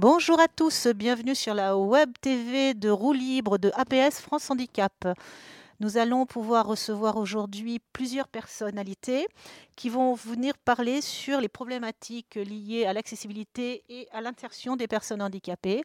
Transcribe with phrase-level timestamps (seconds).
[0.00, 5.08] Bonjour à tous, bienvenue sur la web TV de Roue Libre de APS France Handicap.
[5.80, 9.26] Nous allons pouvoir recevoir aujourd'hui plusieurs personnalités
[9.74, 15.20] qui vont venir parler sur les problématiques liées à l'accessibilité et à l'insertion des personnes
[15.20, 15.82] handicapées.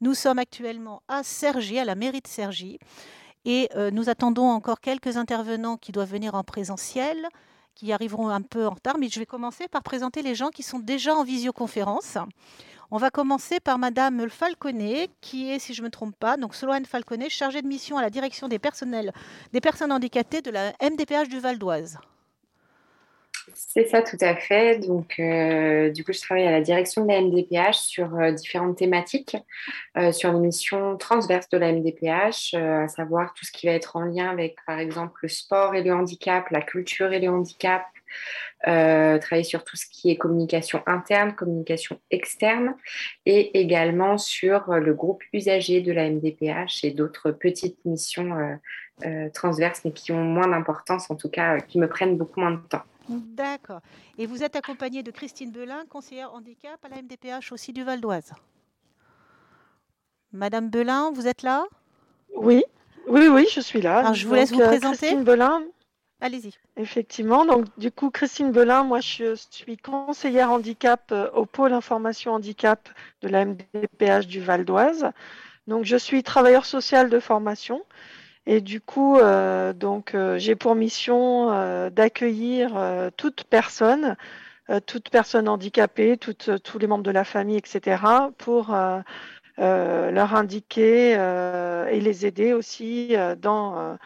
[0.00, 2.80] Nous sommes actuellement à Cergy, à la mairie de Cergy,
[3.44, 7.28] et euh, nous attendons encore quelques intervenants qui doivent venir en présentiel,
[7.74, 10.62] qui arriveront un peu en retard, mais je vais commencer par présenter les gens qui
[10.62, 12.18] sont déjà en visioconférence.
[12.90, 16.54] On va commencer par Madame Falconet, qui est, si je ne me trompe pas, donc
[16.54, 19.12] Solane Falconet, chargée de mission à la direction des personnels
[19.52, 21.98] des personnes handicapées de la MDPH du Val d'Oise.
[23.54, 24.78] C'est ça, tout à fait.
[24.86, 28.76] Donc, euh, du coup, je travaille à la direction de la MDPH sur euh, différentes
[28.76, 29.36] thématiques,
[29.96, 33.96] euh, sur les missions transverses de la MDPH, à savoir tout ce qui va être
[33.96, 37.84] en lien avec, par exemple, le sport et le handicap, la culture et le handicap,
[38.64, 42.76] travailler sur tout ce qui est communication interne, communication externe,
[43.26, 48.58] et également sur le groupe usager de la MDPH et d'autres petites missions
[49.34, 52.60] transverses, mais qui ont moins d'importance, en tout cas, qui me prennent beaucoup moins de
[52.68, 52.84] temps.
[53.08, 53.80] D'accord.
[54.18, 58.00] Et vous êtes accompagnée de Christine Belin, conseillère handicap à la MDPH aussi du Val
[58.00, 58.32] d'Oise.
[60.32, 61.64] Madame Belin, vous êtes là?
[62.34, 62.64] Oui,
[63.06, 63.98] oui, oui, je suis là.
[63.98, 64.96] Alors, je vous laisse vous euh, présenter.
[64.98, 65.62] Christine Belin.
[66.20, 66.52] Allez-y.
[66.76, 67.44] Effectivement.
[67.44, 72.88] Donc, du coup, Christine Belin, moi, je suis conseillère handicap euh, au pôle information handicap
[73.22, 75.10] de la MDPH du Val d'Oise.
[75.66, 77.82] Donc, je suis travailleur social de formation.
[78.46, 82.72] Et du coup, euh, donc, euh, j'ai pour mission euh, d'accueillir
[83.16, 84.16] toute personne,
[84.86, 88.02] toute personne handicapée, tous les membres de la famille, etc.,
[88.38, 88.74] pour
[89.58, 91.12] leur indiquer
[91.90, 93.98] et les aider aussi dans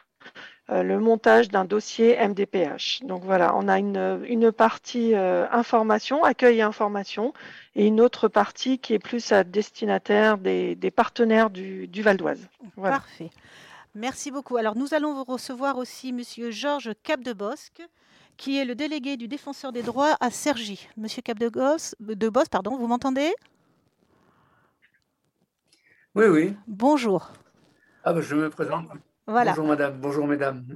[0.68, 3.02] le montage d'un dossier MDPH.
[3.04, 7.32] Donc voilà, on a une, partie information, accueil et information,
[7.76, 12.48] et une autre partie qui est plus à destinataire des, partenaires du, Val d'Oise.
[12.80, 13.30] Parfait.
[13.96, 14.58] Merci beaucoup.
[14.58, 17.80] Alors, nous allons recevoir aussi Monsieur Georges Capdebosque,
[18.36, 20.86] qui est le délégué du défenseur des droits à Cergy.
[20.98, 23.32] Monsieur Capdebosque, de pardon, vous m'entendez?
[26.14, 26.54] Oui, oui.
[26.66, 27.32] Bonjour.
[28.04, 28.86] Ah ben, je me présente.
[29.26, 29.52] Voilà.
[29.52, 30.66] Bonjour madame, bonjour mesdames.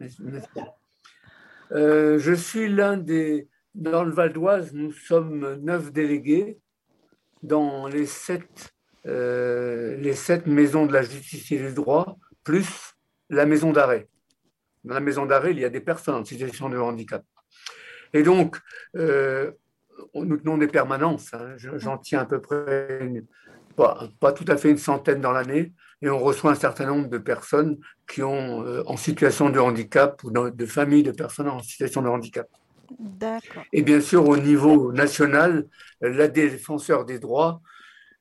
[1.73, 3.51] Euh, je suis l'un des...
[3.75, 6.59] Dans le Val d'Oise, nous sommes neuf délégués
[7.43, 8.75] dans les sept,
[9.05, 12.95] euh, les sept maisons de la justice et du droit, plus
[13.31, 14.09] la maison d'arrêt.
[14.85, 17.25] Dans la maison d'arrêt, il y a des personnes en situation de handicap.
[18.13, 18.59] Et donc,
[18.97, 19.53] euh,
[20.15, 21.33] nous tenons des permanences.
[21.35, 21.55] Hein.
[21.57, 23.25] J'en tiens à peu près,
[23.77, 25.73] pas, tout à fait une centaine dans l'année.
[26.03, 30.23] Et on reçoit un certain nombre de personnes qui ont euh, en situation de handicap
[30.25, 32.49] ou de, familles de personnes en situation de handicap.
[33.73, 35.69] Et bien sûr, au niveau national,
[36.01, 37.61] la défenseur des droits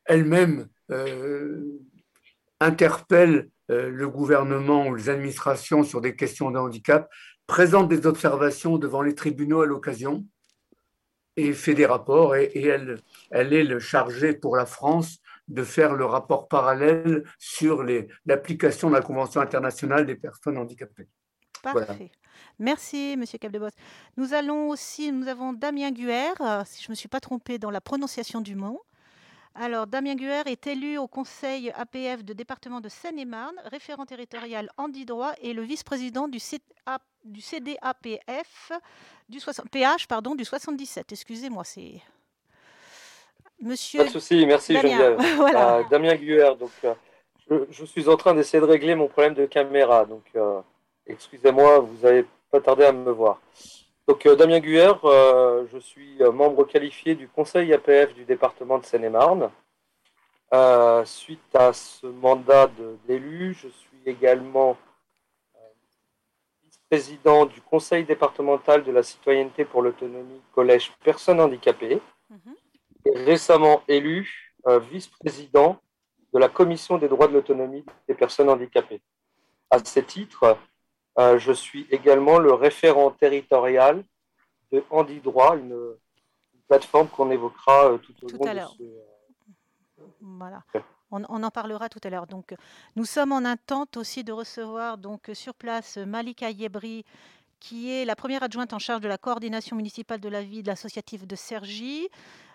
[0.06, 1.80] elle-même euh,
[2.60, 7.10] interpelle le gouvernement ou les administrations sur des questions de handicap,
[7.48, 10.26] présente des observations devant les tribunaux à l'occasion
[11.36, 12.36] et fait des rapports.
[12.36, 13.00] Et, elle,
[13.32, 17.84] elle est le chargée pour la France de faire le rapport parallèle sur
[18.26, 21.08] l'application de la Convention internationale des personnes handicapées.
[21.64, 22.12] Parfait.
[22.60, 23.70] Merci, Monsieur Capdebos.
[24.16, 26.34] Nous allons aussi, nous avons Damien Guer,
[26.66, 28.84] si je ne me suis pas trompée dans la prononciation du mot.
[29.62, 34.70] Alors, Damien Guer est élu au conseil APF de département de Seine-et-Marne, référent territorial
[35.06, 37.02] droit et le vice-président du, CDAPF
[39.28, 39.40] du
[39.70, 41.12] PH pardon, du 77.
[41.12, 41.96] Excusez-moi, c'est.
[43.62, 44.00] Monsieur.
[44.00, 45.16] Pas de souci, merci Damien.
[45.36, 45.82] voilà.
[45.82, 46.72] Uh, Damien Guer, donc
[47.52, 50.62] euh, je, suis en train d'essayer de régler mon problème de caméra, donc euh,
[51.06, 53.42] excusez-moi, vous n'avez pas tardé à me voir.
[54.10, 58.80] Donc, euh, Damien Guer, euh, je suis euh, membre qualifié du conseil APF du département
[58.80, 59.52] de Seine-et-Marne.
[61.06, 62.72] suite à ce mandat
[63.06, 64.78] d'élu, je suis également
[66.64, 72.02] vice-président du conseil départemental de la citoyenneté pour l'autonomie collège personnes handicapées.
[72.32, 72.56] Mhm.
[73.06, 74.56] Et récemment élu
[74.92, 75.80] vice-président
[76.34, 79.02] de la commission des droits de l'autonomie des personnes handicapées.
[79.70, 80.58] À ce titre,
[81.18, 84.04] je suis également le référent territorial
[84.72, 85.76] de Handi Droit, une,
[86.70, 88.84] plateforme qu'on évoquera euh, tout au long de ce...
[88.84, 90.64] Euh, voilà.
[91.12, 92.28] On, en parlera tout à l'heure.
[92.28, 92.54] Donc,
[92.96, 97.04] nous sommes en attente aussi de recevoir donc sur place Malika Yebri,
[97.60, 100.68] qui est la première adjointe en charge de la coordination municipale de la vie de
[100.68, 102.08] l'associative de Cergy.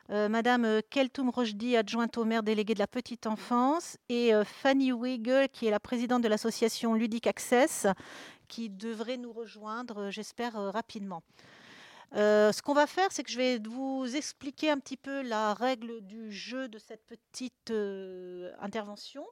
[0.09, 5.67] Madame Keltoum Rojdi, adjointe au maire délégué de la petite enfance, et Fanny Weigel, qui
[5.67, 7.87] est la présidente de l'association Ludic Access,
[8.49, 11.23] qui devrait nous rejoindre, j'espère, rapidement.
[12.13, 16.01] ce qu'on va faire, c'est que je vais vous expliquer un petit peu la règle
[16.03, 17.73] du jeu de cette petite
[18.61, 19.25] intervention.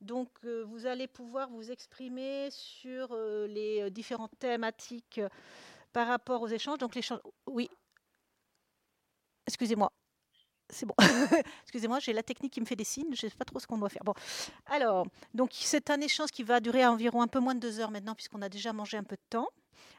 [0.00, 0.28] Donc,
[0.66, 3.16] vous allez pouvoir vous exprimer sur
[3.48, 5.20] les différentes thématiques
[5.92, 6.78] par rapport aux échanges.
[6.78, 7.20] Donc, l'échange.
[7.46, 7.68] Oui.
[9.46, 9.92] Excusez-moi.
[10.68, 10.94] C'est bon.
[11.62, 13.14] Excusez-moi, j'ai la technique qui me fait des signes.
[13.14, 14.02] Je ne sais pas trop ce qu'on doit faire.
[14.04, 14.14] Bon,
[14.66, 17.90] alors, donc c'est un échange qui va durer environ un peu moins de deux heures
[17.90, 19.48] maintenant, puisqu'on a déjà mangé un peu de temps.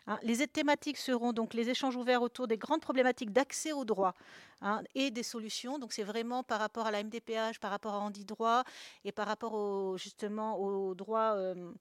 [0.07, 0.17] Hein.
[0.23, 4.13] les thématiques seront donc les échanges ouverts autour des grandes problématiques d'accès au droit
[4.61, 5.79] hein, et des solutions.
[5.79, 8.63] Donc c'est vraiment par rapport à la MDPH, par rapport à Andy Droit
[9.03, 11.73] et par rapport au, justement au droit, euh,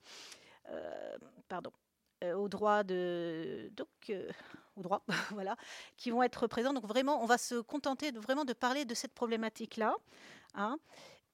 [0.70, 1.16] euh,
[1.48, 1.70] pardon,
[2.24, 4.12] euh, au droit de donc
[4.82, 5.56] droit, voilà,
[5.96, 6.72] qui vont être présents.
[6.72, 9.94] Donc vraiment, on va se contenter de, vraiment de parler de cette problématique-là.
[10.54, 10.78] Hein.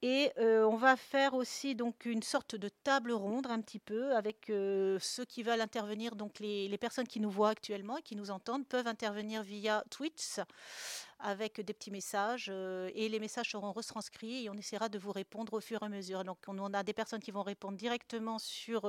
[0.05, 4.47] Et on va faire aussi donc une sorte de table ronde un petit peu avec
[4.47, 6.17] ceux qui veulent intervenir.
[6.17, 9.81] Donc les, les, personnes qui nous voient actuellement et qui nous entendent peuvent intervenir via
[9.89, 10.41] Twitch
[11.23, 15.53] avec des petits messages et les messages seront retranscrits et on essaiera de vous répondre
[15.53, 16.23] au fur et à mesure.
[16.23, 18.87] Donc on a des personnes qui vont répondre directement sur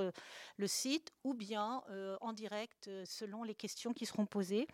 [0.57, 1.83] le site ou bien
[2.21, 4.67] en direct selon les questions qui seront posées.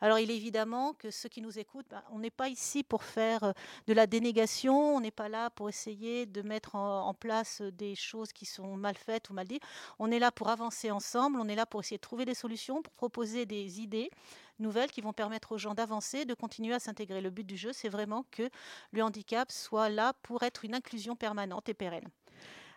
[0.00, 3.02] Alors il est évidemment que ceux qui nous écoutent, ben, on n'est pas ici pour
[3.02, 3.54] faire
[3.86, 8.32] de la dénégation, on n'est pas là pour essayer de mettre en, place des choses
[8.32, 9.62] qui sont mal faites ou mal dites.
[9.98, 12.82] On est là pour avancer ensemble, on est là pour essayer de trouver des solutions,
[12.82, 14.10] pour proposer des idées
[14.58, 17.20] nouvelles qui vont permettre aux gens d'avancer, de continuer à s'intégrer.
[17.20, 18.48] Le but du jeu, c'est vraiment que
[18.92, 22.08] le handicap soit là pour être une inclusion permanente et pérenne.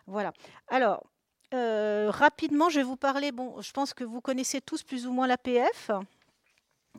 [0.06, 0.32] Voilà.
[0.68, 1.06] Alors,
[1.54, 3.32] euh, rapidement, je vais vous parler.
[3.32, 5.90] Bon, je pense que vous connaissez tous plus ou moins l'APF.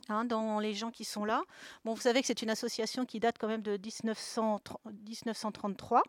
[0.08, 1.42] Hein, dans les gens qui sont là.
[1.84, 6.02] Vous savez que c'est une association qui date quand même de 1933.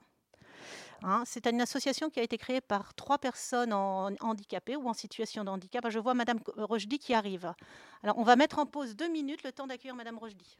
[1.03, 1.23] Hein.
[1.25, 5.49] c'est une association qui a été créée par trois personnes handicapées ou en situation de
[5.49, 5.87] handicap.
[5.89, 7.53] Je vois Madame Rochdy qui arrive.
[8.03, 10.57] Alors, on va mettre en pause deux minutes le temps d'accueillir Madame Rochdy.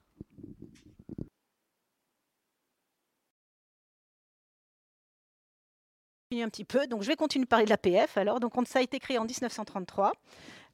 [6.41, 6.87] un petit peu.
[6.87, 8.17] Donc, je vais continuer de parler de l'APF.
[8.17, 10.13] Alors, donc, ça a été créé en 1933.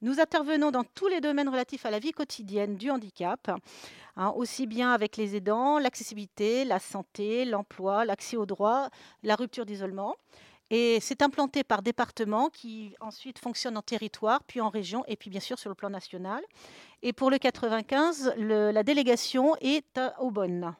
[0.02, 3.50] Nous intervenons dans tous les domaines relatifs à la vie quotidienne du handicap,
[4.16, 8.88] hein, aussi bien avec les aidants, l'accessibilité, la santé, l'emploi, l'accès aux droits,
[9.22, 10.16] la rupture d'isolement.
[10.70, 15.28] Et c'est implanté par département qui ensuite fonctionne en territoire, puis en région, et puis
[15.28, 16.42] bien sûr sur le plan national.
[17.02, 20.74] Et pour le 95, la délégation est à Aubonne.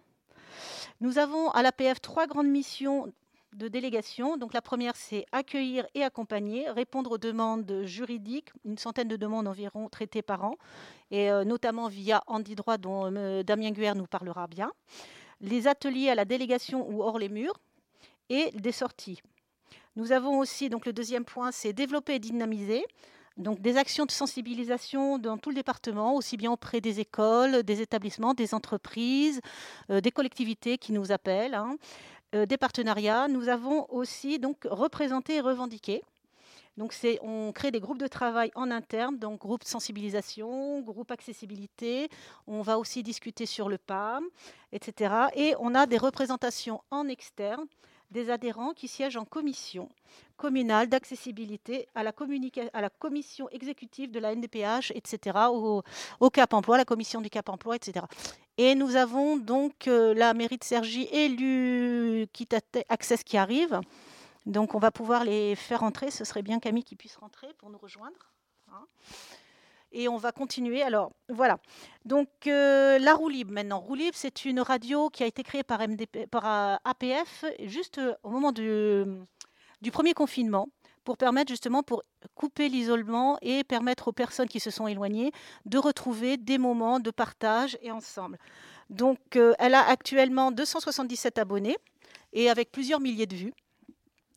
[1.03, 3.13] Nous avons à l'APF trois grandes missions
[3.55, 4.37] de délégation.
[4.37, 9.49] Donc la première, c'est accueillir et accompagner, répondre aux demandes juridiques, une centaine de demandes
[9.49, 10.57] environ traitées par an,
[11.11, 14.73] et euh, notamment via Andy Droit, dont euh, Damien Guer nous parlera bien.
[15.41, 17.61] Les ateliers à la délégation ou hors les murs,
[18.31, 19.21] et des sorties.
[19.97, 22.85] Nous avons aussi, donc le deuxième point, c'est développer et dynamiser.
[23.37, 27.81] Donc des actions de sensibilisation dans tout le département, aussi bien auprès des écoles, des
[27.81, 29.41] établissements, des entreprises,
[29.91, 31.55] euh, des collectivités qui nous appellent.
[31.55, 31.77] Hein.
[32.35, 33.27] Euh, des partenariats.
[33.27, 36.03] Nous avons aussi donc représenté et revendiqué.
[36.77, 42.09] Donc, on crée des groupes de travail en interne, donc groupe sensibilisation, groupe accessibilité.
[42.47, 44.25] On va aussi discuter sur le PAM,
[44.73, 45.13] etc.
[45.35, 47.67] Et on a des représentations en externe
[48.11, 49.89] des adhérents qui siègent en commission
[50.37, 52.13] communale d'accessibilité à, la
[52.91, 58.07] commission exécutive de la NDPH, etc., au, Cap Emploi, la commission du Cap Emploi, etc.
[58.57, 62.29] Et nous avons donc euh, la mairie de Cergy et
[62.89, 63.81] Access qui arrive.
[64.47, 66.11] Donc on va pouvoir les faire entrer.
[66.11, 68.33] Ce serait bien Camille qui puisse rentrer pour nous rejoindre.
[68.73, 68.87] Hein
[69.93, 70.83] et on va continuer.
[70.83, 71.59] Alors voilà.
[72.05, 73.81] Donc euh, la roue libre maintenant.
[73.81, 75.81] Roue libre, c'est une radio qui a été créée par,
[76.31, 79.05] par euh, APF juste euh, au moment du,
[79.81, 80.69] du premier confinement
[81.05, 82.03] pour permettre justement pour
[82.35, 85.33] couper l'isolement et permettre aux personnes qui se sont éloignées
[85.65, 88.39] de retrouver des moments de partage et ensemble.
[88.91, 89.19] Donc
[89.59, 91.77] elle a actuellement 277 abonnés
[92.33, 93.55] et avec plusieurs milliers de vues.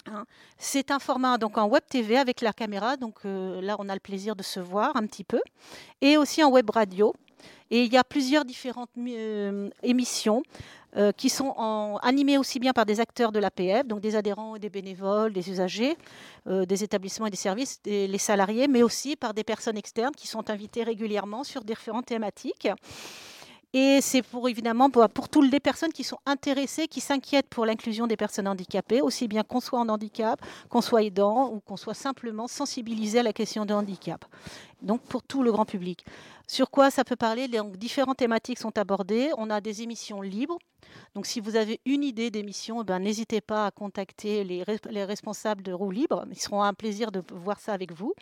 [0.07, 0.25] Hein.
[0.57, 3.93] C'est un format donc en web TV avec la caméra, donc euh, là on a
[3.93, 5.41] le plaisir de se voir un petit peu,
[6.01, 7.13] et aussi en web radio.
[7.71, 10.43] Et il y a plusieurs différentes euh, émissions
[10.95, 11.51] euh, qui sont
[12.01, 15.97] animées aussi bien par des acteurs de l'APF, donc des adhérents des bénévoles, des usagers,
[16.45, 20.49] des établissements et des services, les salariés, mais aussi par des personnes externes qui sont
[20.49, 22.67] invitées régulièrement sur différentes thématiques.
[23.75, 28.05] Et c'est pour évidemment pour, toutes les personnes qui sont intéressées, qui s'inquiètent pour l'inclusion
[28.05, 30.39] des personnes handicapées, aussi bien qu'on soit en handicap,
[30.69, 34.25] qu'on soit aidant ou qu'on soit simplement sensibilisé à la question de handicap.
[34.83, 36.05] Donc pour tout le grand public.
[36.47, 37.47] Sur quoi ça peut parler?
[37.75, 39.31] Différentes thématiques sont abordées.
[39.39, 40.59] On a des émissions libres.
[41.15, 45.05] Donc si vous avez une idée d'émission, eh ben, n'hésitez pas à contacter les, les
[45.05, 46.25] responsables de Roue Libre.
[46.29, 48.13] Ils seront un plaisir de voir ça avec vous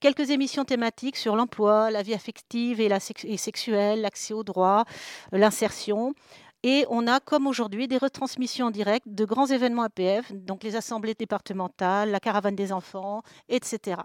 [0.00, 4.84] quelques émissions thématiques sur l'emploi, la vie affective et, la sexuelle, l'accès aux droits,
[5.32, 6.14] l'insertion.
[6.62, 10.74] Et on a, comme aujourd'hui, des retransmissions en direct de grands événements APF, donc les
[10.74, 14.00] assemblées départementales, la caravane des enfants, etc.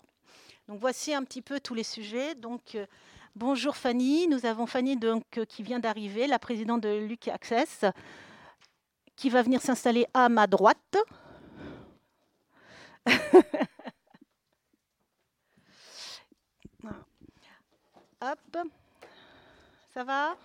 [0.68, 2.36] Donc voici un petit peu tous les sujets.
[2.36, 2.86] Donc euh,
[3.36, 7.86] bonjour Fanny, nous avons Fanny donc, euh, qui vient d'arriver, la présidente de Luc Access,
[9.16, 10.98] qui va venir s'installer à ma droite.
[18.22, 18.58] Hop,
[19.94, 20.38] ça va?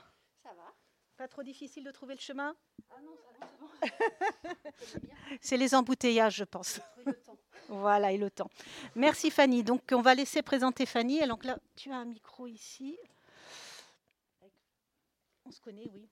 [1.17, 2.55] Pas trop difficile de trouver le chemin?
[2.91, 3.17] Ah non,
[4.79, 5.09] c'est bon.
[5.41, 6.81] c'est les embouteillages, je pense.
[7.07, 7.39] le temps.
[7.69, 8.51] Voilà, et le temps.
[8.95, 9.63] Merci Fanny.
[9.63, 11.23] Donc, on va laisser présenter Fanny.
[11.23, 12.99] Alors là, tu as un micro ici.
[15.47, 16.09] On se connaît, oui.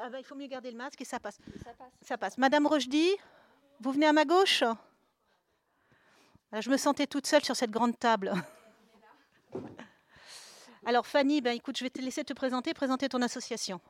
[0.00, 1.38] ah bah, il faut mieux garder le masque et ça passe.
[1.64, 1.92] Ça passe.
[2.02, 2.38] Ça passe.
[2.38, 3.10] Madame Rochdy,
[3.80, 4.62] vous venez à ma gauche?
[6.52, 8.32] Je me sentais toute seule sur cette grande table.
[10.84, 13.80] Alors Fanny, ben, écoute, je vais te laisser te présenter, présenter ton association.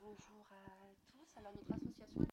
[0.00, 1.38] Bonjour à tous.
[1.38, 2.26] Alors notre association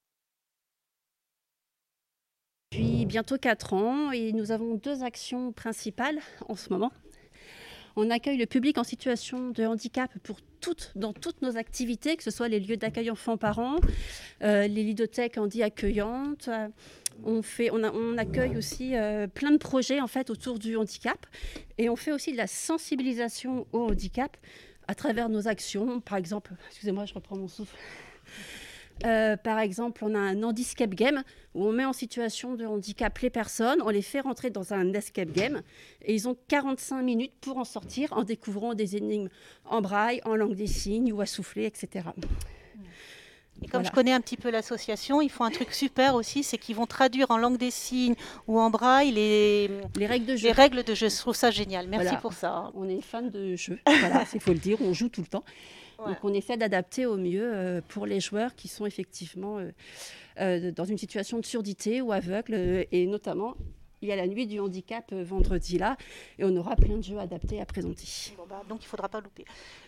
[2.71, 6.91] depuis bientôt 4 ans et nous avons deux actions principales en ce moment.
[7.95, 12.23] On accueille le public en situation de handicap pour toutes, dans toutes nos activités, que
[12.23, 13.75] ce soit les lieux d'accueil enfants-parents,
[14.41, 16.50] euh, les ludothèques handi accueillantes,
[17.25, 21.25] on, accueille aussi euh, plein de projets en fait autour du handicap
[21.77, 24.38] et on fait aussi de la sensibilisation au handicap
[24.88, 26.00] à travers nos actions.
[26.01, 27.75] Par exemple, excusez-moi, je reprends mon souffle.
[29.05, 31.24] Euh, par exemple, on a un handicap game
[31.55, 34.93] où on met en situation de handicap les personnes, on les fait rentrer dans un
[34.93, 35.62] escape game
[36.03, 39.29] et ils ont 45 minutes pour en sortir en découvrant des énigmes
[39.65, 42.10] en braille, en langue des signes ou à souffler, etc.
[43.63, 46.58] Et comme je connais un petit peu l'association, ils font un truc super aussi, c'est
[46.58, 48.15] qu'ils vont traduire en langue des signes
[48.48, 50.48] ou en braille les, les règles de jeu.
[50.48, 51.10] Les règles de jeu.
[51.10, 51.88] Je trouve ça génial.
[51.88, 52.72] Merci pour ça.
[52.75, 53.79] On est fan de jeu.
[53.88, 54.77] voilà, il faut le dire.
[54.82, 55.43] On joue tout le temps.
[56.08, 59.72] Donc on essaie d'adapter au mieux euh, pour les joueurs qui sont effectivement euh,
[60.39, 63.55] euh, dans une situation de surdité ou aveugles et notamment
[64.03, 65.98] il y a la nuit du handicap euh, vendredi là,
[66.38, 68.05] et on aura plein de jeux adaptés à présenter.
[68.50, 69.45] Bah, donc il ne faudra pas louper.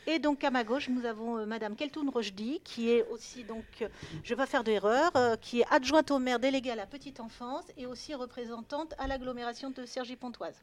[0.08, 3.66] Et donc à ma gauche, nous avons euh, Madame Keltoun Rochdi, qui est aussi, donc,
[3.82, 3.90] euh,
[4.24, 7.20] je ne vais pas faire d'erreur, qui est adjointe au maire déléguée à la petite
[7.20, 10.56] enfance et aussi représentante à l'agglomération de Cergy-Pontoise.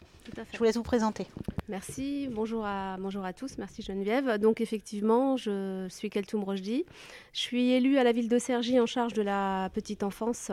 [0.52, 1.26] Je vous laisse vous présenter.
[1.68, 4.38] Merci, bonjour à, bonjour à tous, merci Geneviève.
[4.38, 6.84] Donc effectivement, je suis Keltoum Rochdi.
[7.32, 10.50] Je suis élue à la ville de Cergy en charge de la petite enfance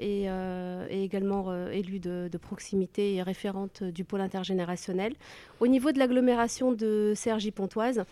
[0.00, 5.14] et, euh, également euh, élue de, proximité et référente du pôle intergénérationnel.
[5.60, 8.04] Au niveau de l'agglomération de Cergy-Pontoise,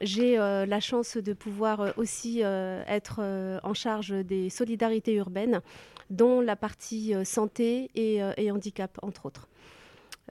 [0.00, 3.20] j'ai euh, la chance de pouvoir aussi être
[3.62, 5.60] en charge des solidarités urbaines,
[6.10, 9.48] dont la partie santé et handicap, entre autres.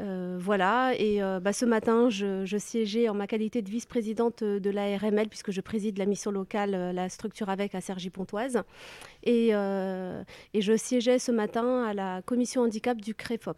[0.01, 4.69] Euh, voilà, et euh, bah, ce matin, je, siégeais en ma qualité de vice-présidente de
[4.69, 8.63] la RML, puisque je préside la mission locale, euh, la structure avec à Cergy-Pontoise.
[9.23, 13.57] Et, et, je siégeais ce matin à la commission handicap du CREFOP.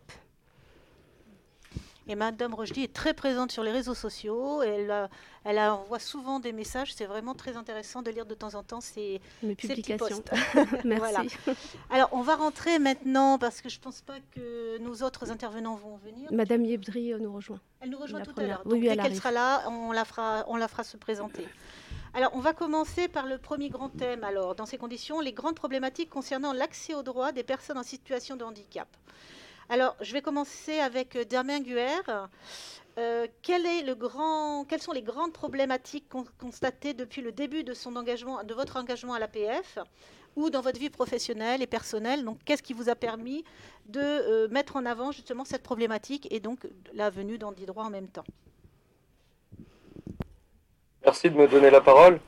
[2.07, 4.61] Et Madame Rochdy est très présente sur les réseaux sociaux.
[4.61, 5.07] Elle, euh,
[5.45, 6.93] elle envoie souvent des messages.
[6.93, 10.23] C'est vraiment très intéressant de lire de temps en temps ces, Mes publications.
[10.83, 11.37] Merci.
[11.89, 15.75] Alors, on va rentrer maintenant parce que je ne pense pas que nos autres intervenants
[15.75, 16.29] vont venir.
[16.33, 17.59] Madame Yebdri euh, nous rejoint.
[17.79, 18.63] Elle nous rejoint tout à l'heure.
[18.65, 21.47] Dès qu'elle sera là, on la, fera, on la fera se présenter.
[22.13, 24.23] Alors, on va commencer par le premier grand thème.
[24.23, 28.35] Alors, dans ces conditions, les grandes problématiques concernant l'accès aux droits des personnes en situation
[28.35, 28.87] de handicap.
[29.69, 32.01] Alors, je vais commencer avec euh, Damien Guer.
[32.97, 36.05] Euh, quelles sont les grandes problématiques
[36.37, 37.73] constatées depuis le début de,
[38.53, 39.79] votre engagement à l'APF
[40.35, 42.23] ou dans votre vie professionnelle et personnelle?
[42.23, 43.43] Donc, qu'est-ce qui vous a permis
[43.87, 47.89] de euh, mettre en avant justement cette problématique et donc la venue d'Andy Droit en
[47.89, 48.25] même temps?
[51.03, 52.19] Merci de me donner la parole.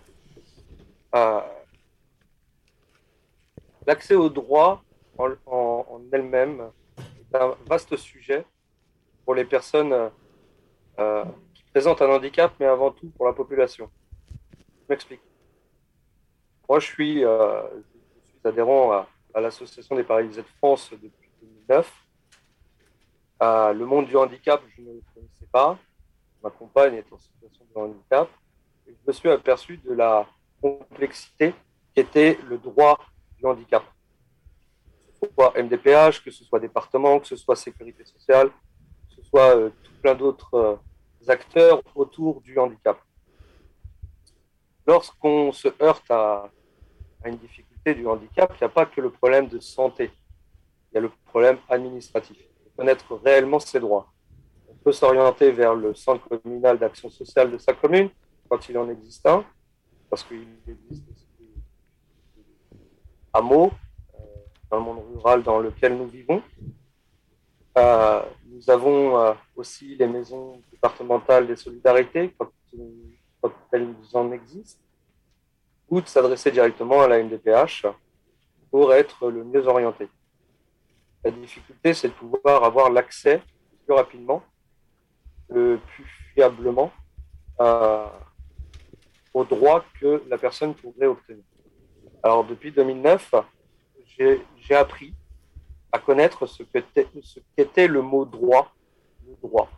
[3.88, 4.84] L'accès au droit
[5.18, 6.72] en elle-même
[7.42, 8.46] un vaste sujet
[9.24, 10.12] pour les personnes
[11.00, 13.90] euh, qui présentent un handicap, mais avant tout pour la population.
[14.62, 15.22] Je m'explique.
[16.70, 17.62] Moi, je suis, euh,
[18.44, 18.92] adhérent
[19.34, 21.92] à, l'Association des paralysés de France depuis 2009.
[23.42, 25.78] le monde du handicap, je ne le connaissais pas.
[26.44, 28.30] Ma compagne est en situation de handicap.
[28.88, 30.28] Et je me suis aperçu de la
[30.62, 31.54] complexité
[31.94, 33.00] qui était le droit
[33.38, 33.84] du handicap
[35.34, 39.70] soit MDPH, que ce soit département, que ce soit sécurité sociale, que ce soit euh,
[39.84, 43.00] tout plein d'autres euh, acteurs autour du handicap.
[44.88, 46.50] Lorsqu'on se heurte à,
[47.26, 50.12] une difficulté du handicap, il n'y a pas que le problème de santé,
[50.92, 52.38] il y a le problème administratif,
[52.78, 54.12] connaître réellement ses droits.
[54.84, 58.10] peut s'orienter vers le centre communal d'action sociale de sa commune,
[58.48, 59.44] quand il en existe un,
[60.10, 61.04] parce qu'il existe
[61.40, 61.50] des
[63.34, 63.85] hameaux euh,
[64.70, 66.42] dans le monde rural dans lequel nous vivons.
[67.78, 72.50] Euh, nous avons euh, aussi les maisons départementales des solidarités, quand,
[73.72, 74.82] elles en existent,
[75.90, 77.86] ou de s'adresser directement à la MDPH
[78.72, 80.08] pour être le mieux orienté.
[81.24, 83.42] La difficulté, c'est de pouvoir avoir l'accès
[83.86, 84.42] plus rapidement,
[85.50, 86.92] le plus fiablement
[87.60, 88.08] euh,
[89.34, 91.44] aux droits que la personne pourrait obtenir.
[92.24, 93.36] Alors, depuis 2009,
[94.18, 95.14] j'ai appris
[95.92, 98.74] à connaître ce qu'était le mot droit,
[99.26, 99.70] le droit.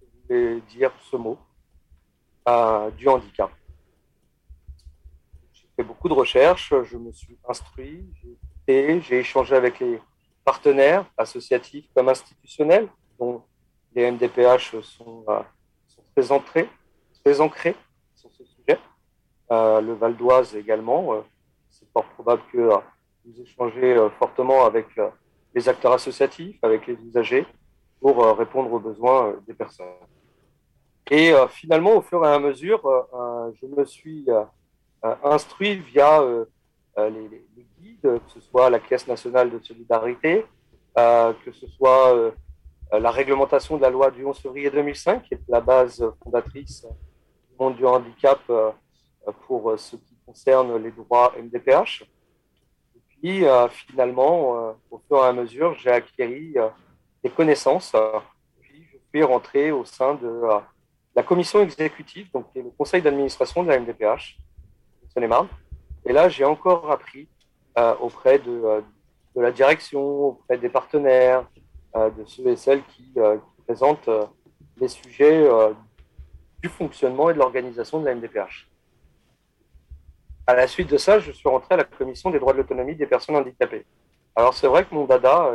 [0.00, 1.38] Je voulais dire ce mot
[2.48, 3.50] euh, du handicap.
[5.52, 8.04] J'ai fait beaucoup de recherches, je me suis instruit,
[8.68, 10.00] j'ai échangé avec les
[10.44, 13.42] partenaires associatifs comme institutionnels, dont
[13.94, 15.40] les MDPH sont, euh,
[16.20, 17.76] sont très, ancrés
[18.14, 18.78] sur ce sujet.
[19.50, 21.14] Euh, le Val d'Oise également.
[21.14, 21.20] Euh,
[21.68, 22.70] c'est fort probable que
[23.26, 24.86] vous échangez fortement avec
[25.54, 27.46] les acteurs associatifs, avec les usagers,
[28.00, 29.86] pour répondre aux besoins des personnes.
[31.10, 32.82] Et finalement, au fur et à mesure,
[33.60, 34.26] je me suis
[35.24, 36.22] instruit via
[36.98, 37.44] les,
[37.80, 40.44] guides, que ce soit la Caisse nationale de solidarité,
[40.94, 42.14] que ce soit
[42.92, 46.86] euh, la réglementation de la loi du 11 février 2005, qui est la base fondatrice
[47.50, 48.70] du monde du handicap euh,
[49.46, 52.04] pour ce qui concerne les droits MDPH.
[53.20, 56.54] Puis, euh, finalement, au fur et à mesure, j'ai acquis
[57.22, 57.94] des connaissances.
[58.60, 60.42] Puis, je suis rentré au sein de
[61.14, 64.38] la commission exécutive, donc qui le conseil d'administration de la MDPH,
[66.04, 67.28] Et là, j'ai encore appris
[68.00, 68.82] auprès de,
[69.34, 71.46] la direction, auprès des partenaires,
[71.96, 74.26] euh, de ceux et celles qui, euh, présentent euh,
[74.78, 75.48] les sujets
[76.62, 78.68] du fonctionnement et de l'organisation de la MDPH.
[80.46, 82.94] À la suite de ça, je suis rentré à la commission des droits de l'autonomie
[82.94, 83.84] des personnes handicapées.
[84.34, 85.50] Alors c'est vrai que mon dada,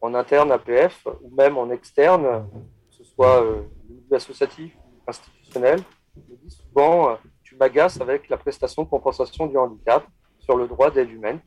[0.00, 2.46] en interne APF ou même en externe,
[2.90, 3.44] que ce soit
[3.88, 5.80] milieu associatif ou institutionnel,
[6.28, 10.06] me dit souvent tu m'agaces avec la prestation de compensation du handicap
[10.38, 11.40] sur le droit d'aide humaine.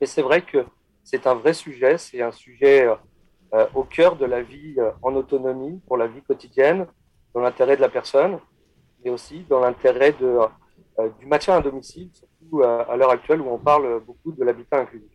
[0.00, 0.66] Et c'est vrai que
[1.02, 2.86] c'est un vrai sujet, c'est un sujet
[3.52, 6.86] euh, au cœur de la vie euh, en autonomie pour la vie quotidienne,
[7.34, 8.38] dans l'intérêt de la personne,
[9.04, 10.46] mais aussi dans l'intérêt de, euh,
[11.18, 15.10] du maintien à domicile, surtout à l'heure actuelle où on parle beaucoup de l'habitat inclusif.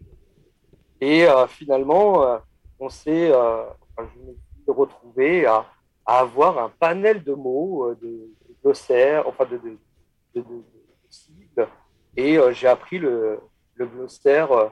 [1.01, 2.39] Et finalement,
[2.79, 5.65] on s'est, enfin, je me suis retrouvé à,
[6.05, 9.77] à, avoir un panel de mots, de, de glossaires, enfin de, de,
[10.35, 10.63] de, de
[11.09, 11.67] cibles,
[12.17, 13.39] et j'ai appris le,
[13.75, 14.71] le glossaire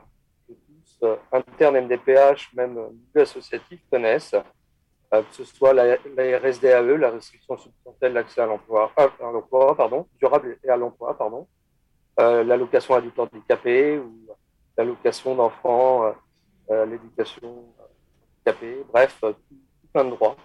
[1.04, 4.42] euh, interne MDPH, même milieu associatif, connaissent, euh,
[5.22, 5.96] que ce soit la,
[6.40, 11.48] RSDAE, la restriction substantielle d'accès à l'emploi, à l'emploi, pardon, durable et à l'emploi, pardon,
[12.20, 14.28] euh, l'allocation adulte handicapé ou
[14.78, 16.14] l'allocation d'enfants,
[16.70, 17.66] l'éducation
[18.38, 19.36] handicapée, bref, tout,
[19.94, 20.36] plein de droits.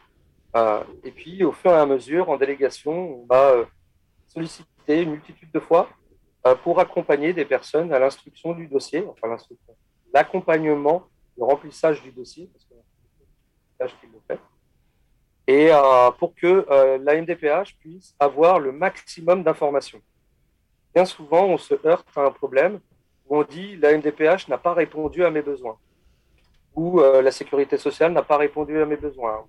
[1.04, 3.64] et puis, au fur et à mesure, en délégation, on va
[4.26, 5.88] solliciter une multitude de fois
[6.62, 9.74] pour accompagner des personnes à l'instruction du dossier, enfin l'instruction,
[10.12, 12.74] l'accompagnement, le remplissage du dossier, parce que
[13.78, 14.40] c'est le fait,
[15.48, 20.00] et euh, pour que euh, la MDPH puisse avoir le maximum d'informations.
[20.94, 22.80] Bien souvent, on se heurte à un problème
[23.26, 25.78] où on dit la MDPH n'a pas répondu à mes besoins,
[26.74, 29.46] ou euh, la sécurité sociale n'a pas répondu à mes besoins,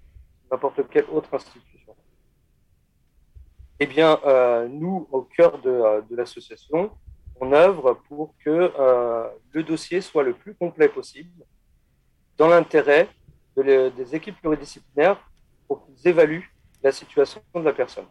[0.50, 1.94] n'importe quelle autre institution.
[3.82, 4.20] Eh bien,
[4.68, 6.92] nous, au cœur de, l'association,
[7.40, 8.74] on œuvre pour que
[9.54, 11.46] le dossier soit le plus complet possible
[12.36, 13.08] dans l'intérêt
[13.56, 15.29] des équipes pluridisciplinaires
[15.70, 16.44] pour qu'ils
[16.84, 18.08] la situation de la personne.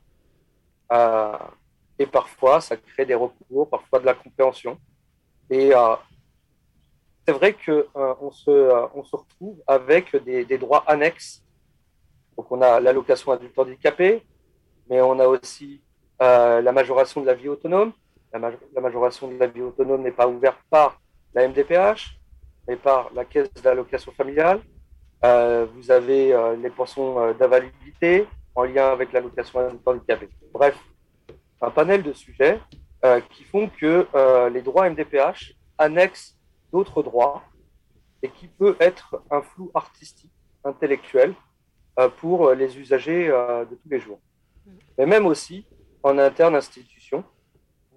[0.93, 1.37] Euh,
[1.99, 4.79] et parfois, ça crée des recours, parfois de la compréhension.
[5.51, 5.97] Et euh,
[7.27, 8.51] c'est vrai qu'on se,
[8.95, 11.43] on se retrouve avec des, droits annexes.
[12.37, 14.23] Donc, on a l'allocation adulte handicapé,
[14.89, 15.83] mais on a aussi
[16.21, 17.93] la majoration de la vie autonome,
[18.33, 21.01] la, majoration de la vie autonome n'est pas ouverte par
[21.35, 22.19] la MDPH,
[22.67, 24.61] mais par la caisse d'allocation familiale.
[25.25, 30.29] Euh, vous avez euh, les pensions euh, d'invalidité en lien avec l'allocation handicapé.
[30.53, 30.79] Bref,
[31.61, 32.61] un panel de sujets
[33.31, 34.09] qui font que
[34.53, 36.37] les droits MDPH annexent
[36.73, 37.45] d'autres droits
[38.23, 40.33] et qui peut être un flou artistique,
[40.65, 41.33] intellectuel
[42.17, 44.19] pour les usagers de tous les jours.
[44.97, 45.65] Mais même aussi
[46.03, 47.23] en interne institution,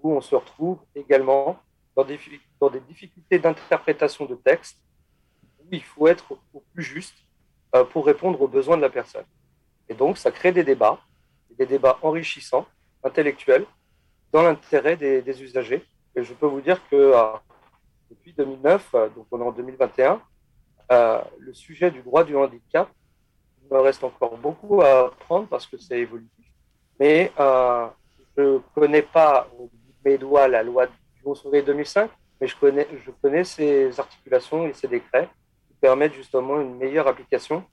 [0.02, 1.58] où on se retrouve également
[1.96, 2.18] dans des,
[2.88, 4.91] difficultés d'interprétation de texte, où
[5.72, 7.16] il faut être au plus juste
[7.74, 9.24] euh, pour répondre aux besoins de la personne.
[9.88, 11.00] Et donc, ça crée des débats,
[11.58, 12.66] des débats enrichissants,
[13.02, 13.66] intellectuels,
[14.32, 15.84] dans l'intérêt des, usagers.
[16.14, 17.32] Et je peux vous dire que euh,
[18.10, 20.20] depuis 2009, donc on est en 2021,
[21.38, 22.90] le sujet du droit du handicap
[23.62, 26.46] il me reste encore beaucoup à apprendre parce que c'est évolutif.
[27.00, 27.32] Mais
[28.36, 29.48] je ne connais pas
[30.04, 34.66] mes doigts la loi du 11 février 2005, mais je connais, je connais ces articulations
[34.66, 35.30] et ces décrets
[35.82, 37.64] qui permettent justement une meilleure application du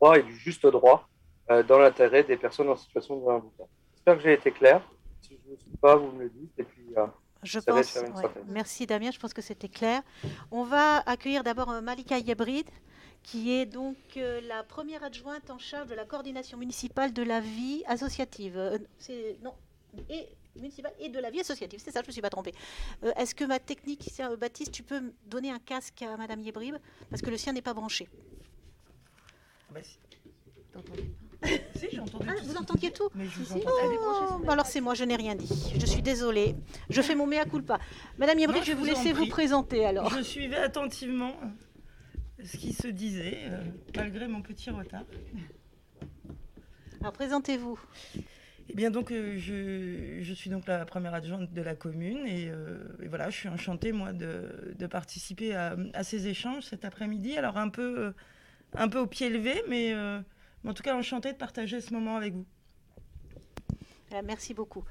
[0.00, 1.08] droit et du juste droit
[1.50, 3.66] euh, dans l'intérêt des personnes en situation de handicap.
[3.94, 4.80] J'espère que j'ai été clair.
[5.20, 6.52] Si je ne suis pas, vous me le dites.
[6.58, 7.06] Et puis, euh,
[7.42, 7.98] je pense,
[8.46, 10.02] Merci Damien, je pense que c'était clair.
[10.52, 12.68] On va accueillir d'abord euh, Malika Yebrid,
[13.22, 17.82] qui est donc la première adjointe en charge de la coordination municipale de la vie
[17.86, 18.56] associative.
[19.42, 19.54] non,
[20.08, 21.80] et municipale et de la vie associative.
[21.82, 22.54] C'est ça, je ne me suis pas trompée.
[23.04, 26.76] Euh, est-ce que ma technique, euh, Baptiste, tu peux donner un casque à Madame Yebrib
[27.08, 28.08] Parce que le sien n'est pas branché.
[29.72, 29.80] Bah,
[31.74, 31.86] si.
[31.90, 33.08] j'ai entendu ah, Vous entendiez tout?
[33.14, 35.72] oh, Alors c'est moi, je n'ai rien dit.
[35.78, 36.54] Je suis désolée.
[36.90, 37.78] Je fais mon mea culpa.
[38.18, 40.10] Madame Yebrib, je vais vous, laisser vous présenter alors.
[40.10, 41.34] Je suivais attentivement
[42.44, 43.62] ce qui se disait, euh,
[43.96, 45.04] malgré mon petit retard.
[47.00, 47.78] Alors présentez-vous.
[48.72, 53.08] Eh bien, donc, euh, je, suis donc la première adjointe de la commune euh, et,
[53.08, 57.36] voilà, je suis enchantée, moi, de, participer à, ces échanges cet après-midi.
[57.36, 58.12] Alors, un peu, euh,
[58.74, 62.34] un peu au pied levé, mais, en tout cas, enchantée de partager ce moment avec
[62.34, 62.46] vous.
[64.24, 64.84] Merci beaucoup.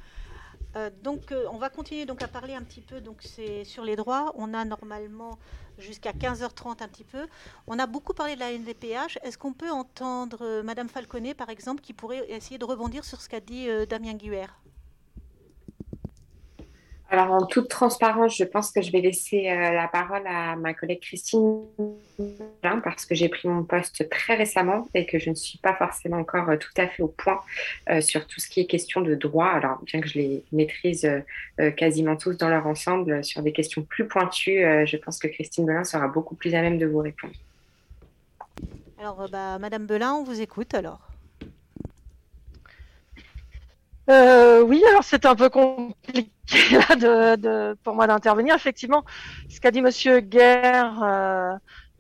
[0.76, 3.02] Euh, donc, euh, on va continuer donc à parler un petit peu.
[3.02, 3.24] Donc,
[3.64, 4.34] sur les droits.
[4.36, 5.40] On a normalement
[5.80, 7.28] jusqu'à 15h30 un petit peu.
[7.68, 9.20] On a beaucoup parlé de la NDPH.
[9.24, 13.22] Est-ce qu'on peut entendre euh, Madame Falconet, par exemple, qui pourrait essayer de rebondir sur
[13.22, 14.48] ce qu'a dit Damien Guer
[17.12, 20.76] alors, en toute transparence, je pense que je vais laisser euh, la parole à ma
[20.76, 21.64] collègue Christine
[22.84, 26.18] parce que j'ai pris mon poste très récemment et que je ne suis pas forcément
[26.18, 27.40] encore euh, tout à fait au point
[27.90, 29.48] euh, sur tout ce qui est question de droit.
[29.48, 31.10] Alors, bien que je les maîtrise
[31.78, 35.84] quasiment tous dans leur ensemble, sur des questions plus pointues, je pense que Christine Belin
[35.84, 37.34] sera beaucoup plus à même de vous répondre.
[39.00, 41.09] Alors, bah, Madame Belin, on vous écoute alors.
[44.10, 46.32] Euh, oui, alors c'est un peu compliqué
[47.84, 48.56] pour moi d'intervenir.
[48.56, 49.06] Effectivement,
[49.50, 51.54] ce qu'a dit Monsieur Guerre, euh,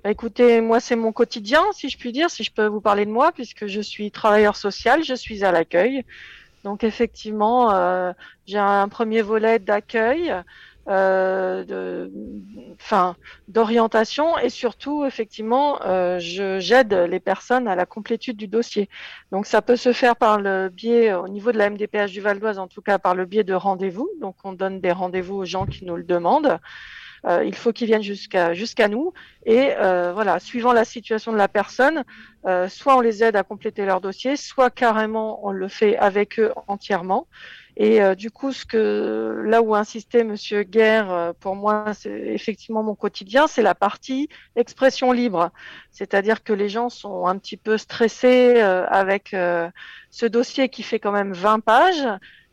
[0.03, 3.05] bah, écoutez, moi c'est mon quotidien, si je puis dire, si je peux vous parler
[3.05, 6.03] de moi, puisque je suis travailleur social, je suis à l'accueil.
[6.63, 8.11] Donc effectivement, euh,
[8.47, 10.33] j'ai un premier volet d'accueil
[10.89, 13.15] enfin,
[13.47, 18.89] d'orientation et surtout, effectivement, euh, j'aide les personnes à la complétude du dossier.
[19.31, 22.39] Donc, ça peut se faire par le biais, au niveau de la MDPH du Val
[22.39, 24.09] d'Oise, en tout cas par le biais de rendez-vous.
[24.19, 26.59] Donc, on donne des rendez-vous aux gens qui nous le demandent.
[27.25, 29.13] Euh, il faut qu'ils viennent jusqu'à jusqu'à nous
[29.45, 32.03] et euh, voilà, suivant la situation de la personne,
[32.45, 36.39] euh, soit on les aide à compléter leur dossier, soit carrément on le fait avec
[36.39, 37.27] eux entièrement.
[37.81, 42.11] Et euh, du coup, ce que là où insistait Monsieur Guerre, euh, pour moi, c'est
[42.11, 45.51] effectivement mon quotidien, c'est la partie expression libre.
[45.89, 50.99] C'est-à-dire que les gens sont un petit peu stressés euh, avec ce dossier qui fait
[50.99, 52.05] quand même 20 pages.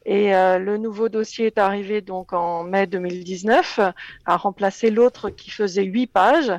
[0.09, 3.81] Et le nouveau dossier est arrivé donc en mai 2019,
[4.25, 6.53] à remplacer l'autre qui faisait 8 pages.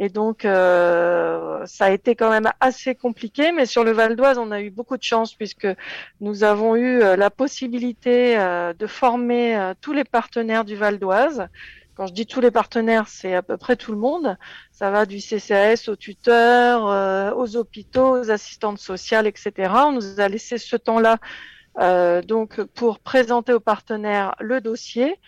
[0.00, 4.38] Et donc, euh, ça a été quand même assez compliqué, mais sur le Val d'Oise,
[4.38, 5.66] on a eu beaucoup de chance puisque
[6.20, 11.48] nous avons eu euh, la possibilité euh, de former tous les partenaires du Val d'Oise.
[11.96, 14.36] Quand je dis tous les partenaires, c'est à peu près tout le monde.
[14.70, 19.52] Ça va du CCAS aux tuteurs, aux hôpitaux, aux assistantes sociales, etc.
[19.74, 21.18] On nous a laissé ce temps-là
[21.78, 25.18] donc pour présenter aux partenaires le dossier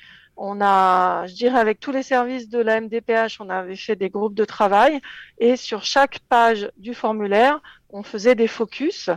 [0.42, 4.08] on a, je dirais, avec tous les services de la MDPH, on avait fait des
[4.08, 4.98] groupes de travail
[5.36, 7.60] et sur chaque page du formulaire,
[7.90, 9.10] on faisait des focus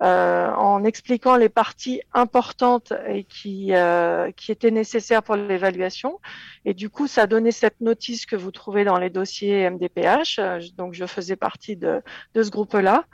[0.00, 6.20] euh, en expliquant les parties importantes et qui, euh, qui étaient nécessaires pour l'évaluation.
[6.64, 10.38] Et du coup, ça donnait cette notice que vous trouvez dans les dossiers MDPH.
[10.76, 12.00] Donc, je faisais partie de,
[12.34, 13.04] de ce groupe-là.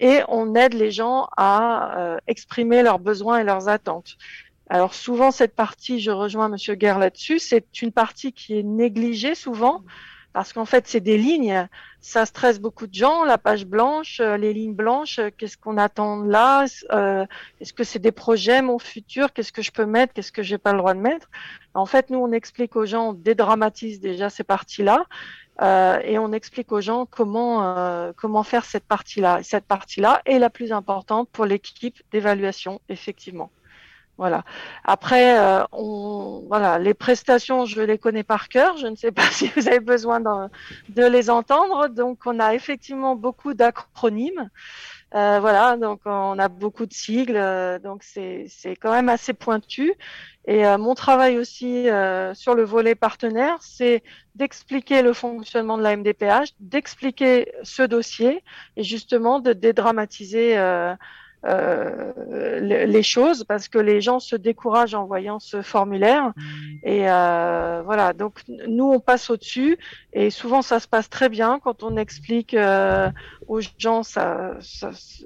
[0.00, 4.16] Et on aide les gens à euh, exprimer leurs besoins et leurs attentes.
[4.68, 9.34] Alors souvent, cette partie, je rejoins Monsieur Guerre là-dessus, c'est une partie qui est négligée
[9.34, 9.82] souvent
[10.32, 11.68] parce qu'en fait, c'est des lignes.
[12.00, 13.24] Ça stresse beaucoup de gens.
[13.24, 16.64] La page blanche, euh, les lignes blanches, euh, qu'est-ce qu'on attend là?
[16.92, 17.26] Euh,
[17.60, 19.32] Est-ce que c'est des projets, mon futur?
[19.32, 20.14] Qu'est-ce que je peux mettre?
[20.14, 21.28] Qu'est-ce que j'ai pas le droit de mettre?
[21.74, 25.04] En fait, nous, on explique aux gens, on dédramatise déjà ces parties-là.
[26.04, 29.42] et on explique aux gens comment comment faire cette partie-là.
[29.42, 33.50] Cette partie-là est la plus importante pour l'équipe d'évaluation, effectivement.
[34.22, 34.44] Voilà.
[34.84, 38.76] Après, euh, on, voilà, les prestations, je les connais par cœur.
[38.76, 41.88] Je ne sais pas si vous avez besoin de, les entendre.
[41.88, 44.48] Donc, on a effectivement beaucoup d'acronymes.
[45.16, 48.46] Euh, voilà, donc on a beaucoup de sigles, euh, donc c'est
[48.80, 49.92] quand même assez pointu.
[50.46, 51.88] Et euh, mon travail aussi
[52.34, 54.04] sur le volet partenaire, c'est
[54.36, 58.44] d'expliquer le fonctionnement de la MDPH, d'expliquer ce dossier
[58.76, 60.56] et justement de dédramatiser
[61.44, 66.32] euh, les choses parce que les gens se découragent en voyant ce formulaire.
[66.36, 66.42] Mmh.
[66.84, 69.78] Et euh, voilà, donc nous, on passe au-dessus
[70.12, 73.10] et souvent ça se passe très bien quand on explique euh,
[73.48, 74.56] aux gens, ça,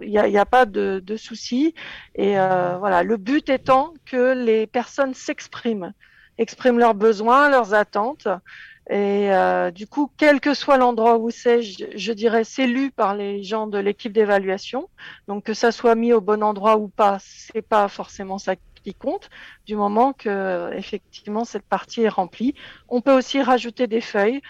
[0.00, 1.74] il n'y a, y a, pas de, de soucis.
[2.14, 5.92] Et euh, voilà, le but étant que les personnes s'expriment,
[6.38, 8.28] expriment leurs besoins, leurs attentes.
[8.88, 13.14] Et euh, du coup, quel que soit l'endroit où c'est, je, dirais, c'est lu par
[13.16, 14.88] les gens de l'équipe d'évaluation.
[15.26, 18.94] Donc que ça soit mis au bon endroit ou pas, c'est pas forcément ça qui
[18.94, 19.28] compte.
[19.66, 22.54] Du moment que effectivement cette partie est remplie,
[22.88, 24.40] on peut aussi rajouter des feuilles.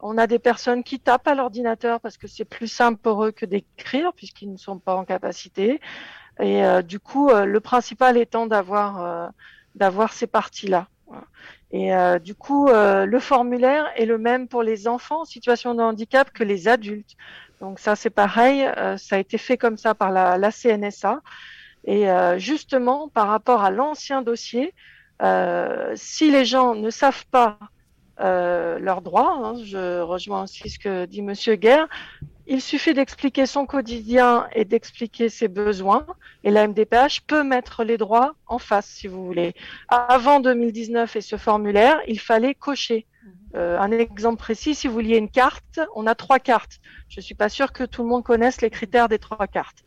[0.00, 3.32] On a des personnes qui tapent à l'ordinateur parce que c'est plus simple pour eux
[3.32, 5.80] que d'écrire puisqu'ils ne sont pas en capacité.
[6.40, 9.28] Et euh, du coup, euh, le principal étant d'avoir euh,
[9.74, 10.88] d'avoir ces parties-là.
[11.72, 15.74] Et euh, du coup, euh, le formulaire est le même pour les enfants en situation
[15.74, 17.16] de handicap que les adultes.
[17.60, 21.20] Donc ça, c'est pareil, euh, ça a été fait comme ça par la, CNSA.
[21.88, 22.06] Et
[22.38, 24.74] justement, par rapport à l'ancien dossier,
[25.94, 27.58] si les gens ne savent pas
[28.18, 31.86] leurs droits, hein, je rejoins aussi ce que dit Monsieur Guerre,
[32.46, 36.06] il suffit d'expliquer son quotidien et d'expliquer ses besoins.
[36.44, 39.54] Et la MDPH peut mettre les droits en face, si vous voulez.
[39.88, 43.06] Avant 2019 et ce formulaire, il fallait cocher.
[43.54, 46.80] Euh, un exemple précis, si vous vouliez une carte, on a trois cartes.
[47.08, 49.84] Je suis pas sûre que tout le monde connaisse les critères des trois cartes.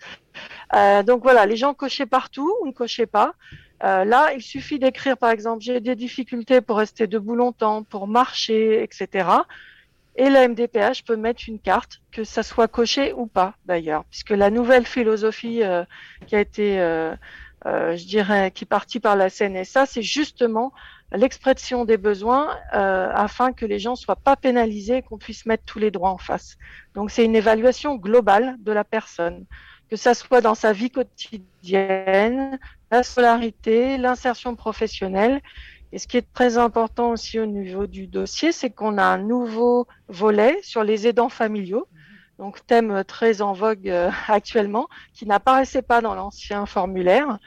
[0.73, 3.35] Euh, donc voilà, les gens cochaient partout ou ne cochaient pas.
[3.83, 8.07] Euh, là, il suffit d'écrire, par exemple, j'ai des difficultés pour rester debout longtemps, pour
[8.07, 9.29] marcher, etc.
[10.19, 14.31] Et la MDPH peut mettre une carte, que ça soit coché ou pas d'ailleurs, puisque
[14.31, 15.85] la nouvelle philosophie euh,
[16.27, 17.15] qui a été, euh,
[17.65, 20.73] euh, je dirais, qui est partie par la CNSA, c'est justement
[21.13, 25.89] l'expression des besoins afin que les gens soient pas pénalisés, qu'on puisse mettre tous les
[25.89, 26.57] droits en face.
[26.95, 29.45] Donc c'est une évaluation globale de la personne,
[29.89, 32.59] que ça soit dans sa vie quotidienne,
[32.91, 35.41] la scolarité, l'insertion professionnelle
[35.91, 39.17] et ce qui est très important aussi au niveau du dossier, c'est qu'on a un
[39.17, 41.87] nouveau volet sur les aidants familiaux,
[42.37, 47.39] donc thème très en vogue euh, actuellement, qui n'apparaissait pas dans l'ancien formulaire.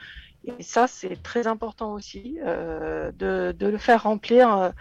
[0.44, 4.72] Et ça, c'est très important aussi euh, de, le faire remplir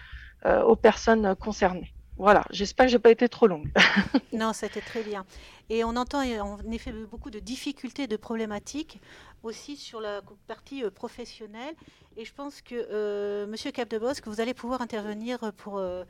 [0.45, 1.93] euh, aux personnes concernées.
[2.21, 3.71] Voilà, j'espère que je n'ai pas été trop longue.
[4.31, 5.25] non, c'était très bien.
[5.71, 9.01] Et on entend en effet beaucoup de difficultés, de problématiques
[9.41, 11.73] aussi sur la partie professionnelle.
[12.17, 16.03] Et je pense que, euh, Monsieur Capdebosque, vous allez pouvoir intervenir pour, euh,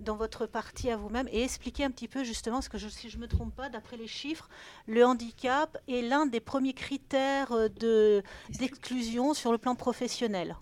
[0.00, 3.10] dans votre partie à vous-même et expliquer un petit peu justement, ce que je, si
[3.10, 4.48] je ne me trompe pas, d'après les chiffres,
[4.86, 8.22] le handicap est l'un des premiers critères de,
[8.58, 10.56] d'exclusion sur le plan professionnel.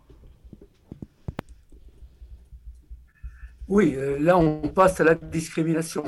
[3.68, 6.04] Oui, euh, là on passe à la discrimination.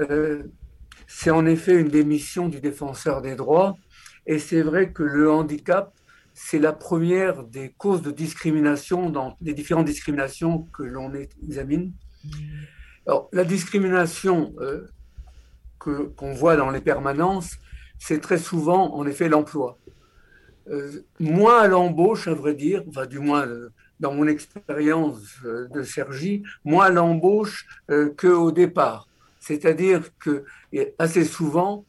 [0.00, 0.44] Euh,
[1.06, 3.76] c'est en effet une des missions du défenseur des droits
[4.26, 5.92] et c'est vrai que le handicap
[6.38, 11.10] c'est la première des causes de discrimination dans les différentes discriminations que l'on
[11.42, 11.94] examine.
[13.06, 14.86] Alors, la discrimination euh,
[15.80, 17.56] que, qu'on voit dans les permanences,
[17.98, 19.78] c'est très souvent, en effet, l'emploi.
[20.68, 23.48] Euh, moins à l'embauche, à vrai dire, enfin, du moins
[24.00, 27.66] dans mon expérience de Sergi, moins l'embauche
[28.16, 29.08] qu'au départ.
[29.40, 30.44] C'est-à-dire que
[30.98, 31.84] assez souvent,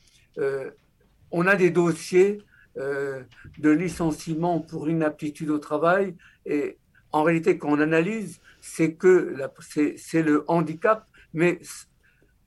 [1.31, 2.39] on a des dossiers
[2.77, 3.23] euh,
[3.57, 6.15] de licenciement pour inaptitude au travail.
[6.45, 6.77] Et
[7.11, 9.35] en réalité, quand on analyse, c'est que
[9.97, 11.59] c'est le handicap, mais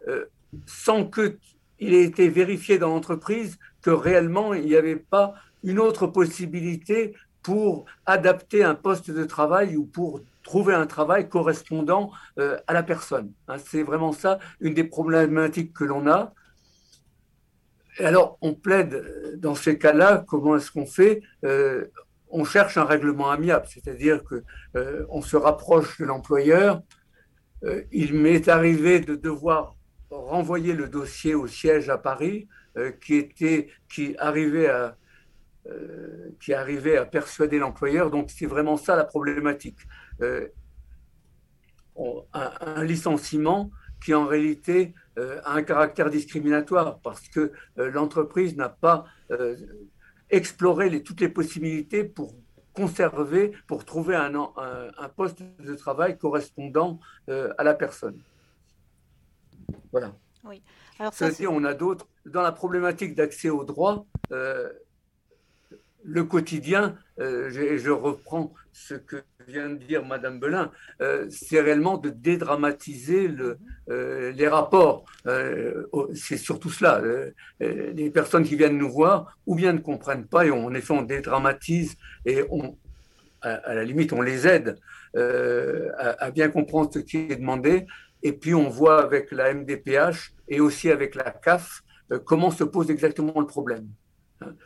[0.06, 0.26] euh,
[0.66, 6.06] sans qu'il ait été vérifié dans l'entreprise que réellement il n'y avait pas une autre
[6.06, 12.72] possibilité pour adapter un poste de travail ou pour trouver un travail correspondant euh, à
[12.72, 13.32] la personne.
[13.48, 16.32] Hein, c'est vraiment ça une des problématiques que l'on a
[17.98, 21.86] alors, on plaide dans ces cas-là, comment est-ce qu'on fait euh,
[22.28, 24.42] On cherche un règlement amiable, c'est-à-dire que
[24.76, 26.82] euh, on se rapproche de l'employeur.
[27.64, 29.76] Euh, il m'est arrivé de devoir
[30.10, 32.48] renvoyer le dossier au siège à Paris,
[33.04, 34.96] qui était, qui arrivait à,
[36.40, 38.10] qui arrivait à persuader l'employeur.
[38.10, 39.78] Donc, c'est vraiment ça la problématique.
[42.32, 43.70] un, licenciement
[44.02, 49.56] qui en réalité euh, a un caractère discriminatoire parce que euh, l'entreprise n'a pas euh,
[50.30, 52.34] exploré les, toutes les possibilités pour
[52.72, 58.22] conserver, pour trouver un, un, poste de travail correspondant à la personne.
[59.90, 60.14] Voilà.
[60.44, 60.62] Oui.
[61.00, 62.06] Alors ça, dit, on a d'autres.
[62.26, 64.72] Dans la problématique d'accès aux droits, euh,
[66.04, 71.98] le quotidien, euh, je, reprends ce que vient de dire Madame Belin, euh, c'est réellement
[71.98, 73.30] de dédramatiser
[73.88, 75.04] euh, les rapports.
[76.14, 77.02] c'est surtout cela.
[77.60, 80.92] les personnes qui viennent nous voir, ou bien ne comprennent pas, et on, en effet,
[80.92, 82.76] on dédramatise et on,
[83.42, 84.76] à, la limite, on les aide
[85.14, 87.86] à, bien comprendre ce qui est demandé.
[88.22, 91.82] Et puis, on voit avec la MDPH et aussi avec la CAF
[92.24, 93.88] comment se pose exactement le problème.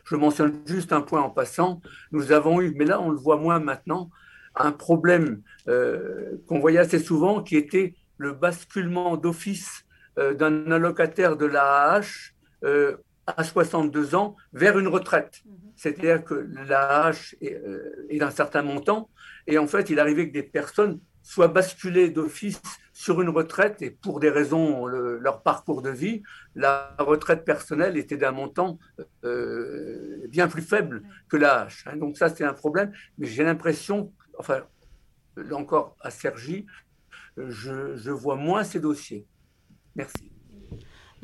[0.05, 1.81] Je mentionne juste un point en passant.
[2.11, 4.09] Nous avons eu, mais là on le voit moins maintenant,
[4.55, 9.85] un problème euh, qu'on voyait assez souvent qui était le basculement d'office
[10.17, 12.31] euh, d'un allocataire de l'AAH
[12.63, 15.41] euh, à 62 ans vers une retraite.
[15.45, 15.53] Mhm.
[15.75, 17.61] C'est-à-dire que l'AAH est,
[18.09, 19.09] est d'un certain montant
[19.47, 22.61] et en fait il arrivait que des personnes soient basculées d'office
[22.95, 26.23] sur une retraite et pour des raisons, leur parcours de vie,
[26.55, 28.79] la retraite personnelle était d'un montant
[29.25, 31.83] euh, bien plus faible que l'âge.
[31.87, 31.97] Hein.
[31.97, 32.93] Donc ça, c'est un problème.
[33.17, 34.63] Mais j'ai l'impression, enfin,
[35.35, 36.65] là encore à Sergi,
[37.35, 39.27] je, je vois moins ces dossiers.
[39.97, 40.31] Merci.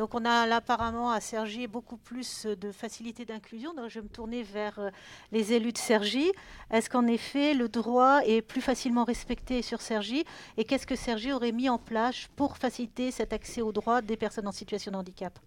[0.01, 3.75] Donc on a là apparemment à Sergi beaucoup plus de facilité d'inclusion.
[3.75, 4.89] Donc je vais me tourner vers euh,
[5.31, 6.31] les élus de Sergi.
[6.71, 10.25] Est-ce qu'en effet le droit est plus facilement respecté sur Sergi
[10.57, 14.17] Et qu'est-ce que Sergi aurait mis en place pour faciliter cet accès au droit des
[14.17, 15.37] personnes en situation de handicap?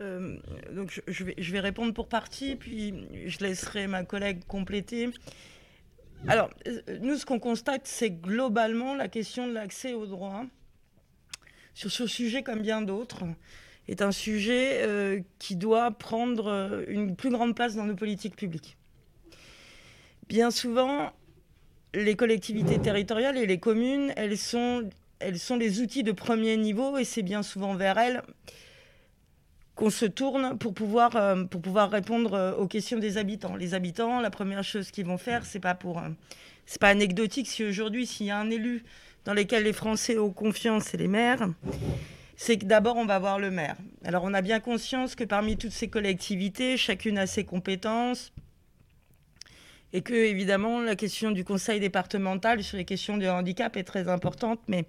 [0.00, 0.36] Euh,
[1.06, 5.10] je, vais, répondre pour partie, puis je laisserai ma collègue compléter.
[6.26, 10.44] Alors, euh, nous, ce qu'on constate, c'est globalement la question de l'accès au droit
[11.80, 13.24] sur ce sujet comme bien d'autres,
[13.88, 18.36] est un sujet euh, qui doit prendre euh, une plus grande place dans nos politiques
[18.36, 18.76] publiques.
[20.28, 21.10] Bien souvent,
[21.94, 24.90] les collectivités territoriales et les communes, elles sont,
[25.20, 28.20] elles sont les outils de premier niveau et c'est bien souvent vers elles
[29.74, 33.56] qu'on se tourne pour pouvoir, euh, pour pouvoir répondre aux questions des habitants.
[33.56, 35.78] Les habitants, la première chose qu'ils vont faire, c'est pas
[36.66, 38.84] c'est pas anecdotique si aujourd'hui, s'il y a un élu
[39.24, 41.48] dans lesquels les Français ont confiance, c'est les maires,
[42.36, 43.76] c'est que d'abord on va voir le maire.
[44.04, 48.32] Alors on a bien conscience que parmi toutes ces collectivités, chacune a ses compétences
[49.92, 54.08] et que évidemment la question du conseil départemental sur les questions de handicap est très
[54.08, 54.86] importante, mais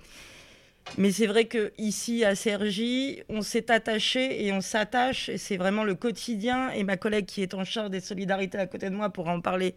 [0.97, 5.55] mais c'est vrai que ici à Cergy, on s'est attaché et on s'attache, et c'est
[5.55, 6.69] vraiment le quotidien.
[6.71, 9.41] Et ma collègue qui est en charge des solidarités à côté de moi pourra en
[9.41, 9.75] parler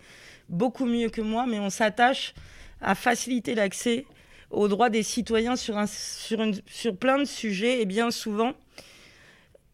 [0.48, 2.34] beaucoup mieux que moi, mais on s'attache
[2.80, 4.06] à faciliter l'accès
[4.54, 7.80] aux droits des citoyens sur, un, sur, une, sur plein de sujets.
[7.80, 8.54] Et bien souvent,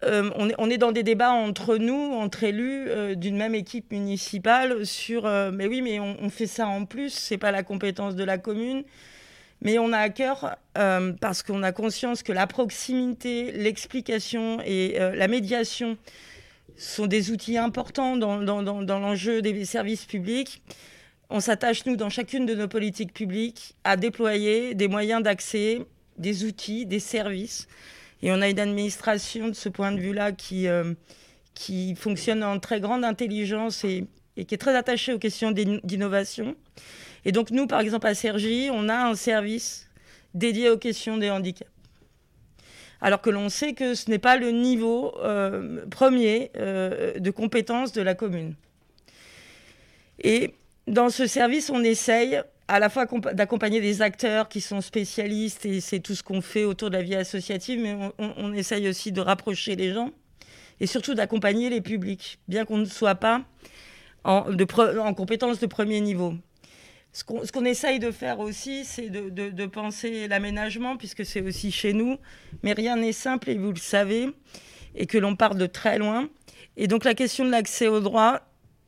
[0.02, 4.86] euh, on, est, dans des débats entre nous, entre élus euh, d'une même équipe municipale,
[4.86, 8.24] sur euh, mais oui, mais on, fait ça en plus, c'est pas la compétence de
[8.24, 8.84] la commune.
[9.62, 15.28] Mais on a à cœur, parce qu'on a conscience que la proximité, l'explication et la
[15.28, 15.98] médiation
[16.78, 18.38] sont des outils importants dans
[18.98, 20.62] l'enjeu des services publics
[21.30, 25.80] on s'attache, nous, dans chacune de nos politiques publiques, à déployer des moyens d'accès,
[26.18, 27.68] des outils, des services.
[28.22, 30.92] Et on a une administration, de ce point de vue-là, qui, euh,
[31.96, 36.56] fonctionne en très grande intelligence et, qui est très attachée aux questions d'innovation.
[37.24, 39.88] Et donc, nous, par exemple, à Sergi, on a un service
[40.34, 41.70] dédié aux questions des handicaps.
[43.02, 47.92] Alors que l'on sait que ce n'est pas le niveau euh, premier euh, de compétence
[47.92, 48.54] de la commune.
[50.22, 50.54] Et
[50.90, 55.80] dans ce service, on essaye à la fois d'accompagner des acteurs qui sont spécialistes, et
[55.80, 59.20] c'est tout ce qu'on fait autour de la vie associative, mais on, essaye aussi de
[59.20, 60.10] rapprocher les gens
[60.80, 63.42] et surtout d'accompagner les publics, bien qu'on ne soit pas
[64.24, 66.34] en, en compétence de premier niveau.
[67.12, 71.92] Ce qu'on essaye de faire aussi, c'est de, de, penser l'aménagement, puisque c'est aussi chez
[71.92, 72.18] nous,
[72.62, 74.28] mais rien n'est simple, et vous le savez,
[74.94, 76.28] et que l'on part de très loin.
[76.76, 78.40] Et donc la question de l'accès au droit,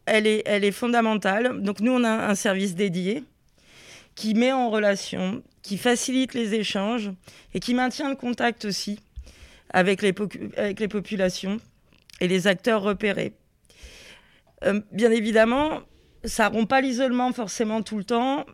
[0.07, 1.63] elle est, fondamentale.
[1.63, 3.25] Donc nous, on a un service dédié
[4.15, 7.11] qui met en relation, qui facilite les échanges
[7.55, 9.01] et qui maintient le contact aussi
[9.71, 11.59] avec les, populations
[12.21, 13.33] et les acteurs repérés.
[14.65, 15.81] Euh, bien évidemment,
[16.25, 18.45] ça rompt pas l'isolement forcément tout le temps,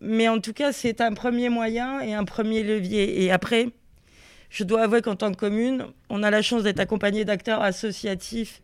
[0.00, 3.24] mais en tout cas, c'est un premier moyen et un premier levier.
[3.24, 3.70] Et après,
[4.50, 8.62] je dois avouer qu'en tant que commune, on a la chance d'être accompagné d'acteurs associatifs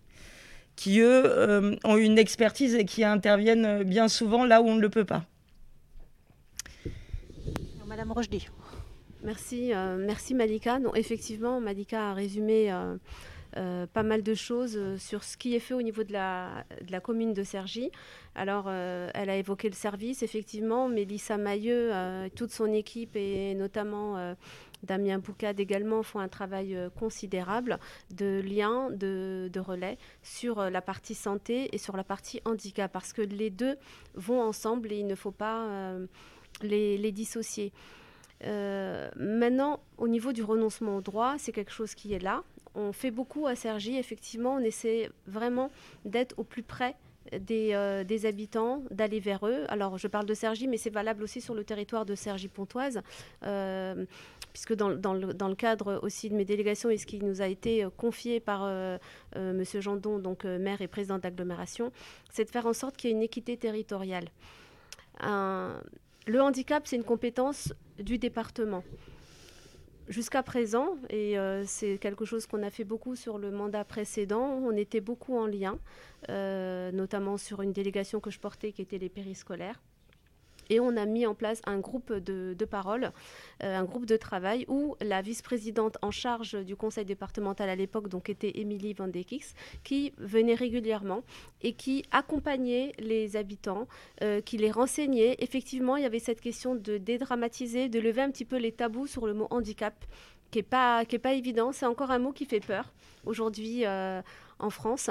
[0.76, 4.80] qui, eux, euh, ont une expertise et qui interviennent bien souvent là où on ne
[4.80, 5.24] le peut pas.
[7.86, 8.48] Madame Rochdy.
[9.22, 10.80] Merci, euh, merci Malika.
[10.80, 12.72] Non, effectivement, Malika a résumé
[13.54, 16.64] pas mal de choses sur ce qui est fait au niveau de la,
[17.02, 17.90] commune de Cergy.
[18.34, 20.88] Alors, elle a évoqué le service, effectivement.
[20.88, 21.92] Mélissa Mailleux,
[22.34, 24.34] toute son équipe et notamment
[24.84, 27.78] Damien Boucade également font un travail euh, considérable
[28.10, 33.12] de lien, de, relais sur euh, la partie santé et sur la partie handicap, parce
[33.12, 33.76] que les deux
[34.14, 36.06] vont ensemble et il ne faut pas euh,
[36.62, 37.72] les, dissocier.
[38.42, 42.44] maintenant, au niveau du renoncement au droit, c'est quelque chose qui est là.
[42.74, 45.70] On fait beaucoup à Sergi, effectivement, on essaie vraiment
[46.04, 46.96] d'être au plus près
[47.32, 49.64] euh, des, habitants, d'aller vers eux.
[49.68, 53.00] Alors, je parle de Sergi, mais c'est valable aussi sur le territoire de Sergi-Pontoise,
[53.44, 54.04] euh,
[54.52, 57.90] puisque dans, le, cadre aussi de mes délégations et ce qui nous a été euh,
[57.90, 58.68] confié par
[59.34, 59.64] M.
[59.64, 61.92] Jandon, donc maire et président d'agglomération,
[62.30, 64.28] c'est de faire en sorte qu'il y ait une équité territoriale.
[65.22, 68.84] le handicap, c'est une compétence du département
[70.08, 74.60] jusqu'à présent, et euh, c'est quelque chose qu'on a fait beaucoup sur le mandat précédent,
[74.62, 75.78] on était beaucoup en lien,
[76.28, 79.80] euh, notamment sur une délégation que je portais qui était les périscolaires.
[80.70, 83.12] Et on a mis en place un groupe de, parole,
[83.62, 88.08] euh, un groupe de travail où la vice-présidente en charge du conseil départemental à l'époque,
[88.08, 91.22] donc était Émilie Van Dekix, qui venait régulièrement
[91.62, 93.86] et qui accompagnait les habitants,
[94.22, 95.36] euh, qui les renseignait.
[95.38, 99.06] Effectivement, il y avait cette question de dédramatiser, de lever un petit peu les tabous
[99.06, 99.94] sur le mot handicap,
[100.50, 101.72] qui n'est pas, est pas évident.
[101.72, 102.92] C'est encore un mot qui fait peur
[103.26, 104.22] aujourd'hui euh,
[104.58, 105.10] en France.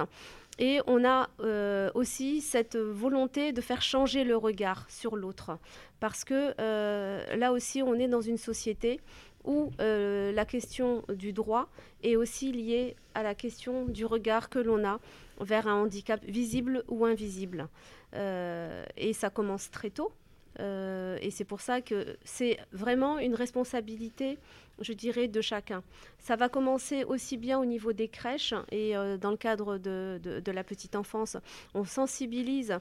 [0.59, 5.57] Et on a euh, aussi cette volonté de faire changer le regard sur l'autre.
[5.99, 8.99] Parce que euh, là aussi, on est dans une société
[9.43, 11.69] où euh, la question du droit
[12.03, 14.99] est aussi liée à la question du regard que l'on a
[15.41, 17.67] vers un handicap visible ou invisible.
[18.13, 20.13] et ça commence très tôt.
[20.59, 24.37] Et c'est pour ça que c'est vraiment une responsabilité
[24.79, 25.83] je dirais, de chacun.
[26.19, 30.41] Ça va commencer aussi bien au niveau des crèches et euh, dans le cadre de,
[30.45, 31.37] la petite enfance,
[31.73, 32.77] on sensibilise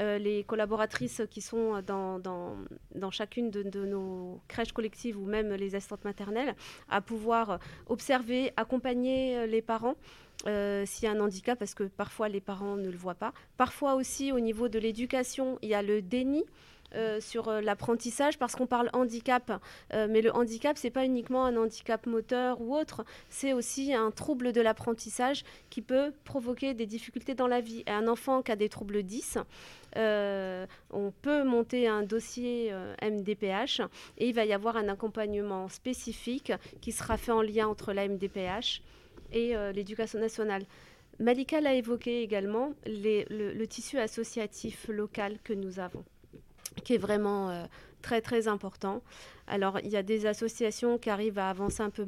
[0.00, 5.74] euh, les collaboratrices qui sont dans, dans, chacune de, nos crèches collectives ou même les
[5.74, 6.54] assistantes maternelles
[6.88, 9.96] à pouvoir observer, accompagner euh, les parents.
[10.44, 13.32] s'il y a un handicap, parce que parfois les parents ne le voient pas.
[13.56, 16.44] Parfois aussi au niveau de l'éducation, il y a le déni.
[16.94, 19.60] Euh, sur euh, l'apprentissage parce qu'on parle handicap,
[19.92, 24.12] euh, mais le handicap, c'est pas uniquement un handicap moteur ou autre, c'est aussi un
[24.12, 27.82] trouble de l'apprentissage qui peut provoquer des difficultés dans la vie.
[27.88, 29.38] Un enfant qui a des troubles 10,
[29.96, 32.72] on peut monter un dossier
[33.02, 33.80] MDPH
[34.18, 38.06] et il va y avoir un accompagnement spécifique qui sera fait en lien entre la
[38.08, 38.82] MDPH
[39.32, 40.64] et l'éducation nationale.
[41.20, 46.04] Malika l'a évoqué également, le, tissu associatif local que nous avons
[46.84, 47.64] qui est vraiment euh,
[48.02, 49.02] très très important.
[49.46, 52.06] Alors il y a des associations qui arrivent à avancer un peu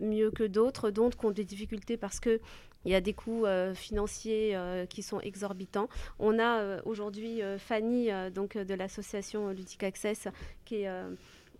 [0.00, 2.40] mieux que d'autres, d'autres qui ont des difficultés parce que
[2.84, 5.88] il y a des coûts euh, financiers euh, qui sont exorbitants.
[6.18, 10.28] On a aujourd'hui Fanny donc de l'association Ludic Access
[10.64, 10.90] qui est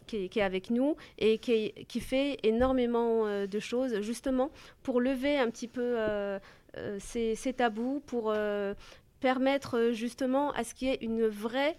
[0.09, 4.51] qui est, avec nous et qui, qui fait énormément de choses justement
[4.83, 5.97] pour lever un petit peu
[6.99, 8.35] ces, ces, tabous, pour
[9.21, 11.77] permettre justement à ce qu'il y ait une vraie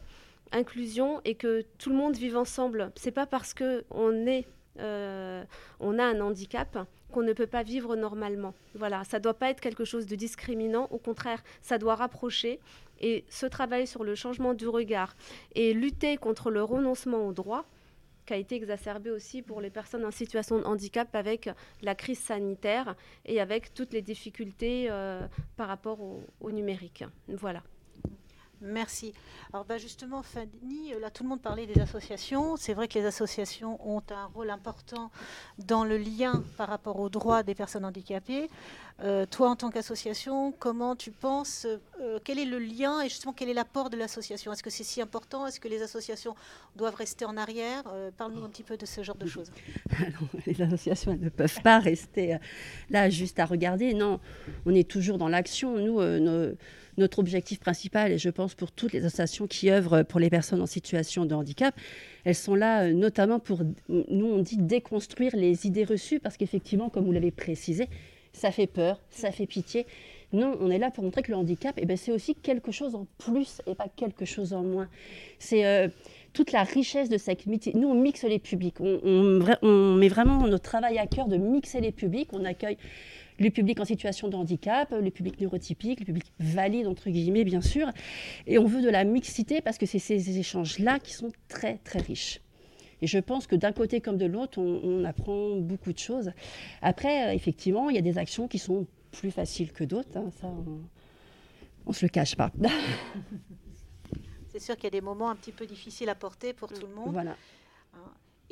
[0.53, 2.91] inclusion et que tout le monde vive ensemble.
[2.95, 4.45] C'est pas parce que on est
[4.79, 5.43] euh,
[5.79, 8.55] on a un handicap qu'on ne peut pas vivre normalement.
[8.73, 12.59] Voilà, ça doit pas être quelque chose de discriminant, au contraire, ça doit rapprocher
[12.99, 15.15] et ce travail sur le changement du regard
[15.53, 17.65] et lutter contre le renoncement au droit
[18.25, 21.49] qui a été exacerbé aussi pour les personnes en situation de handicap avec
[21.81, 22.95] la crise sanitaire
[23.25, 25.27] et avec toutes les difficultés euh,
[25.57, 27.03] par rapport au numérique.
[27.27, 27.61] Voilà.
[28.63, 29.13] Merci.
[29.51, 32.55] Alors bah, justement, Fanny, là tout le monde parlait des associations.
[32.55, 35.11] C'est vrai que les associations ont un rôle important
[35.59, 38.49] dans le lien par rapport aux droits des personnes handicapées.
[39.01, 41.67] Euh, toi, en tant qu'association, comment tu penses,
[41.99, 44.53] euh, quel est le lien et justement quel est l'apport de l'association?
[44.53, 45.45] Est-ce que c'est si important?
[45.45, 46.35] Est-ce que les associations
[46.75, 47.83] doivent rester en arrière?
[47.91, 49.51] Euh, Parle-nous un petit peu de ce genre de choses.
[50.45, 52.37] les associations ne peuvent pas rester
[52.89, 53.93] là juste à regarder.
[53.93, 54.21] Non,
[54.65, 55.77] on est toujours dans l'action.
[55.77, 56.53] Nous, nos
[56.97, 60.61] notre objectif principal, et je pense pour toutes les associations qui œuvrent pour les personnes
[60.61, 61.75] en situation de handicap,
[62.23, 66.89] elles sont là euh, notamment pour, nous on dit, déconstruire les idées reçues, parce qu'effectivement,
[66.89, 67.87] comme vous l'avez précisé,
[68.33, 69.85] ça fait peur, ça fait pitié.
[70.33, 72.95] Non, on est là pour montrer que le handicap, eh ben, c'est aussi quelque chose
[72.95, 74.89] en plus et pas quelque chose en moins.
[75.37, 75.87] C'est euh,
[76.33, 77.73] toute la richesse de cette métier.
[77.75, 78.79] Nous, on mixe les publics.
[78.79, 78.99] On,
[79.61, 82.29] on, met vraiment notre travail à cœur de mixer les publics.
[82.33, 82.77] On accueille
[83.39, 87.61] le public en situation de handicap, le public neurotypique, le public valide, entre guillemets, bien
[87.61, 87.89] sûr.
[88.47, 91.99] Et on veut de la mixité parce que c'est ces échanges-là qui sont très, très
[91.99, 92.41] riches.
[93.01, 96.31] Et je pense que d'un côté comme de l'autre, on, apprend beaucoup de choses.
[96.81, 100.15] Après, euh, effectivement, il y a des actions qui sont plus faciles que d'autres.
[100.15, 102.49] Hein, ça, on ne se le cache pas.
[104.53, 106.87] C'est sûr qu'il y a des moments un petit peu difficiles à porter pour tout
[106.87, 107.11] le monde.
[107.11, 107.35] Voilà.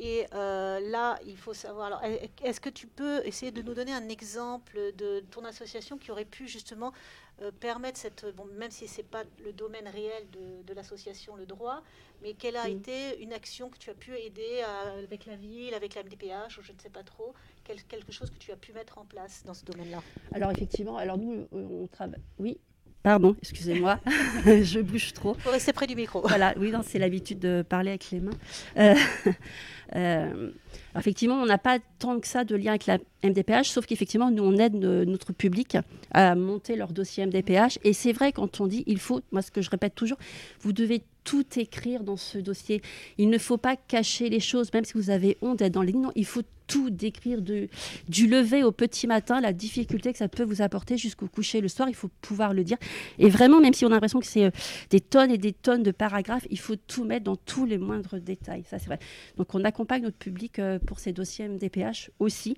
[0.02, 1.86] Et euh, là, il faut savoir.
[1.86, 2.02] Alors,
[2.42, 6.24] est-ce que tu peux essayer de nous donner un exemple de ton association qui aurait
[6.24, 6.92] pu justement
[7.40, 8.26] euh, permettre cette.
[8.34, 10.24] Bon, même si ce n'est pas le domaine réel
[10.66, 11.84] de, l'association, le droit,
[12.20, 12.72] mais quelle a mm.
[12.72, 14.64] été une action que tu as pu aider
[14.98, 17.32] avec la ville, avec la MDPH, ou je ne sais pas trop,
[17.62, 20.02] quelque chose que tu as pu mettre en place dans ce domaine-là?
[20.32, 22.18] Alors, effectivement, alors nous, on travaille.
[22.40, 22.58] Oui,
[23.02, 23.98] Pardon, excusez-moi,
[24.46, 25.34] je bouge trop.
[25.36, 26.20] Il faut rester près du micro.
[26.20, 28.30] Voilà, oui, c'est l'habitude de parler avec les mains.
[28.76, 28.94] Euh,
[29.94, 30.50] euh,
[30.98, 34.42] effectivement, on n'a pas tant que ça de lien avec la MDPH, sauf qu'effectivement, nous,
[34.42, 35.76] on aide notre public
[36.12, 37.78] à monter leur dossier MDPH.
[37.84, 40.18] Et c'est vrai, quand on dit, il faut, moi, ce que je répète toujours,
[40.60, 42.82] vous devez tout écrire dans ce dossier.
[43.18, 45.92] Il ne faut pas cacher les choses, même si vous avez honte d'être dans les
[45.92, 46.02] lignes.
[46.02, 50.42] Non, il faut tout décrire du lever au petit matin, la difficulté que ça peut
[50.42, 51.88] vous apporter jusqu'au coucher le soir.
[51.88, 52.78] Il faut pouvoir le dire.
[53.18, 54.50] Et vraiment, même si on a l'impression que c'est euh,
[54.88, 58.18] des tonnes et des tonnes de paragraphes, il faut tout mettre dans tous les moindres
[58.18, 58.64] détails.
[58.68, 58.98] Ça, c'est vrai.
[59.36, 62.56] Donc, on accompagne notre public euh, pour ces dossiers MDPH aussi.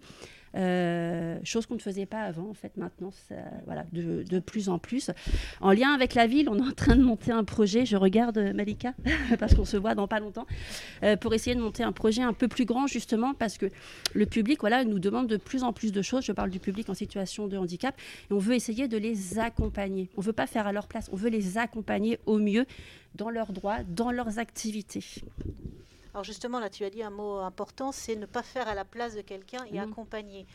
[0.56, 3.10] Euh, chose qu'on ne faisait pas avant, en fait, maintenant,
[3.66, 5.10] voilà, de, de, plus en plus.
[5.60, 8.38] En lien avec la ville, on est en train de monter un projet, je regarde
[8.38, 8.94] euh, Malika,
[9.40, 10.46] parce qu'on se voit dans pas longtemps,
[11.20, 13.66] pour essayer de monter un projet un peu plus grand, justement, parce que
[14.12, 16.24] le public, voilà, nous demande de plus en plus de choses.
[16.24, 17.98] Je parle du public en situation de handicap,
[18.30, 20.08] et on veut essayer de les accompagner.
[20.16, 22.64] On ne veut pas faire à leur place, on veut les accompagner au mieux
[23.16, 25.04] dans leurs droits, dans leurs activités.
[26.14, 28.84] Alors justement, là, tu as dit un mot important, c'est ne pas faire à la
[28.84, 29.90] place de quelqu'un et mhm.
[29.90, 30.46] accompagner.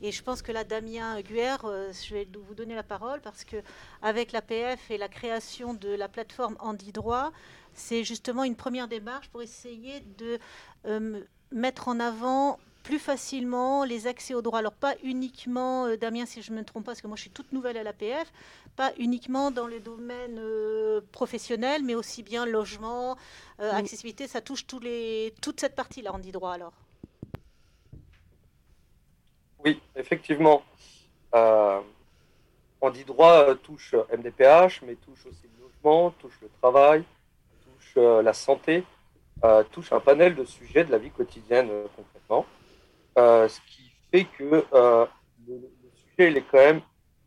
[0.00, 3.42] Et je pense que là, Damien Guer, euh, je vais vous donner la parole parce
[3.42, 3.56] que
[4.00, 7.32] avec l'APF et la création de la plateforme Andy Droit,
[7.74, 10.38] c'est justement une première démarche pour essayer de
[10.86, 14.60] euh, mettre en avant plus facilement les accès aux droits.
[14.60, 17.20] Alors pas uniquement, euh, Damien, si je ne me trompe pas, parce que moi je
[17.20, 18.32] suis toute nouvelle à l'APF,
[18.76, 23.18] pas uniquement dans le domaine euh, professionnel, mais aussi bien logement,
[23.60, 26.72] euh, accessibilité, ça touche tous les, toute cette partie-là, on dit droit alors.
[29.62, 30.62] Oui, effectivement.
[31.34, 37.04] on dit droit touche MDPH, mais touche aussi le logement, touche le travail,
[37.66, 38.82] touche la santé,
[39.72, 42.46] touche un panel de sujets de la vie quotidienne concrètement.
[43.18, 45.06] Euh, ce qui fait que euh,
[45.48, 45.60] le,
[45.96, 46.80] sujet il est quand même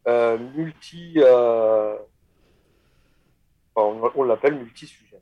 [0.07, 1.17] euh, multi.
[3.75, 5.19] on, l'appelle multi-sujet.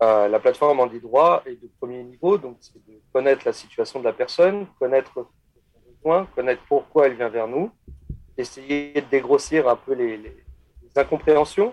[0.00, 4.00] la plateforme en des droits est de premier niveau, donc c'est de connaître la situation
[4.00, 5.26] de la personne, connaître son
[5.86, 7.70] besoin, connaître pourquoi elle vient vers nous,
[8.36, 10.20] essayer de dégrossir un peu les,
[10.96, 11.72] incompréhensions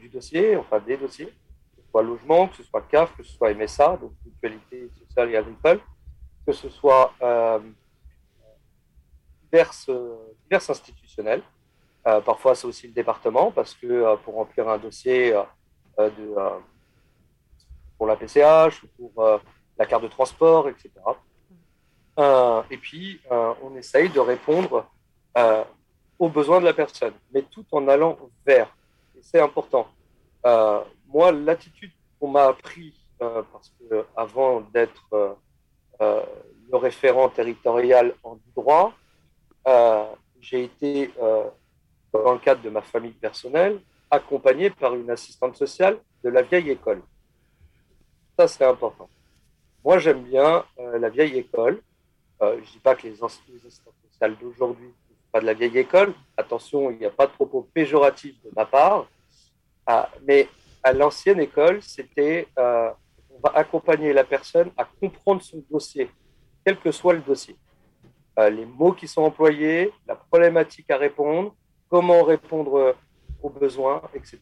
[0.00, 3.32] du dossier, enfin des dossiers, que ce soit logement, que ce soit CAF, que ce
[3.32, 5.80] soit MSA, donc mutualité sociale et agricole,
[6.46, 7.58] que ce soit euh,
[9.44, 9.72] divers,
[10.44, 11.42] divers institutionnels.
[12.06, 15.32] Euh, parfois, c'est aussi le département, parce que euh, pour remplir un dossier
[15.98, 16.34] de,
[17.98, 19.40] pour la PCH ou pour
[19.78, 20.90] la carte de transport, etc.
[22.70, 24.86] et puis, on essaye de répondre
[26.18, 28.74] aux besoins de la personne, mais tout en allant vers.
[29.16, 29.88] Et c'est important.
[30.44, 35.32] moi, l'attitude qu'on m'a appris, parce que avant d'être euh,
[36.00, 38.92] le référent territorial en droit.
[39.66, 40.04] Euh,
[40.40, 41.44] j'ai été, euh,
[42.12, 43.80] dans le cadre de ma famille personnelle,
[44.10, 47.02] accompagné par une assistante sociale de la vieille école.
[48.38, 49.08] Ça, c'est important.
[49.84, 51.80] Moi, j'aime bien la vieille école.
[52.40, 55.78] je ne dis pas que les, assistantes sociales d'aujourd'hui ne sont pas de la vieille
[55.78, 56.12] école.
[56.36, 59.06] Attention, il n'y a pas de propos péjoratifs de ma part.
[60.22, 60.48] Mais
[60.82, 62.48] à l'ancienne école, c'était
[63.36, 66.10] on va accompagner la personne à comprendre son dossier,
[66.64, 67.56] quel que soit le dossier.
[68.38, 71.54] Euh, les mots qui sont employés, la problématique à répondre,
[71.88, 72.96] comment répondre
[73.42, 74.38] aux besoins, etc.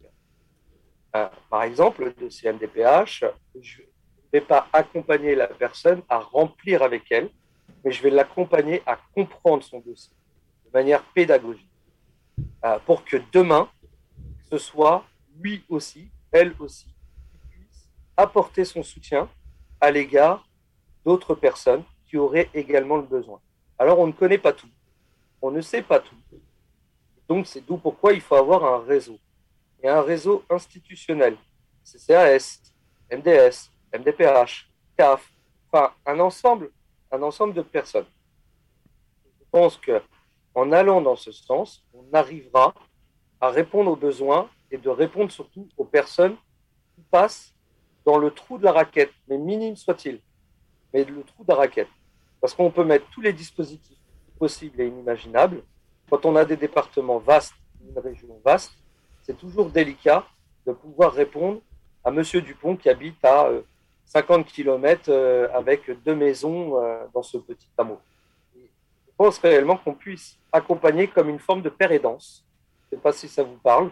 [1.16, 3.24] Euh, par exemple, le dossier MDPH,
[3.60, 3.86] je ne
[4.32, 7.30] vais pas accompagner la personne à remplir avec elle,
[7.84, 10.14] mais je vais l'accompagner à comprendre son dossier
[10.66, 11.70] de manière pédagogique,
[12.64, 13.68] euh, pour que demain,
[14.50, 15.04] ce soit
[15.38, 16.93] lui aussi, elle aussi,
[18.16, 19.28] apporter son soutien
[19.80, 20.46] à l'égard
[21.04, 23.40] d'autres personnes qui auraient également le besoin.
[23.78, 24.68] Alors, on ne connaît pas tout.
[25.42, 26.16] On ne sait pas tout.
[27.28, 29.18] Donc, c'est d'où pourquoi il faut avoir un réseau.
[29.82, 31.36] Et un réseau institutionnel.
[31.84, 32.60] CCAS,
[33.10, 35.30] MDS, MDPH, CAF,
[35.70, 36.70] enfin, un ensemble,
[37.10, 38.06] un ensemble de personnes.
[39.24, 42.74] Je pense qu'en allant dans ce sens, on arrivera
[43.40, 46.36] à répondre aux besoins et de répondre surtout aux personnes
[46.94, 47.53] qui passent
[48.04, 50.20] dans le trou de la raquette, mais minime soit-il,
[50.92, 51.88] mais le trou de la raquette.
[52.40, 53.98] Parce qu'on peut mettre tous les dispositifs
[54.38, 55.62] possibles et inimaginables,
[56.10, 57.54] quand on a des départements vastes,
[57.88, 58.72] une région vaste,
[59.22, 60.26] c'est toujours délicat
[60.66, 61.60] de pouvoir répondre
[62.04, 63.48] à Monsieur Dupont qui habite à
[64.06, 67.98] 50 euh, km euh, avec deux maisons euh, dans ce petit hameau.
[68.54, 72.18] Je pense réellement qu'on puisse accompagner comme une forme de père Je ne
[72.90, 73.90] sais pas si ça vous parle,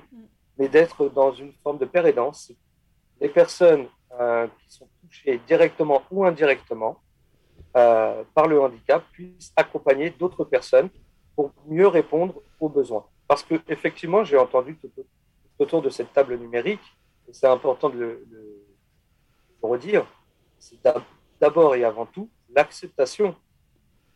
[0.59, 2.05] mais d'être dans une forme de père
[3.21, 3.87] Les personnes
[4.19, 7.01] qui sont touchées directement ou indirectement
[7.73, 10.91] par le handicap puissent accompagner d'autres personnes
[11.35, 13.07] pour mieux répondre aux besoins.
[13.27, 14.91] Parce que effectivement, j'ai entendu tout
[15.59, 16.83] autour de cette table numérique,
[17.29, 18.67] et c'est important de le,
[19.63, 20.05] redire,
[20.59, 20.77] c'est
[21.41, 23.37] d'abord et avant tout l'acceptation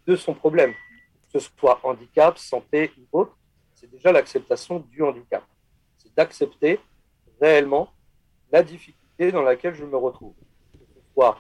[0.07, 3.37] de son problème, que ce soit handicap, santé ou autre,
[3.75, 5.45] c'est déjà l'acceptation du handicap.
[5.99, 6.81] C'est d'accepter
[7.41, 7.91] réellement
[8.51, 10.35] la difficulté dans laquelle je me retrouve,
[10.73, 11.39] que ce soit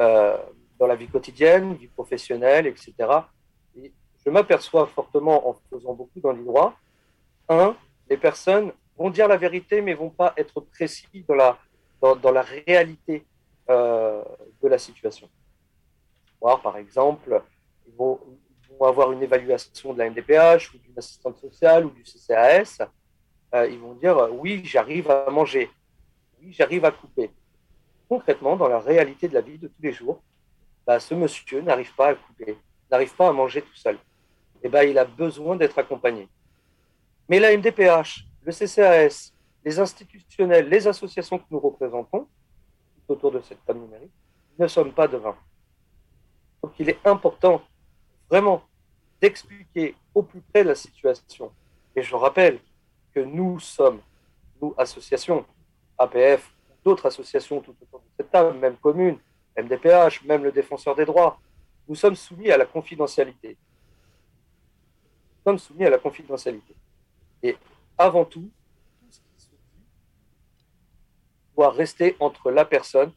[0.00, 0.36] euh,
[0.78, 2.94] dans la vie quotidienne, vie professionnelle, etc.
[3.76, 3.92] Et
[4.24, 6.74] je m'aperçois fortement en faisant beaucoup dans l'e-droit,
[7.48, 7.76] un,
[8.08, 11.58] les personnes vont dire la vérité, mais vont pas être précis dans la,
[12.00, 13.24] dans, la réalité
[13.70, 14.22] euh,
[14.62, 15.28] de la situation.
[16.40, 17.42] Voir, par exemple,
[17.86, 18.20] ils vont,
[18.80, 22.78] avoir une évaluation de la NDPH ou d'une assistante sociale ou du CCAS.
[23.54, 25.68] Euh, ils vont dire oui, j'arrive à manger,
[26.50, 27.30] j'arrive à couper.
[28.08, 30.22] Concrètement, dans la réalité de la vie de tous les jours,
[30.86, 32.56] bah, ce monsieur n'arrive pas à couper,
[32.90, 33.96] n'arrive pas à manger tout seul.
[33.96, 33.98] Et
[34.64, 36.28] eh ben, il a besoin d'être accompagné.
[37.28, 39.32] Mais la MDPH, le CCAS,
[39.64, 42.26] les institutionnels, les associations que nous représentons
[43.06, 44.12] autour de cette table numérique,
[44.58, 45.36] ne sommes pas devins.
[46.62, 47.62] Donc il est important
[48.28, 48.62] vraiment
[49.20, 51.52] d'expliquer au plus près la situation.
[51.94, 52.58] Et je rappelle
[53.14, 54.00] que nous sommes,
[54.60, 55.44] nous, associations,
[55.98, 56.52] APF,
[56.84, 59.18] d'autres associations tout autour de cette table, même communes,
[59.56, 61.40] MDPH, même le défenseur des droits,
[61.88, 63.56] nous sommes soumis à la confidentialité.
[65.36, 66.74] Nous sommes soumis à la confidentialité.
[67.42, 67.56] Et
[67.96, 68.50] avant tout,
[69.00, 69.84] tout ce qui se dit
[71.56, 73.12] doit rester entre la personne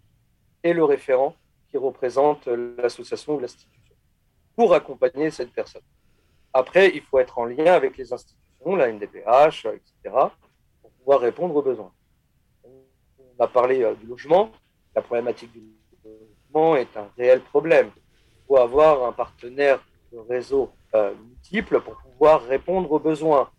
[0.63, 1.35] et le référent
[1.69, 3.95] qui représente l'association ou l'institution
[4.55, 5.81] pour accompagner cette personne.
[6.53, 10.15] Après, il faut être en lien avec les institutions, la NDPH, etc.,
[10.81, 11.91] pour pouvoir répondre aux besoins.
[13.41, 14.51] On a parlé euh, du logement.
[14.95, 15.63] La problématique du
[16.05, 17.89] logement est un réel problème.
[17.97, 19.83] Il faut avoir un partenaire
[20.13, 23.49] de réseau euh, multiple pour pouvoir répondre aux besoins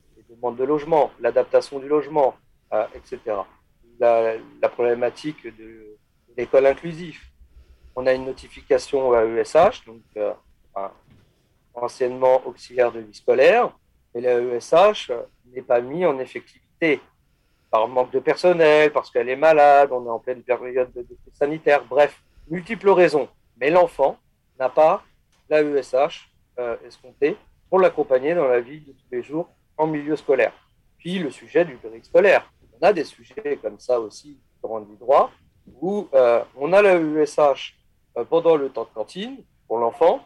[0.43, 2.35] demande de logement, l'adaptation du logement,
[2.73, 3.19] euh, etc.
[3.99, 5.97] La, problématique de,
[6.37, 7.21] l'école inclusive.
[7.95, 10.33] On a une notification à ESH, donc euh,
[11.75, 13.77] anciennement auxiliaire de vie scolaire,
[14.15, 15.11] mais la ESH
[15.53, 17.01] n'est pas mise en effectivité
[17.73, 20.93] par manque de personnel, parce qu'elle est malade, on est en pleine période
[21.33, 23.29] sanitaire, bref, multiples raisons.
[23.59, 24.19] Mais l'enfant
[24.61, 25.03] n'a pas
[25.49, 27.35] la ESH euh, escomptée
[27.71, 29.49] pour l'accompagner dans la vie de tous les jours
[29.79, 30.53] en milieu scolaire.
[30.99, 32.53] Puis le sujet du scolaire.
[32.79, 35.31] On a des sujets comme ça aussi dans droit,
[35.81, 37.75] où euh, on a la USH
[38.19, 40.21] euh, pendant le temps de cantine pour l'enfant,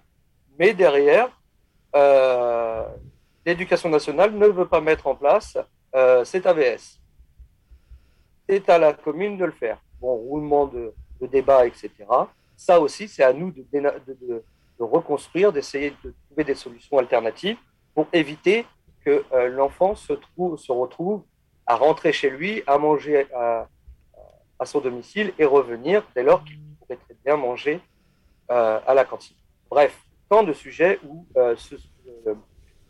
[0.59, 1.31] mais derrière,
[3.47, 5.57] l'éducation nationale ne veut pas mettre en place
[6.25, 7.01] cet AVS.
[8.49, 9.79] C'est à la commune de le faire.
[10.01, 11.91] Bon, roulement de, débat, etc.
[12.57, 17.57] Ça aussi, c'est à nous de, de reconstruire, d'essayer de trouver des solutions alternatives
[17.95, 18.67] pour éviter
[19.05, 21.23] que euh, l'enfant se, trouve, se retrouve
[21.65, 23.69] à rentrer chez lui, à manger à,
[24.65, 27.81] son domicile et revenir dès lors qu'il pourrait très bien manger
[28.51, 29.37] euh, à la cantine.
[29.71, 31.55] Bref, tant de sujets où euh,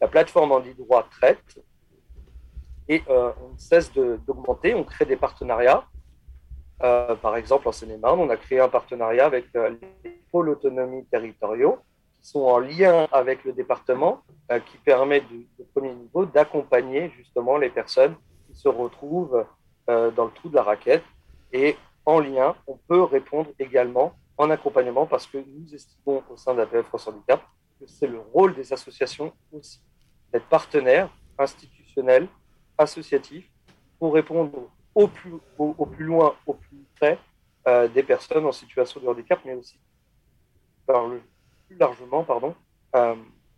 [0.00, 1.58] la plateforme en droit traite
[2.88, 5.84] et on ne cesse d'augmenter, on crée des partenariats.
[6.78, 11.78] par exemple, en Seine-et-Marne, on a créé un partenariat avec les pôles autonomie territoriaux
[12.26, 17.70] sont en lien avec le département euh, qui permet du, premier niveau d'accompagner justement les
[17.70, 18.16] personnes
[18.46, 19.46] qui se retrouvent
[19.88, 21.04] euh, dans le trou de la raquette.
[21.52, 26.54] Et en lien, on peut répondre également en accompagnement parce que nous estimons au sein
[26.54, 27.42] d'APF France Handicap
[27.78, 29.80] que c'est le rôle des associations aussi
[30.32, 31.08] d'être partenaires
[31.38, 32.26] institutionnels,
[32.78, 33.50] associatifs
[33.98, 37.18] pour répondre au plus, au, plus loin, au plus près
[37.66, 39.78] euh, des personnes en situation de handicap, mais aussi
[40.86, 42.24] plus largement
[42.94, 43.14] euh,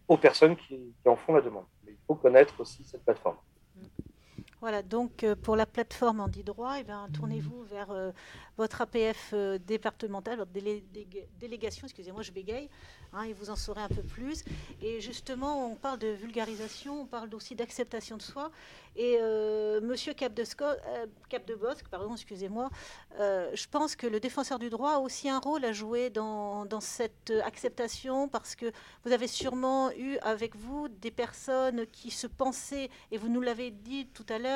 [0.09, 1.67] aux personnes qui, en font la demande.
[1.85, 3.37] Mais il faut connaître aussi cette plateforme.
[4.61, 7.89] Voilà, donc pour la plateforme Andy Droit, eh tournez-vous vers
[8.57, 9.33] votre APF
[9.67, 10.51] départemental, votre
[11.39, 12.69] délégation, excusez-moi, je bégaye,
[13.13, 14.45] hein, et vous en saurez un peu plus.
[14.83, 18.51] Et justement, on parle de vulgarisation, on parle aussi d'acceptation de soi.
[18.97, 22.69] Et euh, Monsieur Cap de, euh, Cap de Bosque, pardon, excusez-moi,
[23.21, 26.65] euh, je pense que le défenseur du droit a aussi un rôle à jouer dans,
[26.65, 28.73] dans, cette acceptation parce que
[29.05, 33.71] vous avez sûrement eu avec vous des personnes qui se pensaient, et vous nous l'avez
[33.71, 34.48] dit tout à l'heure,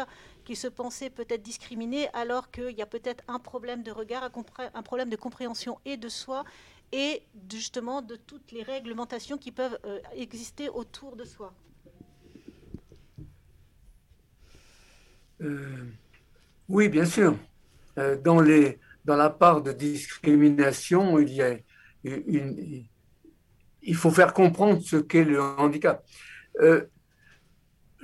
[0.44, 4.28] qui se pensaient peut-être discriminées alors qu'il y a peut-être un problème de regard,
[4.74, 6.44] un problème de compréhension et de soi
[6.92, 9.78] et justement de toutes les réglementations qui peuvent
[10.14, 11.54] exister autour de soi.
[15.42, 15.84] Euh,
[16.68, 17.36] oui, bien sûr.
[17.98, 18.40] Euh, dans,
[19.06, 21.64] la part de discrimination, il
[23.94, 26.04] faut faire comprendre ce qu'est le handicap.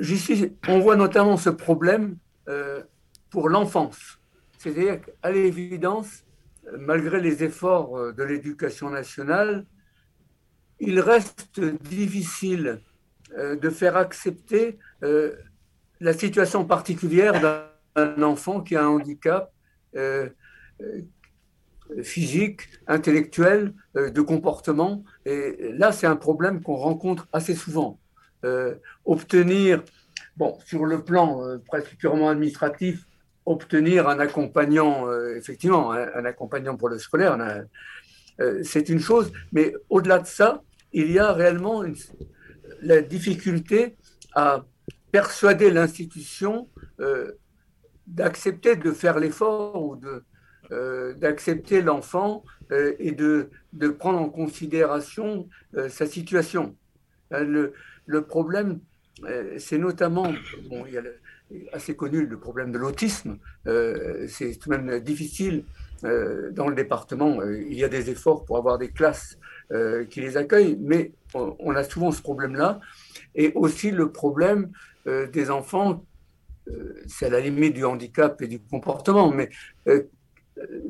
[0.00, 2.16] Euh, on voit notamment ce problème
[3.28, 4.18] pour l'enfance.
[4.56, 6.24] C'est-à-dire qu'à l'évidence,
[6.78, 9.66] malgré les efforts de l'éducation nationale,
[10.80, 12.80] il reste difficile
[13.36, 14.78] de faire accepter
[16.00, 19.52] la situation particulière d'un enfant qui a un handicap
[19.96, 20.28] euh,
[20.80, 21.02] euh,
[22.02, 25.04] physique, intellectuel, euh, de comportement.
[25.24, 27.98] Et là, c'est un problème qu'on rencontre assez souvent.
[29.04, 29.82] Obtenir,
[30.36, 33.04] bon, sur le plan presque purement administratif,
[33.46, 37.36] obtenir un accompagnant, effectivement, un, accompagnant pour le scolaire,
[38.62, 40.62] c'est une chose, mais au-delà de ça,
[40.92, 41.84] il y a réellement
[42.82, 43.96] la difficulté
[44.34, 44.64] à
[45.10, 46.68] persuader l'institution
[47.00, 47.32] euh,
[48.06, 50.00] d'accepter de faire l'effort ou
[50.70, 53.50] euh, d'accepter l'enfant euh, et de,
[53.98, 55.48] prendre en considération
[55.88, 56.74] sa situation.
[58.08, 58.80] Le problème,
[59.58, 60.32] c'est notamment,
[60.86, 61.02] il y a
[61.72, 65.64] assez connu le problème de l'autisme, c'est tout de même difficile
[66.02, 67.42] dans le département.
[67.42, 69.38] il y a des efforts pour avoir des classes
[70.10, 72.80] qui les accueillent, mais on, a souvent ce problème-là.
[73.34, 74.72] Et aussi le problème
[75.06, 76.04] euh, des enfants,
[76.68, 79.48] euh, c'est à la limite du handicap et du comportement, mais
[79.86, 80.04] euh,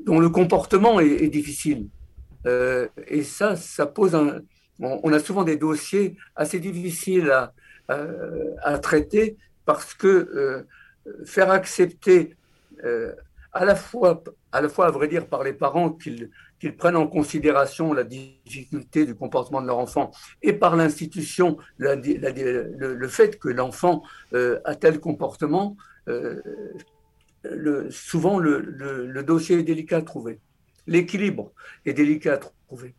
[0.06, 1.88] dont le comportement est, difficile.
[2.46, 4.40] et ça, ça pose un.
[4.80, 7.32] On, a souvent des dossiers assez difficiles
[7.88, 10.64] à, traiter parce que
[11.24, 12.36] faire accepter
[13.52, 14.22] à la fois,
[14.52, 16.30] à la fois à vrai dire par les parents qu'ils
[16.76, 20.10] prennent en considération la difficulté du comportement de leur enfant
[20.42, 24.02] et par l'institution le, fait que l'enfant
[24.32, 25.76] euh, a tel comportement,
[26.08, 26.40] euh,
[27.90, 30.40] souvent le, dossier est délicat à trouver.
[30.86, 31.52] L'équilibre
[31.84, 32.94] est délicat à trouver.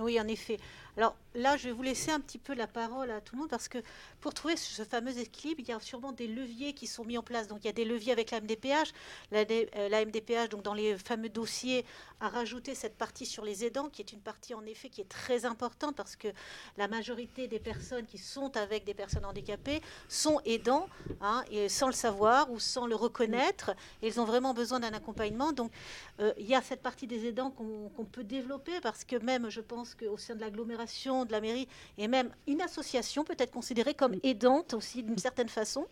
[0.00, 0.58] Oui, en effet.
[0.96, 3.50] Alors là, je vais vous laisser un petit peu la parole à tout le monde
[3.50, 3.78] parce que
[4.20, 7.22] pour trouver ce fameux équilibre, il y a sûrement des leviers qui sont mis en
[7.22, 7.48] place.
[7.48, 8.92] Donc il y a des leviers avec la MDPH.
[9.30, 11.84] La, euh, MDPH, donc dans les fameux dossiers,
[12.20, 15.08] a rajouté cette partie sur les aidants, qui est une partie en effet qui est
[15.08, 16.28] très importante parce que
[16.76, 20.88] la majorité des personnes qui sont avec des personnes handicapées sont aidants,
[21.20, 23.74] hein, sans le savoir ou sans le reconnaître.
[24.02, 25.52] ils ont vraiment besoin d'un accompagnement.
[25.52, 25.72] Donc
[26.20, 29.60] euh, il y a cette partie des aidants qu'on peut développer parce que même, je
[29.60, 31.68] pense qu'au sein de l'agglomération, de la mairie,
[31.98, 35.86] et même une association peut être considérée comme aidante aussi d'une certaine façon.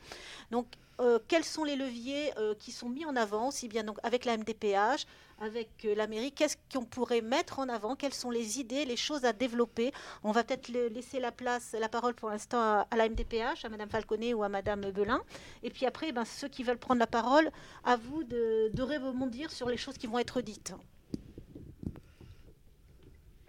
[0.51, 0.67] Donc,
[1.01, 4.27] euh, quels sont les leviers euh, qui sont mis en avant, aussi bien donc avec
[4.27, 5.07] la MDPH,
[5.41, 8.97] avec euh, la mairie, qu'est-ce qu'on pourrait mettre en avant, quelles sont les idées, les
[8.97, 9.93] choses à développer?
[10.23, 13.89] On va peut-être laisser la place, la parole pour l'instant à, la MDPH, à Madame
[13.89, 15.23] Falconet ou à Madame Belin.
[15.63, 17.51] Et puis après, ben, ceux qui veulent prendre la parole,
[17.83, 20.75] à vous de, de rebondir sur les choses qui vont être dites.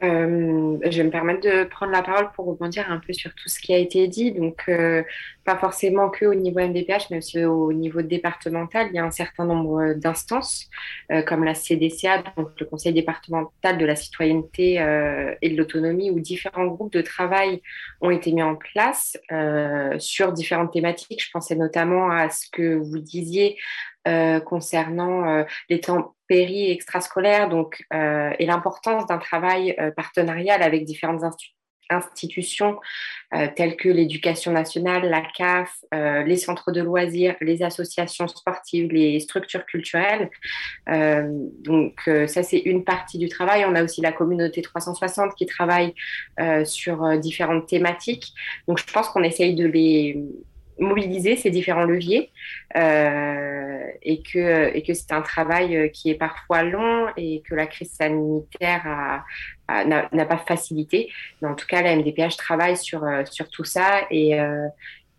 [0.03, 3.49] Euh, je vais me permettre de prendre la parole pour rebondir un peu sur tout
[3.49, 4.31] ce qui a été dit.
[4.31, 5.03] Donc, euh,
[5.45, 8.87] pas forcément que au niveau MDPH, mais aussi au niveau départemental.
[8.89, 10.69] Il y a un certain nombre d'instances,
[11.11, 14.75] euh, comme la CDCA, donc le Conseil départemental de la citoyenneté
[15.41, 17.61] et de l'autonomie, où différents groupes de travail
[18.01, 19.17] ont été mis en place
[19.99, 21.23] sur différentes thématiques.
[21.23, 23.57] Je pensais notamment à ce que vous disiez
[24.45, 31.23] concernant les temps péri extrascolaire donc, euh, et l'importance d'un travail euh, partenarial avec différentes
[31.89, 32.79] institutions
[33.33, 39.19] euh, telles que l'éducation nationale, la CAF, les centres de loisirs, les associations sportives, les
[39.19, 40.29] structures culturelles.
[40.87, 43.65] donc ça, c'est une partie du travail.
[43.67, 45.93] On a aussi la communauté 360 qui travaille
[46.63, 48.31] sur différentes thématiques.
[48.69, 50.17] Donc je pense qu'on essaye de les
[50.81, 52.31] mobiliser ces différents leviers
[52.75, 57.55] euh, et que, et que c'est un travail euh, qui est parfois long et que
[57.55, 59.23] la crise sanitaire
[59.69, 61.09] n'a pas facilité.
[61.41, 64.37] Mais en tout cas, la MDPH travaille sur, euh, sur tout ça et,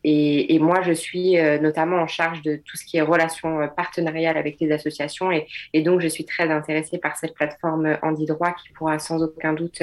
[0.04, 4.56] Et, moi, je suis notamment en charge de tout ce qui est relations partenariales avec
[4.60, 5.30] les associations.
[5.30, 9.22] Et, et, donc, je suis très intéressée par cette plateforme Handi Droit qui pourra sans
[9.22, 9.80] aucun doute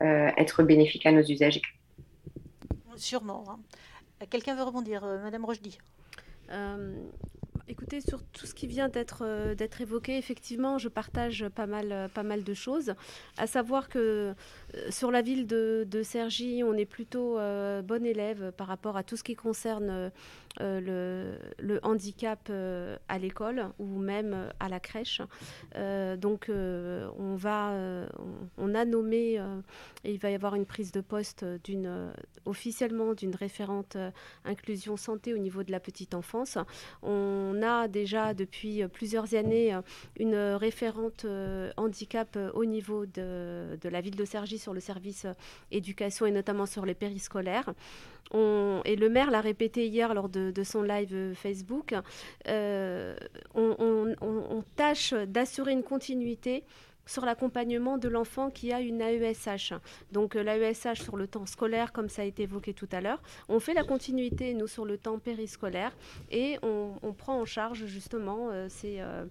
[0.00, 1.60] être bénéfique à nos usagers.
[2.96, 3.44] Sûrement.
[3.48, 3.58] Hein.
[4.28, 5.78] Quelqu'un veut rebondir Madame Rochdy
[7.70, 12.08] Écoutez, sur tout ce qui vient d'être euh, évoqué, effectivement, je partage pas mal, euh,
[12.08, 12.94] pas mal de choses.
[13.38, 14.34] À savoir que
[14.74, 16.02] euh, sur la ville de, de
[16.64, 17.36] on est plutôt
[17.84, 20.10] bon élève par rapport à tout ce qui concerne
[20.58, 21.38] le,
[21.84, 22.50] handicap
[23.08, 25.22] à l'école ou même à la crèche.
[26.18, 27.72] donc, on, va,
[28.58, 29.34] on, a nommé
[30.04, 31.46] et il va y avoir une prise de poste
[32.44, 33.96] officiellement d'une référente
[34.44, 36.58] inclusion santé au niveau de la petite enfance.
[37.60, 39.80] On a déjà depuis euh, plusieurs années euh,
[40.18, 45.26] une référente euh, handicap au niveau de, la ville de Cergy sur le service
[45.70, 47.72] éducation et notamment sur les périscolaires.
[48.34, 51.94] et le maire l'a répété hier lors de, son live Facebook,
[53.54, 56.64] on, tâche d'assurer une continuité
[57.10, 59.74] sur l'accompagnement de l'enfant qui a une AESH.
[60.12, 63.20] Donc euh, l'AESH sur le temps scolaire, comme ça a été évoqué tout à l'heure.
[63.48, 65.92] On fait la continuité, nous, sur le temps périscolaire
[66.30, 69.24] et on, prend en charge justement euh, ces, euh,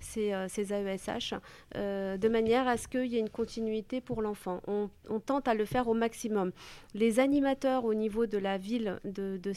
[0.00, 1.34] ces, AESH
[1.74, 4.62] de manière à ce qu'il y ait une continuité pour l'enfant.
[4.66, 4.88] On,
[5.20, 6.52] tente à le faire au maximum.
[6.94, 9.52] Les animateurs au niveau de la ville de, de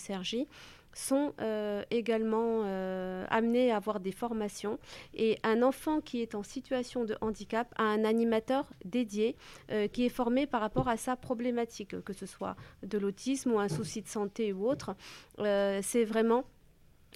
[0.93, 4.79] sont euh, également euh, amenés à avoir des formations.
[5.13, 9.35] Et un enfant qui est en situation de handicap a un animateur dédié
[9.71, 13.59] euh, qui est formé par rapport à sa problématique, que ce soit de l'autisme ou
[13.59, 14.95] un souci de santé ou autre.
[15.37, 16.45] C'est vraiment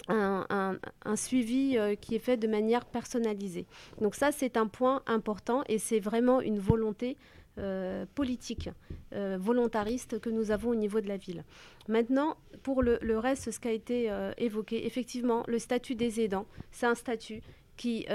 [0.08, 0.78] un,
[1.14, 3.66] suivi qui est fait de manière personnalisée.
[4.00, 7.16] Donc ça, c'est un point important et c'est vraiment une volonté
[7.58, 8.68] euh, politique,
[9.12, 11.44] euh, volontariste que nous avons au niveau de la ville.
[11.86, 16.46] Maintenant, pour le, reste, ce qui a été euh, évoqué, effectivement, le statut des aidants,
[16.72, 17.42] c'est un statut
[17.76, 18.06] qui,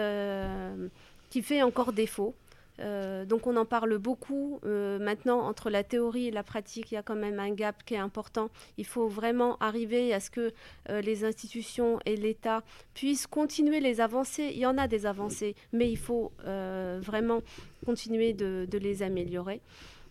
[1.29, 2.35] qui fait encore défaut.
[2.79, 4.59] Euh, donc on en parle beaucoup.
[4.65, 7.83] Euh, maintenant, entre la théorie et la pratique, il y a quand même un gap
[7.83, 8.49] qui est important.
[8.77, 10.53] Il faut vraiment arriver à ce que
[10.89, 12.63] euh, les institutions et l'État
[12.93, 14.51] puissent continuer les avancées.
[14.53, 17.41] Il y en a des avancées, mais il faut vraiment
[17.85, 19.61] continuer de, les améliorer.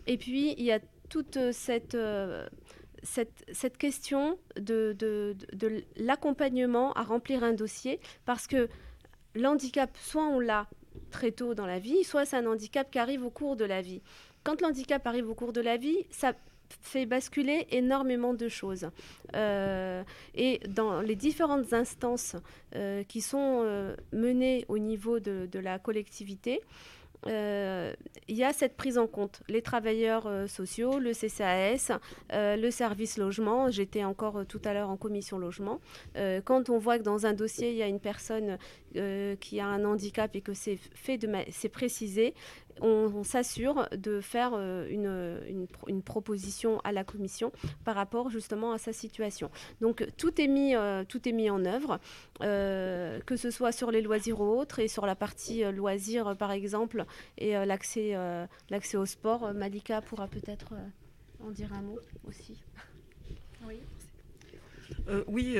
[0.06, 1.96] Et puis, il y a toute cette...
[3.78, 4.96] Question de
[5.96, 8.68] l'accompagnement à remplir un dossier parce que
[9.34, 10.68] l'handicap, soit on l'a
[11.10, 13.82] très tôt dans la vie, soit c'est un handicap qui arrive au cours de la
[13.82, 14.02] vie.
[14.44, 16.32] Quand l'handicap arrive au cours de la vie, ça
[16.80, 18.90] fait basculer énormément de choses.
[19.34, 20.02] Euh,
[20.34, 22.36] et dans les différentes instances
[22.74, 26.60] euh, qui sont euh, menées au niveau de, de la collectivité,
[27.26, 27.92] euh,
[28.28, 29.42] il y a cette prise en compte.
[29.48, 31.98] Les travailleurs euh, sociaux, le CCAS,
[32.32, 33.70] euh, le service logement.
[33.70, 35.80] J'étais encore tout à l'heure en commission logement.
[36.44, 38.58] quand on voit que dans un dossier, il y a une personne
[39.40, 42.34] qui a un handicap et que c'est précisé,
[42.80, 47.52] on, s'assure de faire euh, une, proposition à la commission
[47.84, 49.50] par rapport justement à sa situation.
[49.80, 52.00] Donc tout est mis, euh, tout est mis en œuvre,
[52.42, 56.52] euh, que ce soit sur les loisirs ou autres, et sur la partie loisirs par
[56.52, 57.04] exemple,
[57.36, 58.14] et l'accès,
[58.70, 59.52] l'accès au sport.
[59.54, 60.72] Malika pourra peut-être
[61.44, 62.62] en dire un mot aussi.
[63.66, 63.80] Oui.
[65.26, 65.56] oui,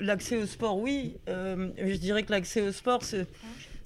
[0.00, 1.16] l'accès au sport, oui.
[1.26, 3.26] je dirais que l'accès au sport, c'est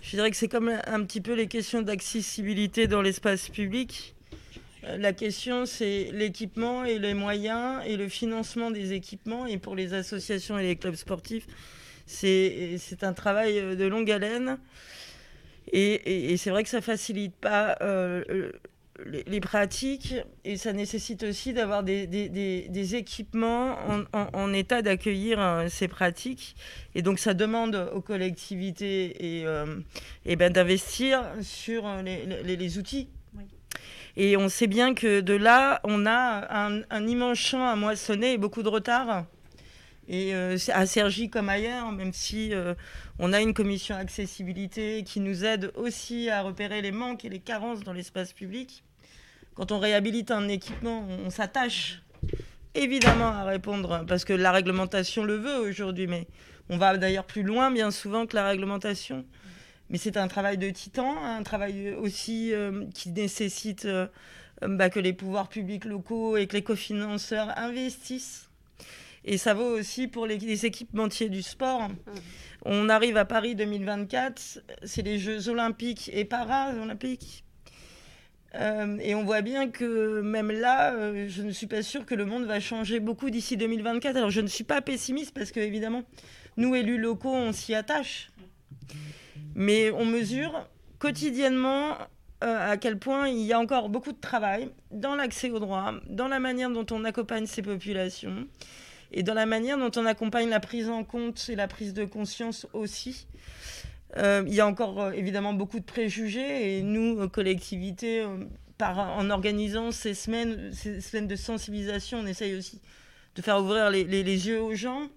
[0.04, 4.14] je dirais que c'est comme un petit peu les questions d'accessibilité dans l'espace public.
[4.84, 9.46] Euh, la question, c'est l'équipement et les moyens et le financement des équipements.
[9.46, 11.46] Et pour les associations et les clubs sportifs,
[12.06, 14.58] c'est un travail euh, de longue haleine.
[15.72, 18.52] Et, c'est vrai que ça facilite pas euh,
[19.04, 20.14] les, pratiques
[20.44, 23.76] et ça nécessite aussi d'avoir des, des, équipements
[24.12, 26.54] en, état d'accueillir euh, ces pratiques.
[26.94, 29.80] Et donc ça demande aux collectivités et, euh,
[30.24, 33.08] et ben, d'investir sur euh, les, les outils.
[34.16, 38.34] Et on sait bien que de là, on a un, un immense champ à moissonner
[38.34, 39.26] et beaucoup de retard.
[40.08, 42.52] Et à Sergi comme ailleurs, même si
[43.18, 47.38] on a une commission accessibilité qui nous aide aussi à repérer les manques et les
[47.38, 48.84] carences dans l'espace public
[49.54, 52.02] quand on réhabilite un équipement, on s'attache
[52.74, 56.26] évidemment à répondre, parce que la réglementation le veut aujourd'hui, mais
[56.68, 59.24] on va d'ailleurs plus loin bien souvent que la réglementation.
[59.90, 64.08] Mais c'est un travail de titan, un travail aussi euh, qui nécessite euh,
[64.62, 68.48] bah, que les pouvoirs publics locaux et que les cofinanceurs investissent.
[69.24, 71.88] Et ça vaut aussi pour les, les équipementiers du sport.
[71.88, 71.94] Mmh.
[72.66, 77.44] On arrive à Paris 2024, c'est les Jeux olympiques et para-olympiques.
[78.54, 82.14] Euh, et on voit bien que même là, euh, je ne suis pas sûre que
[82.14, 84.16] le monde va changer beaucoup d'ici 2024.
[84.16, 86.04] Alors je ne suis pas pessimiste parce que évidemment,
[86.56, 88.30] nous élus locaux, on s'y attache.
[89.54, 90.68] Mais on mesure
[90.98, 91.98] quotidiennement
[92.44, 95.94] euh, à quel point il y a encore beaucoup de travail dans l'accès aux droits,
[96.08, 98.46] dans la manière dont on accompagne ces populations
[99.14, 102.04] et dans la manière dont on accompagne la prise en compte et la prise de
[102.04, 103.26] conscience aussi.
[104.16, 108.44] Euh, il y a encore euh, évidemment beaucoup de préjugés et nous, collectivités, euh,
[108.76, 112.80] par, en organisant ces semaines, ces semaines de sensibilisation, on essaye aussi
[113.36, 115.08] de faire ouvrir les, les, yeux aux gens.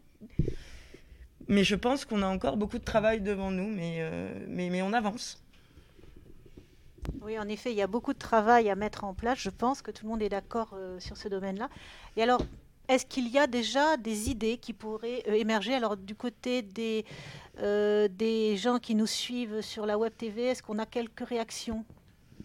[1.48, 4.02] Mais je pense qu'on a encore beaucoup de travail devant nous, mais,
[4.48, 5.41] mais, mais on avance.
[7.22, 9.39] Oui, en effet, il y a beaucoup de travail à mettre en place.
[9.39, 11.70] Je pense que tout le monde est d'accord sur ce domaine-là.
[12.16, 12.41] Et alors,
[12.88, 15.74] est-ce qu'il y a déjà des idées qui pourraient euh, émerger?
[15.74, 17.06] Alors du côté des,
[17.60, 21.84] euh, des gens qui nous suivent sur la web TV, est-ce qu'on a quelques réactions?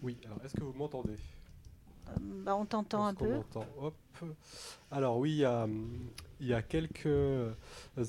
[0.01, 1.15] Oui, alors est-ce que vous m'entendez?
[2.09, 3.41] Euh, bah, On t'entend un peu.
[4.91, 5.67] Alors oui, il y, a,
[6.39, 7.07] il y, a, quelques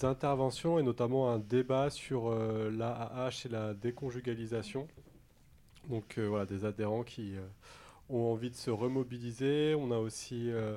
[0.02, 4.86] interventions et notamment un débat sur l'AAH et la déconjugalisation.
[5.88, 7.34] Donc voilà, des adhérents qui
[8.08, 9.74] ont envie de se remobiliser.
[9.74, 10.76] On a aussi euh,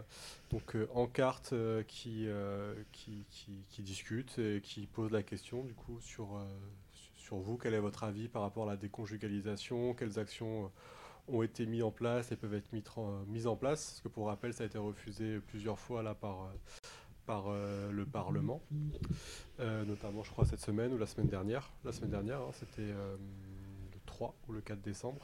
[0.52, 2.28] donc euh, en carte euh, qui,
[2.92, 6.40] qui, discute et qui pose la question du coup sur,
[7.16, 7.58] sur vous.
[7.58, 9.94] Quel est votre avis par rapport à la déconjugalisation?
[9.94, 10.72] Quelles actions
[11.28, 12.72] ont été mises en place et peuvent être
[13.28, 13.92] mises en place?
[13.92, 16.52] Parce que pour rappel, ça a été refusé plusieurs fois là par
[17.26, 18.62] par le Parlement,
[19.60, 21.70] notamment je crois cette semaine ou la semaine dernière.
[21.84, 25.22] La semaine dernière, hein, c'était le 3 ou le 4 décembre.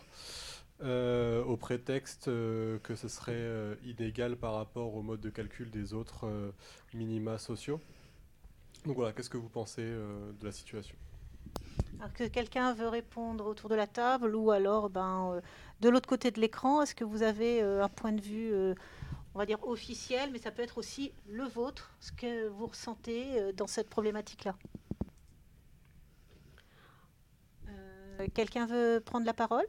[0.81, 5.69] Euh, au prétexte euh, que ce serait euh, inégal par rapport au mode de calcul
[5.69, 6.25] des autres
[6.93, 7.79] minima sociaux.
[8.85, 10.95] Donc voilà, qu'est-ce que vous pensez de la situation?
[11.99, 15.41] Alors que quelqu'un veut répondre autour de la table ou alors ben,
[15.79, 18.53] de l'autre côté de l'écran, est-ce que vous avez un point de vue,
[19.33, 23.53] on va dire officiel, mais ça peut être aussi le vôtre, ce que vous ressentez
[23.53, 24.57] dans cette problématique-là?
[28.33, 29.65] Quelqu'un veut prendre la parole?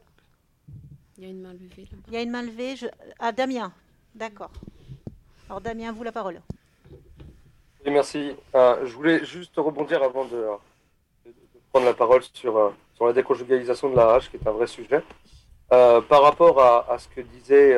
[1.17, 1.87] Il y a une main levée.
[2.07, 2.75] Il y a une main levée.
[2.75, 2.87] Je...
[3.19, 3.71] Ah, Damien.
[4.13, 4.51] D'accord.
[5.49, 6.41] Alors, Damien, vous la parole.
[7.85, 8.35] Oui, merci.
[8.53, 10.45] Euh, je voulais juste rebondir avant de,
[11.71, 14.67] prendre la parole sur, euh, sur la déconjugalisation de la hache, qui est un vrai
[14.67, 15.03] sujet.
[15.71, 17.77] Euh, par rapport à, ce que disaient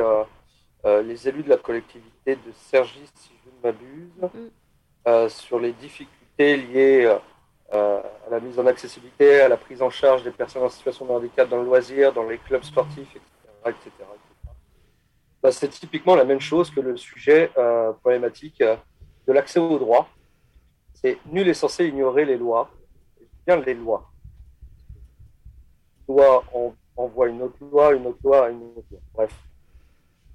[0.84, 4.10] les élus de la collectivité de Sergi, si je ne m'abuse,
[5.06, 5.28] mm.
[5.28, 7.16] sur les difficultés liées
[7.72, 11.10] à la mise en accessibilité, à la prise en charge des personnes en situation de
[11.10, 13.16] handicap dans le loisir, dans les clubs sportifs,
[13.66, 13.90] etc.
[15.42, 18.76] Bah, c'est typiquement la même chose que le sujet euh, problématique euh,
[19.26, 20.08] de l'accès aux droits.
[20.94, 22.70] C'est nul est censé ignorer les lois,
[23.46, 24.10] bien les lois.
[26.08, 29.00] Loi on envoie une autre loi, une autre loi, une autre loi.
[29.14, 29.34] Bref.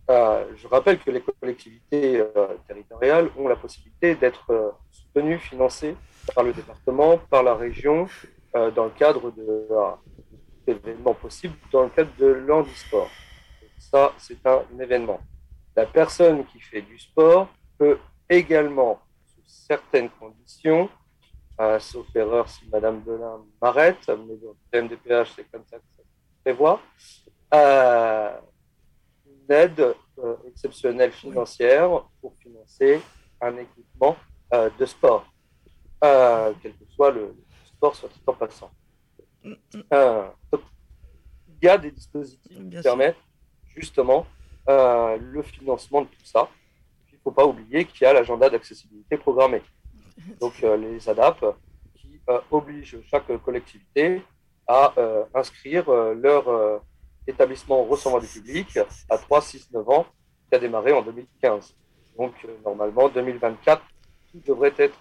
[0.09, 2.23] Euh, je rappelle que les collectivités
[2.67, 5.95] territoriales ont la possibilité d'être soutenues, financées
[6.34, 8.07] par le département, par la région,
[8.53, 9.67] dans le cadre de,
[10.67, 13.09] événements possibles dans le cadre de l'handisport.
[13.78, 15.19] Ça, c'est un événement.
[15.76, 17.47] La personne qui fait du sport
[17.78, 17.97] peut
[18.30, 20.89] également, sous certaines conditions,
[21.59, 25.84] euh, sauf erreur si Madame Delin m'arrête, mais dans le MDPH, c'est comme ça que
[25.97, 26.80] ça se prévoit,
[27.53, 28.32] euh,
[29.26, 31.89] une aide euh, exceptionnelle financière
[32.21, 33.01] pour financer
[33.41, 34.15] un équipement
[34.80, 35.26] de sport,
[36.62, 37.34] quel que soit le,
[37.66, 38.72] sport, soit tout en passant.
[39.93, 40.28] Euh,
[41.62, 43.18] il y a des dispositifs qui permettent
[43.76, 44.26] justement
[44.70, 46.49] euh, le financement de tout ça.
[47.12, 49.62] Il ne faut pas oublier qu'il y a l'agenda d'accessibilité programmé.
[50.39, 51.43] Donc euh, les ADAP
[51.95, 52.20] qui
[52.51, 54.22] obligent chaque collectivité
[54.66, 54.93] à
[55.34, 56.82] inscrire leur
[57.28, 58.80] établissement recevant du public
[59.10, 60.06] à 3, 6, 9 ans
[60.47, 61.76] qui a démarré en 2015.
[62.18, 62.34] Donc
[62.64, 63.82] normalement 2024,
[64.32, 64.97] tout devrait être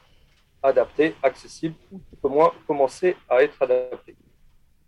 [0.62, 4.16] adapté, accessible, ou tout au moins commencer à être adapté.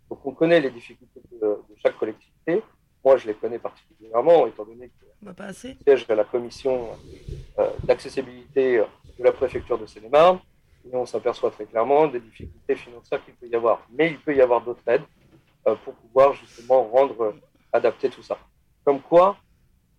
[0.09, 2.63] Donc on connaît les difficultés de, chaque collectivité.
[3.03, 6.89] Moi, je les connais particulièrement, étant donné que bah, je siège à la commission
[7.59, 8.83] euh, d'accessibilité
[9.19, 10.39] de la préfecture de Seine-et-Marne.
[10.91, 13.85] Et on s'aperçoit très clairement des difficultés financières qu'il peut y avoir.
[13.91, 15.03] Mais il peut y avoir d'autres aides
[15.67, 17.41] euh, pour pouvoir justement rendre, euh,
[17.73, 18.37] adapter tout ça.
[18.83, 19.37] Comme quoi,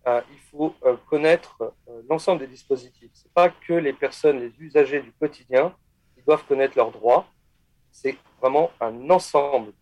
[0.07, 0.73] il faut
[1.09, 1.73] connaître
[2.09, 3.11] l'ensemble des dispositifs.
[3.13, 5.75] Ce n'est pas que les personnes, les usagers du quotidien
[6.15, 7.27] qui doivent connaître leurs droits.
[7.91, 9.73] C'est vraiment un ensemble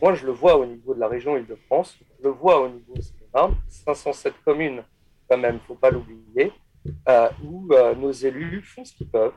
[0.00, 2.94] moi, je le vois au niveau de la région Île-de-France, je le vois au niveau
[2.94, 3.02] de
[3.68, 4.84] 507 communes,
[5.28, 6.52] quand même, il ne faut pas l'oublier,
[7.08, 9.34] euh, où euh, nos élus font ce qu'ils peuvent.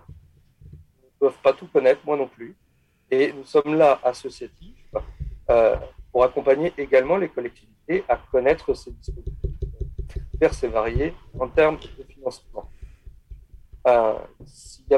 [0.72, 2.56] Ils ne peuvent pas tout connaître, moi non plus.
[3.10, 4.94] Et nous sommes là, associatifs,
[5.50, 5.76] euh,
[6.12, 9.51] pour accompagner également les collectivités à connaître ces dispositifs
[10.42, 12.70] divers et variés en termes de financement.
[13.88, 14.14] Euh,
[14.46, 14.98] si, vous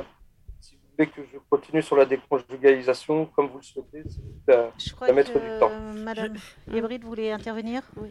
[0.98, 4.04] voulez que je continue sur la déconjugalisation, comme vous le souhaitez,
[4.48, 5.72] c'est mettre du temps.
[5.94, 6.36] Madame
[6.72, 8.10] Hybride voulait intervenir oui.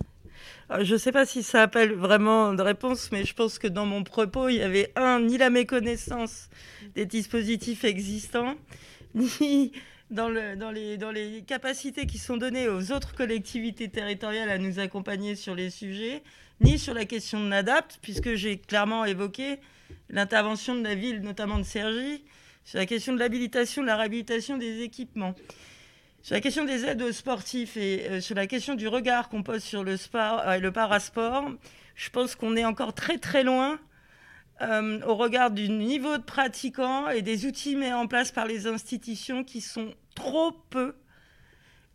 [0.71, 3.69] Euh, je ne sais pas si ça appelle vraiment de réponse, mais je pense que
[3.69, 6.49] dans mon propos, il y avait un, ni la méconnaissance
[6.95, 8.55] des dispositifs existants,
[9.15, 9.73] ni
[10.11, 14.59] dans, le, dans, les, dans les capacités qui sont données aux autres collectivités territoriales à
[14.59, 16.23] nous accompagner sur les sujets,
[16.63, 19.59] ni sur la question de l'ADAPT, puisque j'ai clairement évoqué
[20.09, 22.25] l'intervention de la ville, notamment de Cergy,
[22.65, 25.35] sur la question de l'habilitation, de la réhabilitation des équipements.
[26.23, 29.43] Sur la question des aides aux sportifs et euh, sur la question du regard qu'on
[29.43, 31.51] pose sur le sport et euh, le parasport,
[31.97, 33.81] je pense qu'on est encore très très loin
[34.61, 38.69] euh, au regard du niveau de pratiquants et des outils mis en place par les
[38.69, 40.95] institutions qui sont trop peu.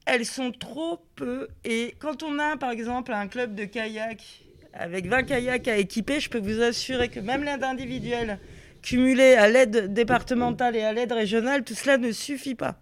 [0.06, 1.48] Elles sont trop peu.
[1.64, 4.44] Et quand on a par exemple un club de kayak
[4.80, 8.40] avec 20 kayaks à équiper, je peux vous assurer que même l'aide individuelle
[8.82, 12.78] cumulée à l'aide départementale et à l'aide régionale, tout cela ne suffit pas.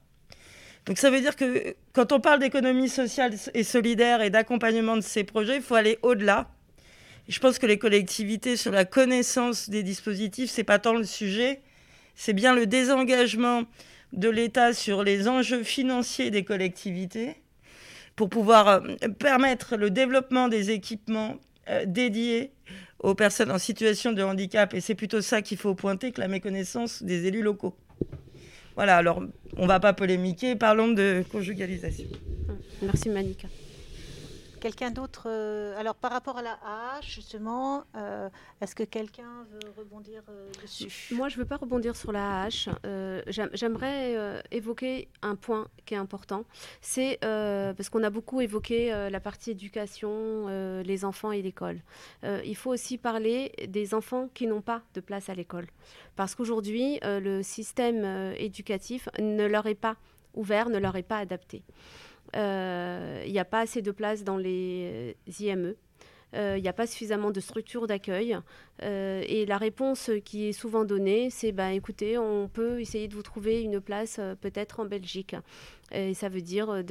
[0.86, 5.02] Donc ça veut dire que quand on parle d'économie sociale et solidaire et d'accompagnement de
[5.02, 6.50] ces projets, il faut aller au-delà.
[7.28, 11.62] Je pense que les collectivités sur la connaissance des dispositifs, c'est pas tant le sujet,
[12.14, 13.64] c'est bien le désengagement
[14.14, 17.36] de l'État sur les enjeux financiers des collectivités
[18.16, 18.80] pour pouvoir euh,
[19.20, 21.38] permettre le développement des équipements
[21.70, 22.52] euh, dédiés
[23.00, 24.74] aux personnes en situation de handicap.
[24.74, 27.76] Et c'est plutôt ça qu'il faut pointer que la méconnaissance des élus locaux.
[28.76, 29.22] Voilà, alors
[29.58, 32.08] on ne va pas polémiquer, parlons de conjugalisation.
[32.82, 33.48] Merci Manika.
[34.66, 39.72] Quelqu'un d'autre euh, Alors, par rapport à la hache, justement, euh, est-ce que quelqu'un veut
[39.78, 41.14] rebondir euh, dessus?
[41.14, 42.68] Moi, je ne veux pas rebondir sur la hache.
[43.28, 46.46] J'aimerais évoquer un point qui est important.
[46.82, 50.48] C'est parce qu'on a beaucoup évoqué la partie éducation,
[50.82, 51.80] les enfants et l'école.
[52.24, 55.68] il faut aussi parler des enfants qui n'ont pas de place à l'école.
[56.16, 59.98] Parce qu'aujourd'hui, le système éducatif ne leur est pas
[60.34, 61.62] ouvert, ne leur est pas adapté.
[62.34, 65.76] Il euh, n'y a pas assez de place dans les euh, IME.
[66.34, 68.38] Il euh, n'y a pas suffisamment de structures d'accueil.
[68.82, 73.24] et la réponse qui est souvent donnée, c'est ben, écoutez, on peut essayer de vous
[73.24, 75.36] trouver une place peut-être en Belgique.
[75.94, 76.84] Et ça veut dire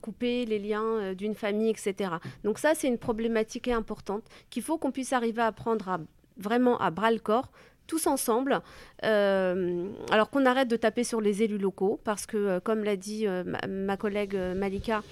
[0.00, 2.14] couper les liens d'une famille, etc.
[2.42, 6.00] Donc ça, c'est une problématique importante qu'il faut qu'on puisse arriver à prendre
[6.38, 7.52] vraiment à bras le corps
[7.88, 8.60] tous ensemble,
[9.04, 12.94] euh, alors qu'on arrête de taper sur les élus locaux, parce que, euh, comme l'a
[12.94, 15.02] dit euh, ma, collègue Malika,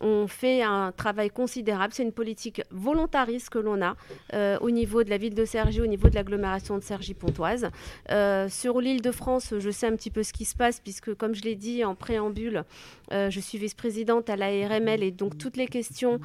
[0.00, 1.92] on fait un travail considérable.
[1.94, 3.96] C'est une politique volontariste que l'on a
[4.34, 7.70] euh, au niveau de la ville de Cergy, au niveau de l'agglomération de Cergy-Pontoise.
[8.10, 11.14] Euh, sur l'île de France, je sais un petit peu ce qui se passe, puisque,
[11.14, 12.64] comme je l'ai dit en préambule,
[13.12, 16.20] euh, je suis vice-présidente à la RML et donc toutes les questions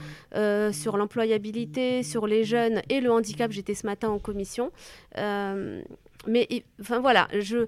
[0.71, 4.71] sur l'employabilité, sur les jeunes et le handicap, j'étais ce matin en commission.
[5.15, 6.47] mais
[6.79, 7.65] enfin voilà, je,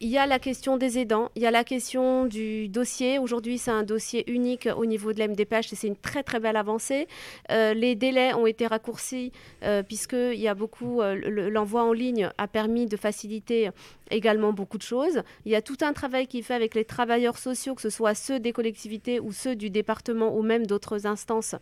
[0.00, 3.18] il y a la question des aidants, il y a la question du dossier.
[3.18, 6.56] Aujourd'hui, c'est un dossier unique au niveau de l'MDPH et c'est une très très belle
[6.56, 7.06] avancée.
[7.50, 9.30] Euh, les délais ont été raccourcis
[9.62, 13.70] euh, puisqu'il y a beaucoup, euh, l'envoi en ligne a permis de faciliter
[14.10, 15.22] également beaucoup de choses.
[15.44, 17.90] Il y a tout un travail qui est fait avec les travailleurs sociaux, que ce
[17.90, 21.54] soit ceux des collectivités ou ceux du département ou même d'autres instances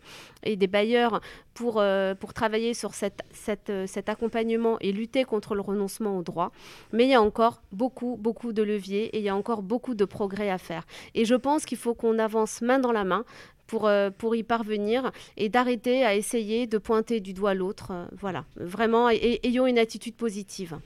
[0.43, 1.21] et des bailleurs
[1.53, 3.21] pour, euh, pour travailler sur cette,
[3.69, 6.51] euh, cet accompagnement et lutter contre le renoncement aux droits.
[6.93, 9.93] Mais il y a encore beaucoup, beaucoup de leviers et il y a encore beaucoup
[9.93, 10.85] de progrès à faire.
[11.15, 13.25] Et je pense qu'il faut qu'on avance main dans la main
[13.67, 17.91] pour, euh, pour, y parvenir et d'arrêter à essayer de pointer du doigt l'autre.
[18.17, 20.79] voilà, vraiment, ayons une attitude positive.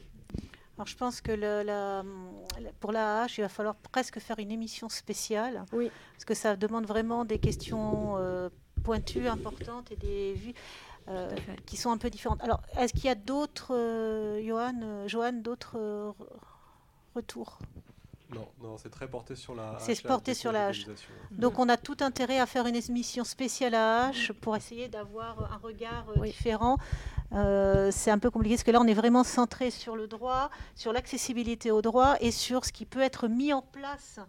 [0.78, 2.02] Alors je pense que le,
[2.80, 5.66] pour la hache, il va falloir presque faire une émission spéciale.
[5.72, 5.92] Oui.
[6.14, 8.50] Parce que ça demande vraiment des questions euh,
[8.84, 10.54] pointues, importantes et des vues
[11.10, 11.30] euh,
[11.66, 12.42] qui sont un peu différentes.
[12.42, 16.16] Alors, est-ce qu'il y a d'autres, euh, Johan, Johan, d'autres
[17.16, 17.60] retours?
[18.34, 20.86] Non, non c'est très porté sur la C'est porté sur la hache.
[21.32, 25.52] Donc on a tout intérêt à faire une émission spéciale à hache pour essayer d'avoir
[25.54, 26.78] un regard différent.
[27.34, 30.50] Euh, c'est un peu compliqué parce que là, on est vraiment centré sur le droit,
[30.76, 34.20] sur l'accessibilité au droit et sur ce qui peut être mis en place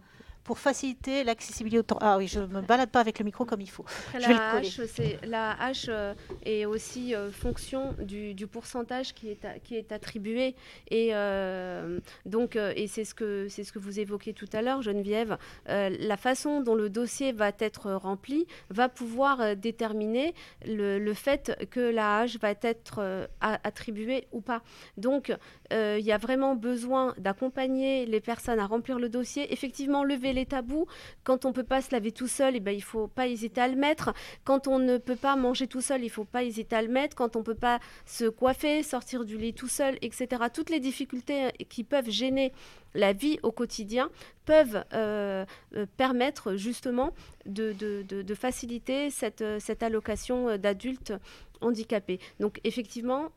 [0.45, 1.97] pour faciliter l'accessibilité au temps.
[1.99, 3.83] Ah oui, je ne me balade pas avec le micro comme il faut.
[4.13, 4.79] je la, hache,
[5.23, 6.13] la hache euh,
[6.43, 10.55] est aussi euh, fonction du, pourcentage qui est, qui est attribué.
[10.91, 15.37] Et euh, donc, et c'est ce, que, ce que vous évoquez tout à l'heure, Geneviève,
[15.67, 20.35] la façon dont le dossier va être rempli va pouvoir déterminer
[20.67, 24.61] le, le fait que la hache va être attribuée ou pas.
[24.97, 25.35] Donc,
[25.71, 29.51] il y a vraiment besoin d'accompagner les personnes à remplir le dossier.
[29.51, 30.87] Effectivement, lever les tabous.
[31.23, 33.27] Quand on ne peut pas se laver tout seul, eh ben, il ne faut pas
[33.27, 34.13] hésiter à le mettre.
[34.43, 36.89] Quand on ne peut pas manger tout seul, il ne faut pas hésiter à le
[36.89, 37.15] mettre.
[37.15, 40.43] Quand on ne peut pas se coiffer, sortir du lit tout seul, etc.
[40.53, 42.51] Toutes les difficultés qui peuvent gêner
[42.93, 44.09] la vie au quotidien
[44.45, 47.11] peuvent euh, euh, permettre justement
[47.45, 51.13] de, faciliter cette, cette allocation d'adultes
[51.61, 52.19] handicapés.
[52.39, 53.31] Donc effectivement,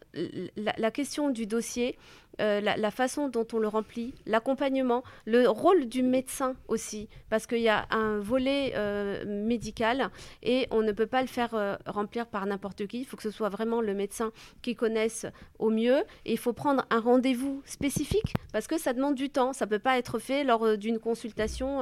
[0.56, 1.96] la, question du dossier,
[2.40, 7.60] euh, la, façon dont on le remplit, l'accompagnement, le rôle du médecin aussi, parce qu'il
[7.60, 10.10] y a un volet euh, médical
[10.42, 13.00] et on ne peut pas le faire euh, remplir par n'importe qui.
[13.00, 14.30] Il faut que ce soit vraiment le médecin
[14.62, 15.26] qui connaisse
[15.58, 19.52] au mieux il faut prendre un rendez-vous spécifique parce que ça demande du temps.
[19.52, 21.80] Ça ne peut pas être fait lors d'une consultation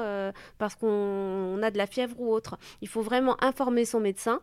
[0.58, 2.58] parce qu'on a de la fièvre ou autre.
[2.80, 4.40] Il faut vraiment informer son médecin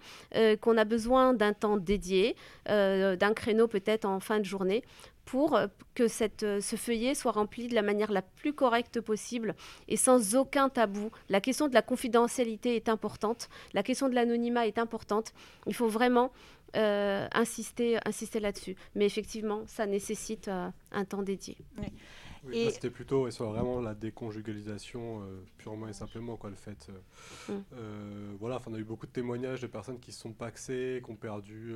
[0.61, 2.35] qu'on a besoin d'un temps dédié,
[2.68, 4.84] d'un créneau peut-être en fin de journée
[5.26, 9.02] pour euh, que cette, euh, ce feuillet soit rempli de la manière la plus correcte
[9.02, 9.56] possible
[9.88, 11.12] et sans aucun tabou.
[11.30, 15.34] La question de la confidentialité est importante, la question de l'anonymat est importante.
[15.68, 16.32] Il faut vraiment
[16.76, 18.76] euh, insister, insister là-dessus.
[18.95, 21.58] Mais effectivement, ça nécessite un temps dédié.
[22.45, 25.22] Oui, C'était plutôt soit vraiment la déconjugalisation
[25.58, 26.90] purement et simplement quoi le fait.
[27.48, 27.54] Mm.
[28.38, 31.16] voilà, on a eu beaucoup de témoignages de personnes qui se sont paxées, qui ont
[31.16, 31.74] perdu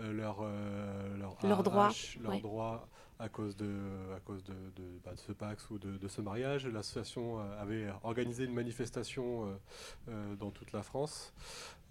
[0.00, 1.90] euh, leur, euh, leur, leur droit,
[2.20, 2.88] leur droit
[3.18, 3.70] à cause de,
[4.16, 6.66] à cause de, de, bah, de ce Pax ou de, de ce mariage.
[6.66, 9.58] L'association euh, avait organisé une manifestation
[10.08, 11.32] euh, dans toute la France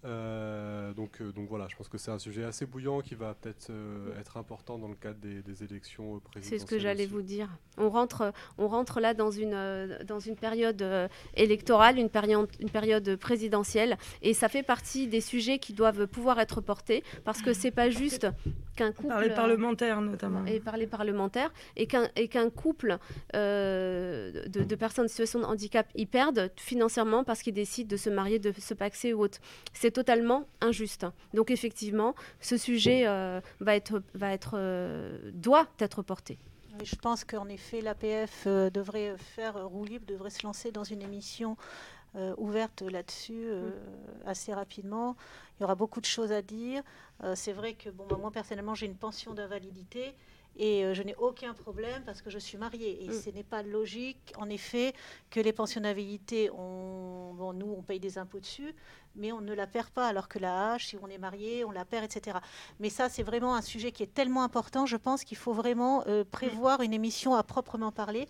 [0.04, 3.34] euh, donc, euh, donc voilà, je pense que c'est un sujet assez bouillant qui va
[3.34, 6.58] peut-être euh, être important dans le cadre des, des élections présidentielles.
[6.60, 7.48] C'est ce que j'allais vous dire.
[7.78, 10.84] On rentre, on rentre là dans une, dans une période
[11.34, 16.40] électorale, une période, une période présidentielle, et ça fait partie des sujets qui doivent pouvoir
[16.40, 18.26] être portés parce que c'est pas juste
[18.74, 19.08] qu'un couple.
[19.08, 20.44] Par les parlementaires notamment.
[20.46, 22.98] Et par les parlementaires, et qu'un et qu'un couple
[23.32, 28.10] de, de, personnes en situation de handicap y perdent financièrement parce qu'ils décident de se
[28.10, 29.38] marier, de se paxer ou autre.
[29.72, 31.06] C'est totalement injuste.
[31.34, 36.38] Donc effectivement, ce sujet euh, va être, va être, euh, doit être porté.
[36.82, 41.02] je pense qu'en effet, l'APF euh, devrait faire roue libre, devrait se lancer dans une
[41.02, 41.56] émission
[42.36, 44.28] ouverte là-dessus mm.
[44.28, 45.16] assez rapidement.
[45.58, 46.82] Il y aura beaucoup de choses à dire.
[47.34, 50.14] c'est vrai que bon, bah, moi personnellement, j'ai une pension d'invalidité.
[50.58, 53.02] Et je n'ai aucun problème parce que je suis mariée.
[53.02, 53.12] Et mm.
[53.14, 54.92] ce n'est pas logique, en effet,
[55.30, 58.74] que les pensions d'invalidité, on, bon, nous, on paye des impôts dessus,
[59.16, 61.70] mais on ne la perd pas, alors que la hache, si on est marié, on
[61.70, 62.38] la perd, etc.
[62.80, 66.04] Mais ça, c'est vraiment un sujet qui est tellement important, je pense qu'il faut vraiment
[66.06, 68.28] euh, prévoir une émission à proprement parler.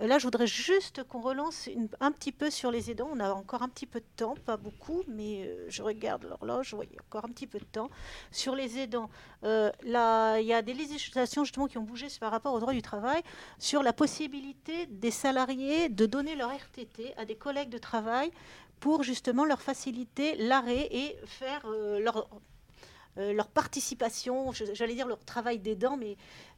[0.00, 1.68] Euh, là, je voudrais juste qu'on relance
[2.00, 3.08] un petit peu sur les aidants.
[3.12, 6.74] On a encore un petit peu de temps, pas beaucoup, mais euh, je regarde l'horloge,
[6.74, 7.90] oui, encore un petit peu de temps.
[8.30, 9.10] Sur les aidants,
[9.42, 12.82] là, il y a des législations justement qui ont bougé par rapport au droit du
[12.82, 13.22] travail
[13.58, 18.30] sur la possibilité des salariés de donner leur RTT à des collègues de travail
[18.80, 22.28] pour justement leur faciliter l'arrêt et faire euh, leur,
[23.18, 26.16] euh, leur participation, j'allais dire leur travail d'aidant, mais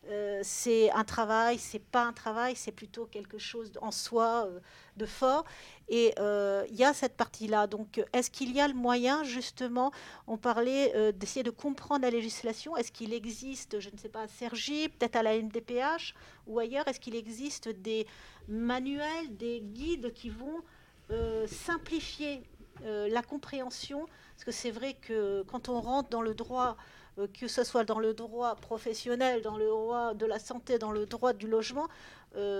[0.08, 4.48] euh, c'est un travail, c'est pas un travail, c'est plutôt quelque chose en soi
[4.96, 5.44] de fort.
[5.88, 7.66] Et il y a cette partie-là.
[7.66, 9.90] Donc, est-ce qu'il y a le moyen, justement,
[10.26, 14.28] on parlait d'essayer de comprendre la législation, est-ce qu'il existe, je ne sais pas, à
[14.28, 16.14] Sergi, peut-être à la NDPH
[16.46, 18.06] ou ailleurs, est-ce qu'il existe des
[18.48, 20.62] manuels, des guides qui vont
[21.10, 22.42] euh, simplifier
[22.84, 26.76] euh, la compréhension, parce que c'est vrai que quand on rentre dans le droit,
[27.18, 30.92] euh, que ce soit dans le droit professionnel, dans le droit de la santé, dans
[30.92, 31.88] le droit du logement,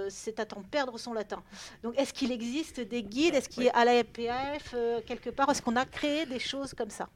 [0.08, 1.40] c'est à temps perdre son latin.
[1.82, 3.34] Donc, est-ce qu'il existe des guides?
[3.34, 4.74] Est-ce qu'il y a à la FPF,
[5.06, 5.50] quelque part?
[5.50, 7.08] Est-ce qu'on a créé des choses comme ça?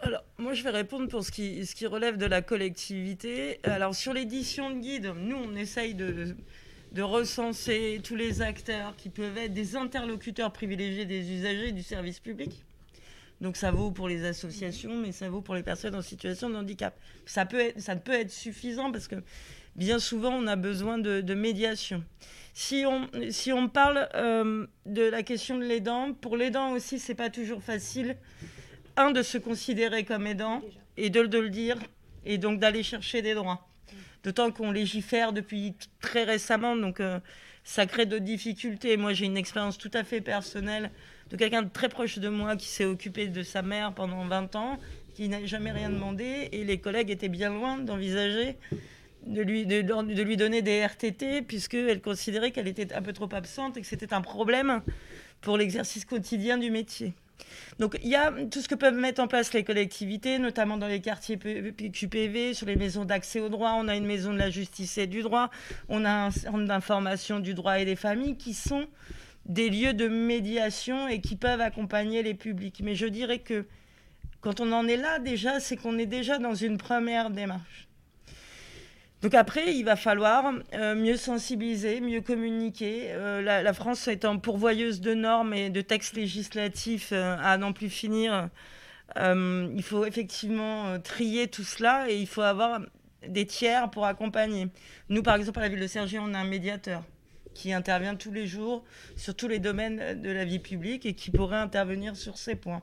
[0.00, 3.60] Alors, moi, je vais répondre pour ce qui, ce qui relève de la collectivité.
[3.62, 6.36] Alors, sur l'édition de guide, nous, on essaye de,
[6.92, 12.18] de recenser tous les acteurs qui peuvent être des interlocuteurs privilégiés des usagers du service
[12.18, 12.64] public.
[13.40, 16.56] Donc ça vaut pour les associations, mais ça vaut pour les personnes en situation de
[16.56, 16.94] handicap.
[17.24, 19.16] Ça, peut être, ça peut être suffisant parce que
[19.76, 22.04] bien souvent, on a besoin de, médiation.
[22.52, 27.14] Si on, si on parle euh, de la question de l'aidant, pour l'aidant aussi, c'est
[27.14, 28.16] pas toujours facile,
[28.96, 30.60] un, de se considérer comme aidant,
[30.96, 31.76] et deux, de le dire,
[32.26, 33.69] et donc d'aller chercher des droits.
[34.24, 37.18] D'autant qu'on légifère depuis très récemment, donc euh,
[37.64, 38.96] ça crée de difficultés.
[38.96, 40.90] Moi, j'ai une expérience tout à fait personnelle
[41.30, 44.56] de quelqu'un de très proche de moi qui s'est occupé de sa mère pendant 20
[44.56, 44.78] ans,
[45.14, 48.56] qui n'a jamais rien demandé, et les collègues étaient bien loin d'envisager
[49.26, 53.76] de lui, de, lui donner des RTT, puisqu'elle considérait qu'elle était un peu trop absente
[53.76, 54.82] et que c'était un problème
[55.40, 57.14] pour l'exercice quotidien du métier.
[57.78, 60.86] Donc il y a tout ce que peuvent mettre en place les collectivités, notamment dans
[60.86, 63.74] les quartiers QPV, sur les maisons d'accès au droit.
[63.76, 65.50] On a une maison de la justice et du droit.
[65.88, 68.86] On a un centre d'information du droit et des familles qui sont
[69.46, 72.80] des lieux de médiation et qui peuvent accompagner les publics.
[72.82, 73.66] Mais je dirais que
[74.40, 77.89] quand on en est là déjà, c'est qu'on est déjà dans une première démarche.
[79.22, 83.08] Donc après, il va falloir euh, mieux sensibiliser, mieux communiquer.
[83.10, 87.90] Euh, la, France étant pourvoyeuse de normes et de textes législatifs euh, à n'en plus
[87.90, 88.48] finir,
[89.16, 92.80] il faut effectivement trier tout cela et il faut avoir
[93.26, 94.68] des tiers pour accompagner.
[95.08, 97.02] Nous, par exemple, à la ville de Cergy, on a un médiateur
[97.52, 98.84] qui intervient tous les jours
[99.16, 102.82] sur tous les domaines de la vie publique et qui pourrait intervenir sur ces points.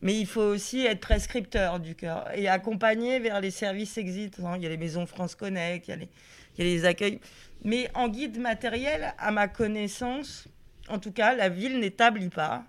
[0.00, 4.54] Mais il faut aussi être prescripteur du cœur et accompagner vers les services existants.
[4.54, 7.20] Il y a les maisons France Connect, il y a les, accueils.
[7.64, 10.46] Mais en guide matériel, à ma connaissance,
[10.88, 12.64] en tout cas, la ville n'établit pas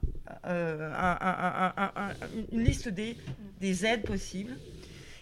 [0.45, 0.91] euh,
[2.51, 3.15] une liste des,
[3.61, 4.57] des, aides possibles.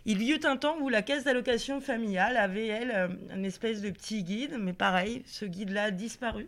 [0.05, 3.81] Il y eut un temps où la caisse d'allocation familiale avait, elle, euh, une espèce
[3.81, 6.47] de petit guide, mais pareil, ce guide-là a disparu.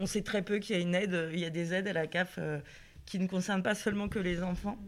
[0.00, 1.92] On sait très peu qu'il y a une aide, il y a des aides à
[1.92, 2.58] la CAF euh,
[3.06, 4.78] qui ne concerne pas seulement que les enfants.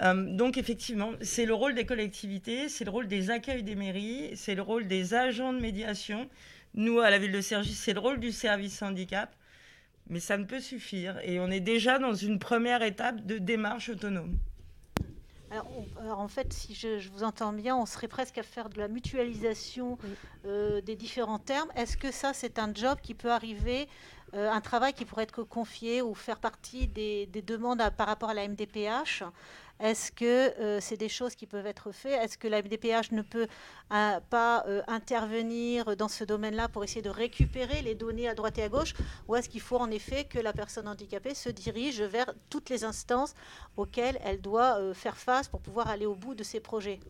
[0.00, 4.30] Euh, donc effectivement, c'est le rôle des collectivités, c'est le rôle des accueils des mairies,
[4.36, 6.28] c'est le rôle des agents de médiation.
[6.74, 9.34] Nous, à la ville de Cergy, c'est le rôle du service handicap,
[10.08, 11.18] mais ça ne peut suffire.
[11.24, 14.38] Et on est déjà dans une première étape de démarche autonome.
[15.50, 18.86] Alors, en fait, si je, vous entends bien, on serait presque à faire de la
[18.86, 19.96] mutualisation
[20.44, 21.70] euh, des différents termes.
[21.74, 23.88] Est-ce que ça, c'est un job qui peut arriver
[24.34, 28.34] euh, un travail qui pourrait être confié ou faire partie des, demandes par rapport à
[28.34, 29.22] la MDPH
[29.80, 30.24] Est-ce que
[30.60, 32.22] euh, c'est des choses qui peuvent être faites?
[32.22, 33.46] Est-ce que la MDPH ne peut
[33.92, 38.64] euh, pas intervenir dans ce domaine-là pour essayer de récupérer les données à droite et
[38.64, 38.94] à gauche?
[39.28, 42.84] Ou est-ce qu'il faut en effet que la personne handicapée se dirige vers toutes les
[42.84, 43.34] instances
[43.76, 47.00] auxquelles elle doit faire face pour pouvoir aller au bout de ses projets?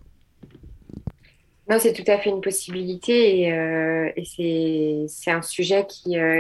[1.69, 4.11] Non, c'est tout à fait une possibilité et, euh,
[5.07, 6.39] c'est un sujet qui, euh,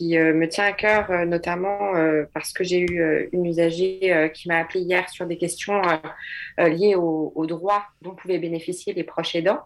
[0.00, 1.92] euh, me tient à cœur, notamment
[2.32, 5.80] parce que j'ai eu une usagère qui m'a appelé hier sur des questions
[6.58, 9.60] liées aux droits dont pouvaient bénéficier les proches aidants.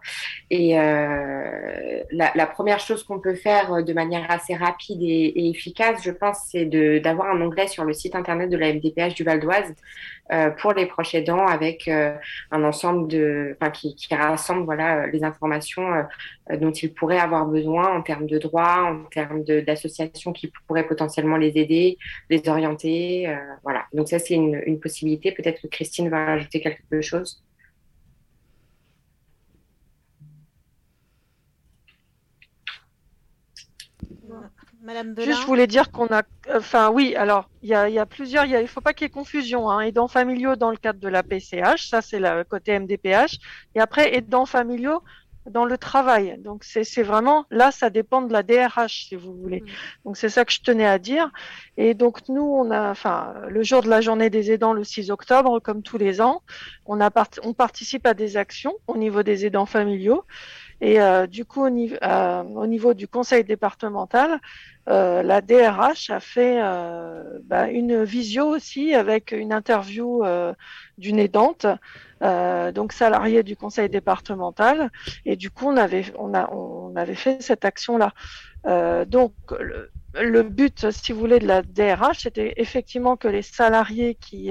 [0.51, 6.11] Et la, première chose qu'on peut faire de manière assez rapide et, et efficace, je
[6.11, 6.67] pense, c'est
[7.01, 9.73] d'avoir un onglet sur le site internet de la MDPH du Val d'Oise
[10.33, 12.17] euh, pour les proches aidants avec euh,
[12.51, 15.87] un ensemble de, enfin, qui, qui, rassemble voilà euh, les informations
[16.61, 21.37] dont ils pourraient avoir besoin en termes de droits, en termes d'associations qui pourraient potentiellement
[21.37, 21.99] les aider,
[22.29, 23.85] les orienter, voilà.
[23.93, 25.33] Donc ça c'est une, une possibilité.
[25.33, 27.46] Peut-être que Christine va ajouter quelque chose.
[34.87, 36.23] Madame Juste, je voulais dire qu'on a.
[36.55, 38.45] Enfin, oui, alors, il y a, plusieurs.
[38.45, 39.69] Il ne faut pas qu'il y ait confusion.
[39.69, 39.81] Hein.
[39.81, 43.39] Aidants familiaux dans le cadre de la PCH, ça, c'est le côté MDPH.
[43.75, 45.03] Et après, aidants familiaux
[45.51, 46.37] dans le travail.
[46.39, 47.47] Donc, c'est vraiment.
[47.51, 49.65] Là, ça dépend de la DRH, si vous voulez.
[50.05, 51.33] Donc, c'est ça que je tenais à dire.
[51.77, 52.89] Et donc, nous, on a.
[52.93, 56.43] Enfin, le jour de la journée des aidants, le 6 octobre, comme tous les ans,
[56.85, 57.11] on, a
[57.43, 60.23] on participe à des actions au niveau des aidants familiaux.
[60.81, 64.41] Et euh, du coup, au niveau, euh, au niveau, du conseil départemental,
[64.89, 66.61] euh, la DRH a fait
[67.45, 70.53] bah, une visio aussi avec une interview euh,
[70.99, 71.67] d'une aidante,
[72.21, 74.91] donc salariée du conseil départemental.
[75.25, 78.13] Et du coup, on avait, on a, on avait fait cette action-là.
[79.07, 84.15] donc, le, le, but, si vous voulez, de la DRH, c'était effectivement que les salariés
[84.15, 84.51] qui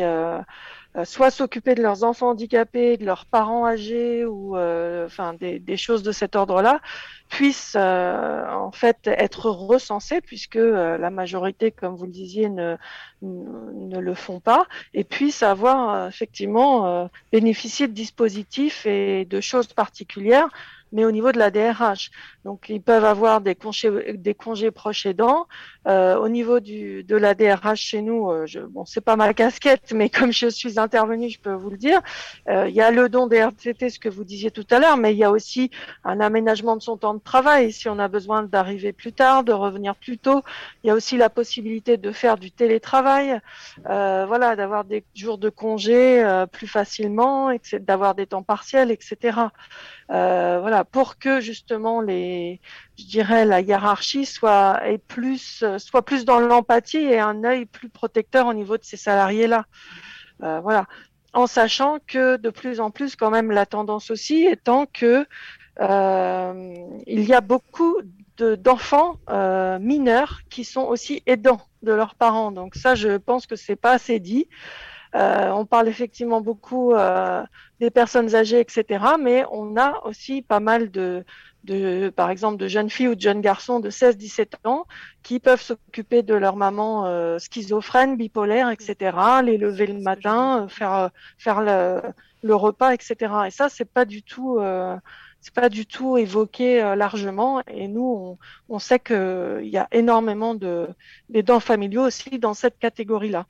[1.03, 5.77] soit s'occuper de leurs enfants handicapés, de leurs parents âgés ou euh, enfin des, des,
[5.77, 6.79] choses de cet ordre-là
[7.27, 12.77] puissent euh, en fait être recensés puisque la majorité, comme vous le disiez, ne,
[13.21, 20.49] ne le font pas et puissent avoir effectivement bénéficié de dispositifs et de choses particulières
[20.95, 22.09] mais au niveau de la DRH.
[22.45, 25.45] Donc, ils peuvent avoir des congés, des congés proches aidants.
[25.87, 29.33] Euh, au niveau du, de la DRH chez nous, euh, je, bon, c'est pas ma
[29.33, 32.01] casquette, mais comme je suis intervenue, je peux vous le dire.
[32.47, 34.95] Euh, il y a le don des RTT, ce que vous disiez tout à l'heure,
[34.95, 35.69] mais il y a aussi
[36.05, 37.73] un aménagement de son temps de travail.
[37.73, 40.43] Si on a besoin d'arriver plus tard, de revenir plus tôt,
[40.83, 43.41] il y a aussi la possibilité de faire du télétravail,
[43.89, 47.51] euh, voilà, d'avoir des jours de congé euh, plus facilement,
[47.81, 49.39] d'avoir des temps partiels, etc.
[50.11, 52.61] Euh, voilà, pour que justement les,
[52.97, 58.45] je dirais, la hiérarchie soit plus, soit plus dans l'empathie et un œil plus protecteur
[58.45, 59.65] au niveau de ces salariés-là.
[60.43, 60.85] Euh, voilà,
[61.33, 65.25] en sachant que de plus en plus, quand même, la tendance aussi étant que
[65.81, 66.73] euh,
[67.07, 67.97] il y a beaucoup
[68.37, 72.51] d'enfants euh, mineurs qui sont aussi aidants de leurs parents.
[72.51, 74.47] Donc ça, je pense que c'est pas assez dit.
[75.15, 77.43] Euh, on parle effectivement beaucoup euh,
[77.79, 79.03] des personnes âgées, etc.
[79.19, 81.23] Mais on a aussi pas mal de,
[81.63, 84.85] de, par exemple, de jeunes filles ou de jeunes garçons de 16-17 ans
[85.23, 91.11] qui peuvent s'occuper de leur maman euh, schizophrène, bipolaire, etc., les lever le matin, faire,
[91.37, 92.01] faire le,
[92.43, 93.33] le, repas, etc.
[93.47, 94.59] Et ça, c'est pas du tout,
[95.45, 97.61] c'est pas du tout évoqué euh, largement.
[97.67, 98.37] Et nous,
[98.69, 100.87] on, on sait qu'il y a énormément de
[101.29, 103.45] d'aidants familiaux aussi dans cette catégorie-là.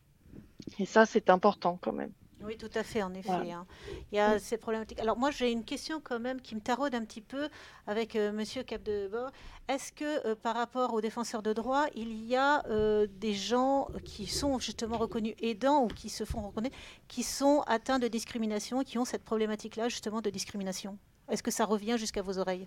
[0.79, 2.11] Et ça, c'est important quand même.
[2.45, 3.31] Oui, tout à fait, en effet.
[3.31, 3.65] Hein.
[4.11, 4.99] Il y a ces problématiques.
[4.99, 7.49] Alors moi, j'ai une question quand même qui me taraude un petit peu
[7.87, 9.31] avec euh, Monsieur Capdebord.
[9.67, 13.87] Est-ce que euh, par rapport aux défenseurs de droits, il y a euh, des gens
[14.03, 16.75] qui sont justement reconnus aidants ou qui se font reconnaître,
[17.07, 20.99] qui sont atteints de discrimination, qui ont cette problématique-là justement de discrimination?
[21.29, 22.65] Est-ce que ça revient jusqu'à vos oreilles?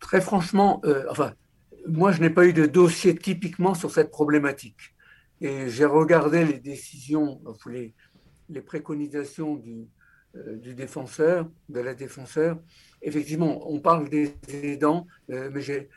[0.00, 1.32] Très franchement, enfin,
[1.86, 4.94] moi, je n'ai pas eu de dossier typiquement sur cette problématique.
[5.40, 7.94] Et j'ai regardé les décisions, les,
[8.60, 9.88] préconisations du,
[10.36, 12.58] euh, du, défenseur, de la défenseur.
[13.00, 15.88] Effectivement, on parle des aidants, euh, mais j'ai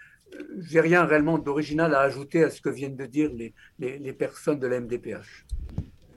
[0.74, 4.60] n'ai rien réellement d'original à ajouter à ce que viennent de dire les, les personnes
[4.60, 5.46] de la MDPH.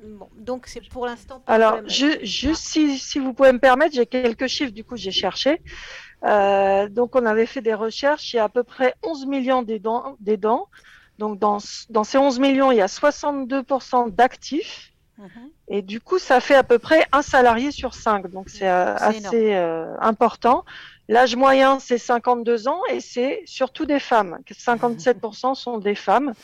[0.03, 1.43] Bon, donc c'est pour l'instant.
[1.47, 5.11] Alors, je, juste si, si, vous pouvez me permettre, j'ai quelques chiffres, du coup j'ai
[5.11, 5.61] cherché.
[6.25, 9.63] Euh, donc on avait fait des recherches, il y a à peu près 11 millions
[9.63, 10.69] d'aidants,
[11.19, 11.59] donc, dans,
[11.91, 14.93] dans, ces 11 millions, il y a 62% d'actifs.
[15.19, 15.51] Mhm.
[15.67, 18.31] Et du coup, ça fait à peu près un salarié sur cinq.
[18.31, 20.65] Donc, c'est euh, assez euh, important.
[21.09, 24.39] L'âge moyen, c'est 52 ans et c'est surtout des femmes.
[24.49, 26.35] 57% sont des femmes.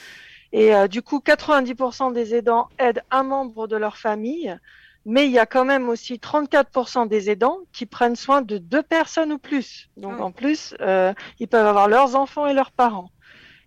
[0.55, 4.57] Et euh, du coup, 90% des aidants aident un membre de leur famille.
[5.05, 8.83] Mais il y a quand même aussi 34% des aidants qui prennent soin de deux
[8.83, 9.91] personnes ou plus.
[9.99, 13.11] Donc, ah en plus, ils peuvent avoir leurs enfants et leurs parents.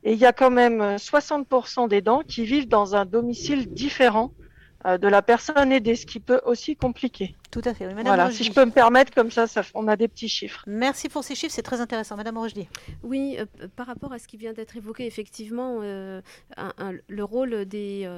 [0.04, 3.68] Et il y a quand même 60% euh, des dents qui vivent dans un domicile
[3.74, 4.47] différent euh,
[4.88, 7.36] de la personne aidée, ce qui peut aussi compliquer.
[7.52, 7.88] Tout à fait.
[7.88, 10.64] Madame voilà, si je peux me permettre, comme ça, ça, on a des petits chiffres.
[10.68, 12.16] Merci pour ces chiffres, c'est très intéressant.
[12.16, 12.68] Madame Rochdy.
[13.04, 18.10] Oui, euh, par rapport à ce qui vient d'être évoqué, effectivement, le rôle des,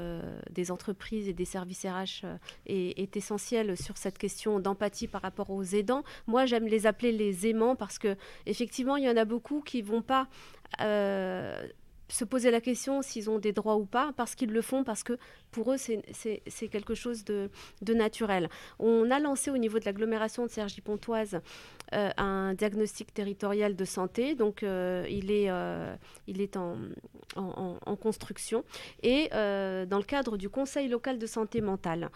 [0.51, 2.25] des, entreprises et des services RH
[2.67, 6.03] est, est, essentiel sur cette question d'empathie par rapport aux aidants.
[6.27, 8.15] Moi, j'aime les appeler les aimants parce que,
[8.45, 10.27] effectivement, il y en a beaucoup qui vont pas
[10.81, 11.67] euh,
[12.09, 15.03] se poser la question s'ils ont des droits ou pas, parce qu'ils le font, parce
[15.03, 15.17] que
[15.51, 17.49] pour eux, c'est quelque chose de,
[17.87, 18.49] naturel.
[18.79, 21.39] On a lancé au niveau de l'agglomération de Cergy-Pontoise
[21.93, 25.49] euh, un diagnostic territorial de santé, donc euh, il est,
[26.27, 26.75] il est en,
[28.01, 28.63] construction,
[29.03, 32.09] et dans le cadre du Conseil local de santé mentale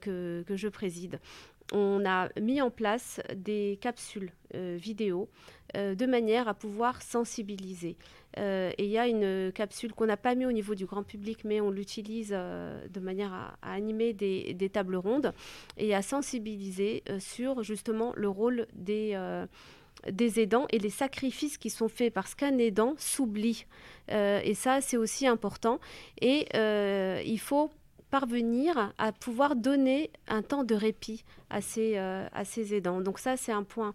[0.00, 1.20] que, je préside,
[1.72, 5.28] on a mis en place des capsules vidéo
[5.76, 7.96] euh, de manière à pouvoir sensibiliser.
[8.38, 11.02] Euh, et il y a une capsule qu'on n'a pas mis au niveau du grand
[11.02, 15.32] public, mais on l'utilise euh, de manière à, animer des, tables rondes
[15.78, 19.16] et à sensibiliser sur justement le rôle des
[20.10, 23.66] des aidants et les sacrifices qui sont faits parce qu'un aidant s'oublie.
[24.08, 25.80] et ça, c'est aussi important.
[26.20, 26.46] Et
[27.24, 27.70] il faut
[28.10, 33.00] parvenir à pouvoir donner un temps de répit à ces, à ces aidants.
[33.00, 33.94] Donc ça, c'est un point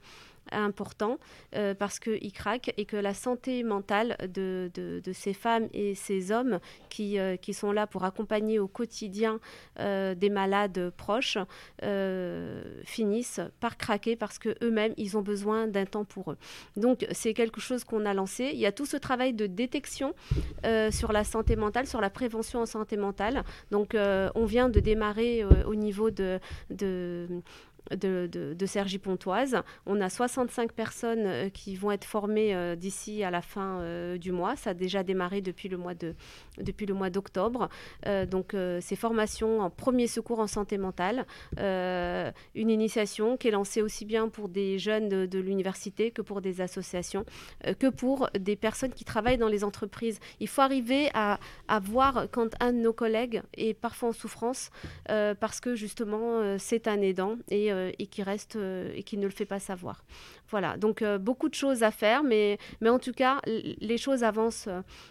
[0.52, 1.18] important
[1.56, 4.70] euh, parce qu'ils craquent et que la santé mentale de,
[5.14, 6.60] ces femmes et ces hommes
[6.90, 9.40] qui, euh, sont là pour accompagner au quotidien
[9.80, 11.38] euh, des malades proches
[12.86, 16.38] finissent par craquer parce qu'eux-mêmes, ils ont besoin d'un temps pour eux.
[16.78, 18.52] Donc, c'est quelque chose qu'on a lancé.
[18.54, 20.14] Il y a tout ce travail de détection
[20.92, 23.44] sur la santé mentale, sur la prévention en santé mentale.
[23.70, 26.40] Donc, on vient de démarrer au niveau de
[27.96, 29.62] de, de, Sergi Pontoise.
[29.86, 34.18] On a 65 personnes euh, qui vont être formées euh, d'ici à la fin euh,
[34.18, 34.56] du mois.
[34.56, 37.70] Ça a déjà démarré depuis le mois d'octobre.
[38.30, 41.26] donc ces formations en premier secours en santé mentale,
[41.58, 46.62] une initiation qui est lancée aussi bien pour des jeunes de, l'université que pour des
[46.62, 47.26] associations,
[47.80, 50.20] que pour des personnes qui travaillent dans les entreprises.
[50.40, 54.70] Il faut arriver à, à voir quand un de nos collègues est parfois en souffrance
[55.08, 59.32] parce que justement c'est un aidant et et qui reste euh, et qui ne le
[59.32, 60.04] fait pas savoir.
[60.50, 64.24] Voilà, donc euh, beaucoup de choses à faire, mais, mais en tout cas, les choses
[64.24, 64.70] avancent,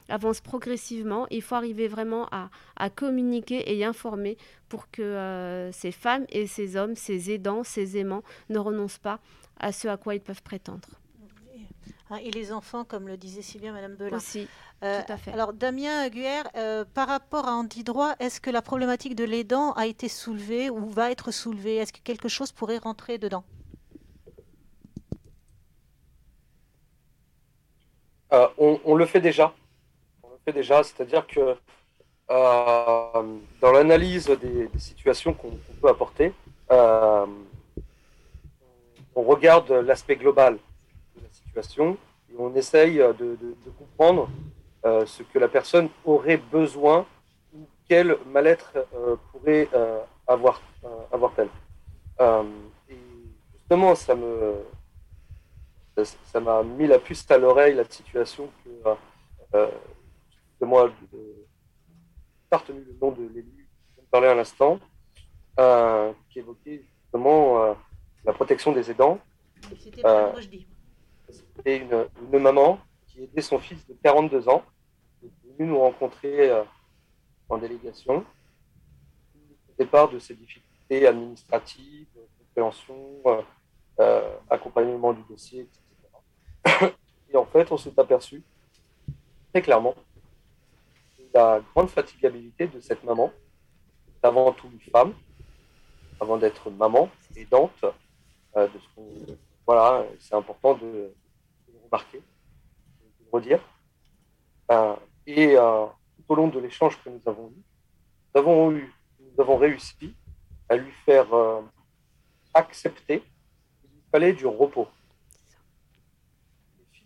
[0.08, 1.26] avancent progressivement.
[1.30, 4.36] Il faut arriver vraiment à, à communiquer et informer
[4.68, 9.20] pour que ces femmes et ces hommes, ces aidants, ces aimants ne renoncent pas
[9.58, 10.99] à ce à quoi ils peuvent prétendre.
[12.10, 14.16] Ah, et les enfants, comme le disait si bien Madame Belin.
[14.16, 14.48] Aussi,
[14.80, 15.32] tout à fait.
[15.32, 16.42] Alors, Damien Guer,
[16.94, 20.90] par rapport à Andy Droit, est-ce que la problématique de l'aidant a été soulevée ou
[20.90, 21.76] va être soulevée?
[21.76, 23.44] Est-ce que quelque chose pourrait rentrer dedans?
[28.32, 29.52] Euh, on, le fait déjà.
[30.22, 31.56] On le fait déjà, c'est-à-dire que
[32.30, 36.32] euh, dans l'analyse des, situations qu'on peut apporter,
[36.70, 37.26] euh,
[39.16, 40.58] on regarde l'aspect global
[41.62, 41.96] situation
[42.30, 44.28] et on essaye de, de, comprendre
[44.84, 47.06] ce que la personne aurait besoin
[47.54, 48.86] ou quel mal-être
[49.30, 49.68] pourrait
[50.26, 50.62] avoir,
[51.12, 51.48] avoir-elle.
[52.88, 52.96] et
[53.52, 54.54] justement, ça me
[56.04, 58.70] ça m'a mis la puce à l'oreille la situation que,
[59.54, 59.66] euh,
[60.60, 60.90] moi,
[62.48, 64.78] pas retenu le nom de l'élu dont parlais à l'instant,
[65.58, 67.74] euh, qui évoquait justement euh,
[68.24, 69.18] la protection des aidants.
[69.78, 70.02] C'était
[71.66, 74.62] euh, une, maman qui aidait son fils de 42 ans,
[75.20, 76.62] qui est venue nous rencontrer euh,
[77.48, 78.24] en délégation
[79.34, 82.06] au départ de ses difficultés administratives,
[82.38, 83.22] compréhension,
[84.48, 85.68] accompagnement du dossier,
[86.64, 86.92] etc.
[87.32, 88.42] Et en fait, on s'est aperçu
[89.52, 89.94] très clairement
[91.34, 93.32] la grande fatigabilité de cette maman,
[94.22, 95.14] avant tout une femme,
[96.20, 97.84] avant d'être maman, aidante,
[98.56, 99.34] euh, de ce
[99.66, 101.12] voilà, c'est important de,
[101.90, 103.60] le remarquer, de le redire.
[104.70, 104.96] Euh,
[105.26, 105.86] et euh,
[106.16, 107.50] tout au long de l'échange que nous avons
[108.72, 110.14] eu, nous avons, réussi
[110.68, 111.26] à lui faire
[112.54, 114.88] accepter qu'il fallait du repos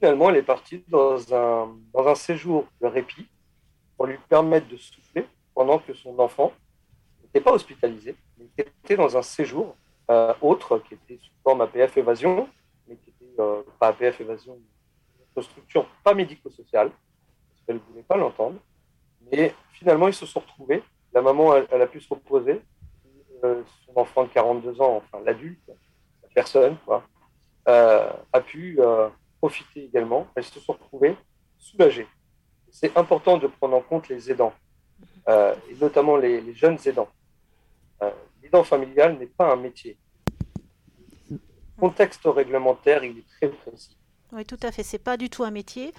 [0.04, 3.26] finalement, elle est partie dans un, dans un séjour de répit
[3.96, 6.52] pour lui permettre de souffler pendant que son enfant
[7.22, 9.74] n'était pas hospitalisé, mais était dans un séjour
[10.10, 12.46] euh, autre qui était sous forme APF évasion,
[12.86, 14.58] mais qui était euh, pas APF évasion,
[15.42, 18.58] structure pas médico-sociale, parce qu'elle ne voulait pas l'entendre.
[19.32, 20.82] Mais finalement, ils se sont retrouvés.
[21.12, 22.60] La maman, elle, a pu se reposer.
[23.42, 27.04] Euh, son enfant de 42 ans, enfin l'adulte, la personne, quoi,
[27.66, 28.78] a pu
[29.44, 31.16] profiter également, elles se sont retrouvées
[31.58, 32.06] soulagées.
[32.70, 34.54] C'est important de prendre en compte les aidants,
[35.28, 37.10] euh, et notamment les, jeunes aidants.
[38.02, 38.10] Euh,
[38.42, 39.98] L'aidant familial n'est pas un métier.
[41.30, 41.38] Le
[41.78, 43.98] contexte réglementaire, il est très précis.
[44.34, 44.82] Oui, tout à fait.
[44.82, 45.92] C'est pas du tout un métier.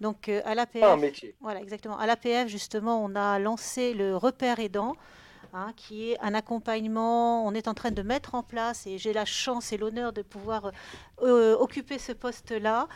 [0.00, 1.34] Donc, euh, à l'APF, un métier.
[1.40, 1.98] Voilà, exactement.
[1.98, 4.96] À l'APF, justement, on a lancé le repère aidant
[5.52, 7.44] Hein, qui est un accompagnement.
[7.44, 10.22] On est en train de mettre en place, et j'ai la chance et l'honneur de
[10.22, 10.70] pouvoir
[11.22, 12.86] euh, occuper ce poste-là,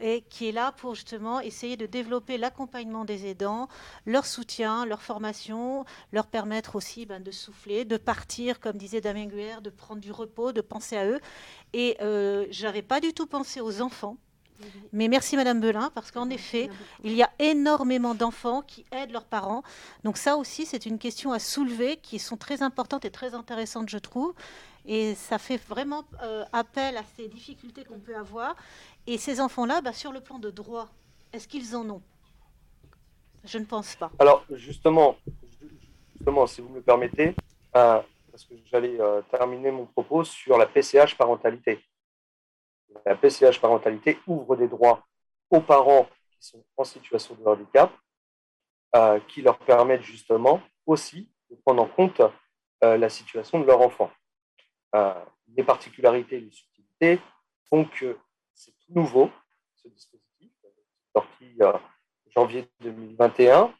[0.00, 3.68] et qui est là pour justement essayer de développer l'accompagnement des aidants,
[4.06, 9.26] leur soutien, leur formation, leur permettre aussi ben, de souffler, de partir, comme disait Damien
[9.26, 11.20] Guer, de prendre du repos, de penser à eux.
[11.72, 14.18] Et euh, j'avais pas du tout pensé aux enfants
[14.92, 16.70] mais merci Madame Belin, parce qu'en effet,
[17.02, 19.62] il y a énormément d'enfants qui aident leurs parents.
[20.04, 23.88] Donc ça aussi, c'est une question à soulever, qui sont très importantes et très intéressantes,
[23.88, 24.34] je trouve.
[24.86, 28.54] Et ça fait vraiment euh, appel à ces difficultés qu'on peut avoir.
[29.06, 30.88] Et ces enfants-là, bah, sur le plan de droit,
[31.32, 32.02] est-ce qu'ils en ont?
[33.44, 34.10] Je ne pense pas.
[34.18, 35.16] Alors justement,
[36.14, 37.34] justement si vous me le permettez,
[37.76, 38.00] euh,
[38.30, 41.80] parce que j'allais euh, terminer mon propos sur la PCH parentalité
[43.04, 45.06] la PCH parentalité ouvre des droits
[45.50, 47.92] aux parents qui sont en situation de handicap,
[48.96, 52.20] euh, qui leur permettent justement aussi de prendre en compte
[52.82, 54.10] euh, la situation de leur enfant.
[54.94, 55.14] Euh,
[55.56, 57.20] les particularités et les subtilités
[57.68, 58.18] font que
[58.54, 59.30] c'est tout nouveau,
[59.74, 60.52] ce dispositif,
[61.12, 61.58] sorti
[62.34, 63.74] janvier 2021.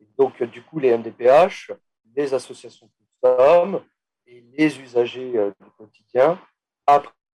[0.00, 1.72] Et donc, du coup, les MDPH,
[2.14, 3.84] les associations de sommes
[4.26, 6.38] et les usagers du quotidien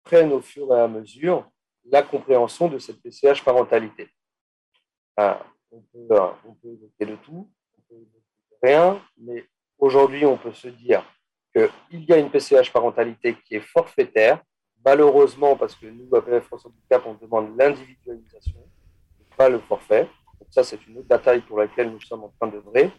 [0.09, 1.47] prennent au fur et à mesure
[1.91, 4.09] la compréhension de cette PCH parentalité.
[5.21, 5.35] Euh,
[5.71, 9.45] on, peut, euh, on, peut, évoquer de tout, on peut évoquer de rien, mais
[9.79, 11.05] aujourd'hui, on peut se dire
[11.55, 14.43] qu'il y a une PCH parentalité qui est forfaitaire,
[14.83, 18.61] malheureusement, parce que nous, à PF France Handicap, on demande l'individualisation,
[19.37, 20.09] pas le forfait.
[20.41, 22.91] Donc ça, c'est une autre bataille pour laquelle nous sommes en train de vrai,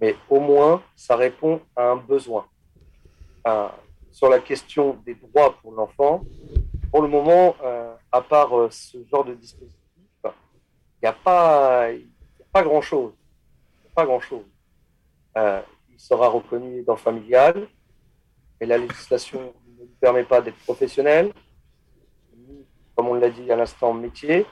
[0.00, 2.46] mais au moins, ça répond à un besoin.
[3.46, 3.68] Euh,
[4.14, 6.22] sur la question des droits pour l'enfant,
[6.92, 9.76] pour le moment, euh, à part euh, ce genre de dispositif,
[10.24, 10.30] il
[11.02, 11.88] n'y a pas,
[12.52, 13.12] pas grand-chose.
[13.92, 14.44] Pas grand-chose.
[15.36, 15.60] Euh,
[15.90, 17.66] il sera reconnu aidant familial,
[18.60, 21.32] mais la législation ne lui permet pas d'être professionnel.
[22.94, 24.46] Comme on l'a dit à l'instant, métier,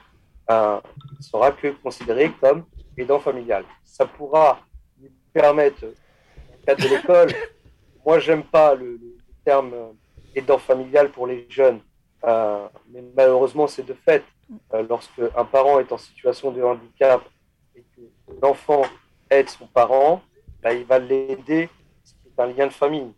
[0.49, 2.65] il ne sera que considéré comme
[2.97, 3.63] aidant familial.
[3.85, 4.59] Ça pourra
[4.99, 7.29] lui permettre, dans le cadre de l'école,
[8.05, 8.99] moi, j'aime pas le
[9.43, 9.73] terme
[10.35, 11.79] aidant familial pour les jeunes,
[12.25, 14.23] euh, mais malheureusement, c'est de fait.
[14.73, 17.21] Euh, lorsque un parent est en situation de handicap
[17.75, 18.01] et que
[18.41, 18.83] l'enfant
[19.29, 20.21] aide son parent,
[20.61, 21.69] bah, il va l'aider,
[22.03, 23.11] c'est un lien de famille.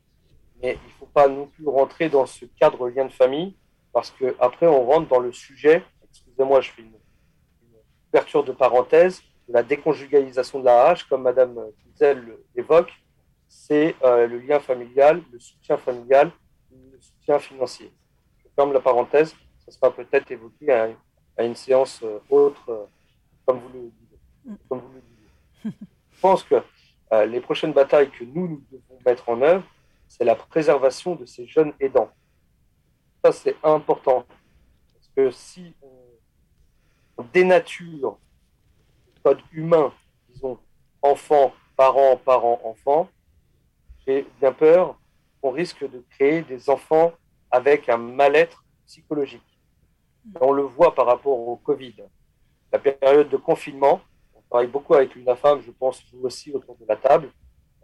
[0.62, 3.56] Mais il ne faut pas non plus rentrer dans ce cadre lien de famille,
[3.94, 6.92] parce qu'après, on rentre dans le sujet, excusez-moi, je fais une,
[8.14, 12.92] ouverture de parenthèse, de la déconjugalisation de la hache, comme Madame Kizel l'évoque,
[13.58, 16.30] c'est euh, le lien familial, le soutien familial,
[16.72, 17.92] le soutien financier
[18.54, 22.88] ferme la parenthèse, ça sera peut-être évoqué à, une séance autre,
[23.46, 24.58] comme vous le disiez.
[24.70, 25.78] Comme vous le disiez.
[26.12, 26.56] Je pense que
[27.26, 29.66] les prochaines batailles que nous, nous devons mettre en œuvre,
[30.08, 32.10] c'est la préservation de ces jeunes aidants.
[33.24, 34.26] Ça, c'est important.
[34.94, 35.74] Parce que si
[37.18, 38.18] on dénature
[39.08, 39.94] le code humain,
[40.30, 40.58] disons,
[41.02, 43.10] enfant, parent, parent, enfant,
[44.08, 44.98] j'ai bien peur
[45.42, 47.14] qu'on risque de créer des enfants
[47.52, 49.42] avec un mal-être psychologique.
[50.42, 51.96] on le voit par rapport au Covid.
[52.72, 54.02] La période de confinement,
[54.34, 57.30] on travaille beaucoup avec l'UNAFAM, je pense vous aussi autour de la table,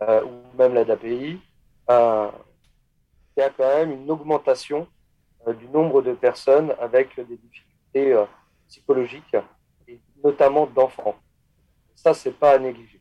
[0.02, 1.40] euh, ou même la DAPI.
[1.90, 2.30] Euh,
[3.36, 4.88] il y a quand même une augmentation
[5.48, 8.26] euh, du nombre de personnes avec des difficultés
[8.68, 9.36] psychologiques,
[9.88, 11.16] et notamment d'enfants.
[11.96, 13.01] Ça, c'est pas à négliger.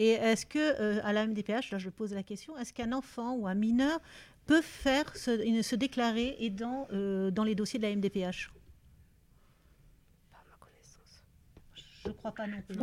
[0.00, 3.46] Et est-ce que, à la MDPH, là je pose la question, est-ce qu'un enfant ou
[3.46, 4.00] un mineur
[4.46, 8.50] peut faire se, se déclarer aidant dans les dossiers de la MDPH
[10.32, 11.22] Pas ma connaissance.
[12.02, 12.78] Je ne crois pas non plus.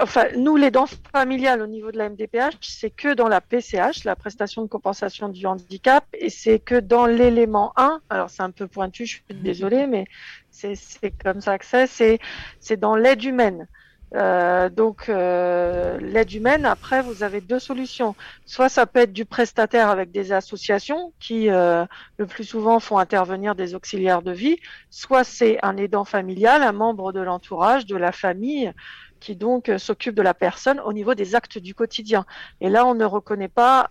[0.00, 4.02] Enfin, nous, les dents familiales au niveau de la MDPH, c'est que dans la PCH,
[4.02, 8.50] la prestation de compensation du handicap, et c'est que dans l'élément 1, alors c'est un
[8.50, 10.06] peu pointu, je suis désolée, mais
[10.50, 10.76] c'est
[11.22, 12.18] comme ça que c'est,
[12.58, 13.68] c'est dans l'aide humaine.
[14.14, 18.14] Euh, donc euh, l'aide humaine, après, vous avez deux solutions.
[18.46, 21.84] Soit ça peut être du prestataire avec des associations qui, euh,
[22.18, 24.56] le plus souvent, font intervenir des auxiliaires de vie,
[24.90, 28.72] soit c'est un aidant familial, un membre de l'entourage, de la famille,
[29.20, 32.26] qui donc s'occupe de la personne au niveau des actes du quotidien.
[32.60, 33.88] Et là, on ne reconnaît pas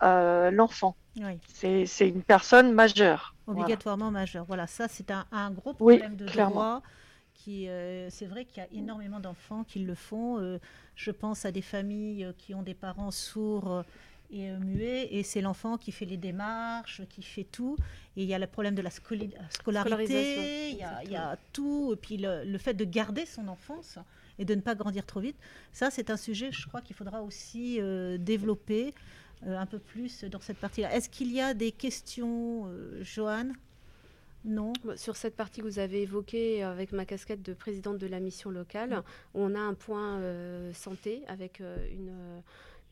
[0.52, 0.95] l'enfant.
[1.48, 3.35] C'est une personne majeure.
[3.48, 4.45] Obligatoirement majeure.
[4.45, 6.81] Voilà, ça c'est un, gros problème de droit.
[7.44, 10.60] Qui, euh, c'est vrai qu'il y a énormément d'enfants qui le font.
[10.95, 13.84] je pense à des familles qui ont des parents sourds
[14.32, 17.76] et muets, et c'est l'enfant qui fait les démarches, qui fait tout.
[18.15, 21.38] Et il y a le problème de la scolarité, il y, a, il y, a,
[21.52, 23.99] tout, et puis le, le, fait de garder son enfance
[24.40, 25.38] et de ne pas grandir trop vite.
[25.72, 28.94] Ça, c'est un sujet, je crois, qu'il faudra aussi euh, développer
[29.45, 30.94] euh, un peu plus dans cette partie-là.
[30.95, 33.53] Est-ce qu'il y a des questions, euh, Joanne?
[34.45, 34.74] Non.
[34.84, 38.20] Bah, sur cette partie que vous avez évoquée avec ma casquette de présidente de la
[38.20, 39.03] mission locale,
[39.34, 40.22] on a un point
[40.74, 42.14] santé avec une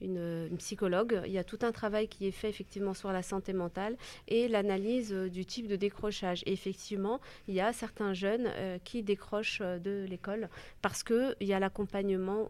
[0.02, 1.22] une, psychologue.
[1.26, 3.96] Il y a tout un travail qui est fait effectivement sur la santé mentale
[4.28, 6.44] et l'analyse euh, du type de décrochage.
[6.46, 10.50] Et effectivement, il y a certains jeunes euh, qui décrochent euh, de l'école
[10.82, 12.50] parce qu'il y a l'accompagnement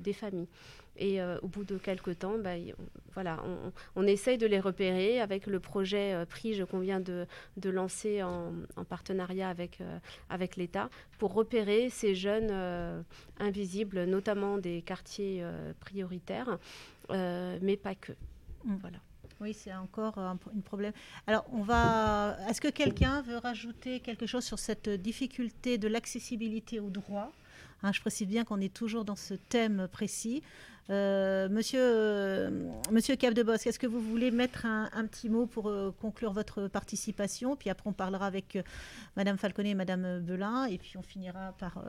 [0.00, 0.48] des familles.
[0.96, 2.54] Et euh, au bout de quelques temps, bah,
[3.14, 3.42] voilà,
[3.96, 7.26] on, essaye de les repérer avec le projet euh, PRIGE qu'on vient de,
[7.56, 8.52] de lancer en,
[8.88, 9.98] partenariat avec, euh,
[10.30, 10.88] avec l'État
[11.18, 13.04] pour repérer ces jeunes
[13.38, 15.44] invisibles, notamment des quartiers
[15.80, 16.58] prioritaires,
[17.10, 18.12] mais pas que.
[18.64, 18.76] Mm.
[18.80, 18.98] Voilà.
[19.40, 20.92] Oui, c'est encore un, problème.
[21.26, 22.36] Alors, on va.
[22.48, 27.32] Est-ce que quelqu'un veut rajouter quelque chose sur cette difficulté de l'accessibilité au droit
[27.84, 30.42] hein, Je précise bien qu'on est toujours dans ce thème précis.
[30.90, 32.50] Euh, monsieur, euh,
[32.90, 36.32] monsieur Cap de Bosque, est-ce que vous voulez mettre un, petit mot pour euh, conclure
[36.32, 37.56] votre participation?
[37.56, 38.58] Puis après, on parlera avec
[39.16, 41.82] Madame Falconet et Madame Belin, et puis on finira par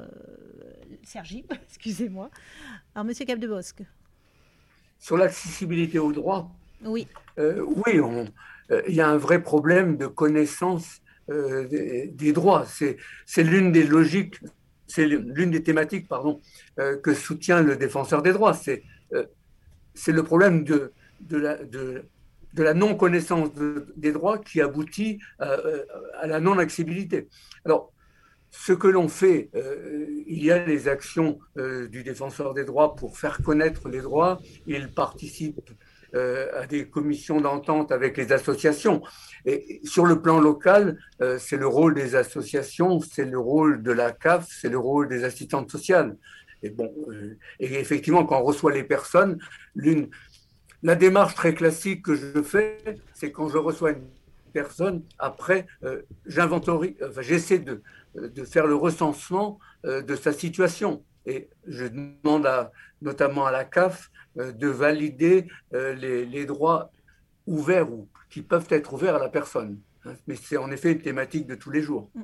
[1.04, 2.30] Sergi, excusez-moi.
[2.94, 3.84] Alors, Monsieur Cap de Bosque.
[5.00, 6.50] Sur l'accessibilité au droit,
[6.82, 7.08] oui,
[7.38, 8.00] oui,
[8.88, 12.66] il y a un vrai problème de connaissance des, des, droits.
[12.66, 14.40] C'est l'une des logiques
[14.88, 16.42] c'est l'une des thématiques pardon,
[16.80, 18.54] euh, que soutient le défenseur des droits.
[18.54, 18.84] C'est
[19.14, 19.26] euh,
[20.08, 20.92] le problème de,
[21.22, 22.04] de la, de,
[22.58, 23.50] la non-connaissance
[23.98, 25.84] des droits qui aboutit euh,
[26.20, 27.28] à, la non-accessibilité.
[27.66, 27.92] Alors,
[28.52, 29.50] ce que l'on fait,
[30.28, 34.40] il y a les actions du défenseur des droits pour faire connaître les droits.
[34.66, 35.60] Il participe
[36.16, 39.02] à des commissions d'entente avec les associations.
[39.46, 43.92] Et sur le plan local, euh, c'est le rôle des associations, c'est le rôle de
[43.92, 46.18] la CAF, c'est le rôle des assistantes sociales.
[46.64, 49.38] Et bon, euh, effectivement, quand on reçoit les personnes,
[49.76, 50.10] l'une,
[50.82, 52.78] la démarche très classique que je fais,
[53.14, 54.08] c'est quand je reçois une
[54.52, 57.84] personne, après, euh, j'inventorie, enfin, j'essaie de,
[58.16, 61.04] de faire le recensement de sa situation.
[61.28, 62.72] Et je demande à,
[63.06, 66.92] notamment à la CAF de valider les, les droits
[67.48, 69.80] ouverts ou qui peuvent être ouverts à la personne.
[70.06, 70.16] Hein.
[70.28, 72.10] Mais c'est en effet une thématique de tous les jours.
[72.16, 72.24] Mm.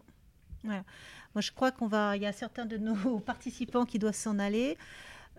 [1.34, 2.16] Moi, je crois qu'on va.
[2.18, 4.78] Il y a certains de nos participants qui doivent s'en aller.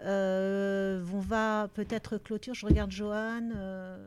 [0.01, 2.55] Euh, on va peut-être clôture.
[2.55, 2.93] Je regarde.
[3.01, 4.07] Euh,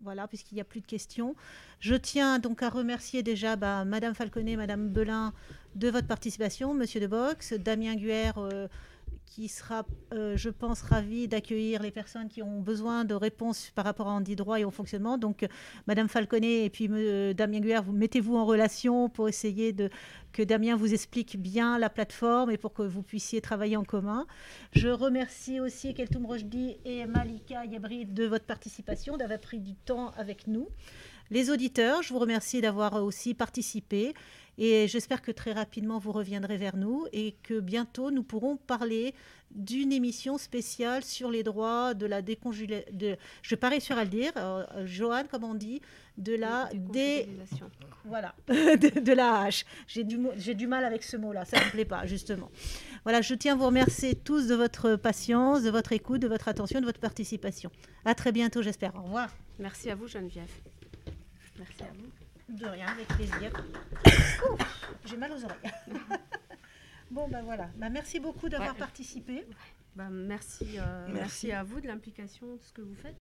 [0.00, 1.34] voilà, puisqu'il n'y a plus de questions.
[1.80, 5.32] Je tiens donc à remercier déjà bah, Madame Falconet, Madame Belin
[5.74, 8.68] de votre participation, Monsieur de Box, Damien Guer, euh,
[9.28, 13.84] qui sera, euh, je pense, ravi d'accueillir les personnes qui ont besoin de réponses par
[13.84, 15.18] rapport à Andy Droit et au fonctionnement.
[15.18, 15.46] Donc,
[15.86, 16.88] Madame Falconet et puis
[17.34, 19.90] Damien Guer, vous mettez-vous en relation pour essayer de
[20.32, 24.26] que Damien vous explique bien la plateforme et pour que vous puissiez travailler en commun.
[24.72, 30.10] Je remercie aussi Keltoum Rojdi et Malika Yabri de votre participation, d'avoir pris du temps
[30.16, 30.68] avec nous.
[31.30, 34.14] Les auditeurs, je vous remercie d'avoir aussi participé
[34.56, 39.14] et j'espère que très rapidement vous reviendrez vers nous et que bientôt nous pourrons parler
[39.50, 43.16] d'une émission spéciale sur les droits de la déconjugalisation.
[43.42, 45.80] Je parie sur à le dire, euh, Johan, comme on dit,
[46.16, 47.28] de la dé...
[48.04, 49.64] Voilà, de, la hache.
[49.86, 50.18] J'ai du,
[50.54, 52.50] du mal avec ce mot-là, ça ne me plaît pas, justement.
[53.04, 56.48] Voilà, je tiens à vous remercier tous de votre patience, de votre écoute, de votre
[56.48, 57.70] attention, de votre participation.
[58.04, 58.94] À très bientôt, j'espère.
[58.96, 59.30] Au revoir.
[59.58, 60.50] Merci à vous, Geneviève.
[61.58, 62.56] Merci à vous.
[62.56, 63.52] De rien, avec plaisir.
[65.04, 65.58] J'ai mal aux oreilles.
[67.10, 67.68] bon, ben voilà.
[67.76, 69.44] Ben, merci beaucoup d'avoir participé.
[69.96, 73.18] Ben, merci, euh, merci à vous de l'implication, de ce que vous faites.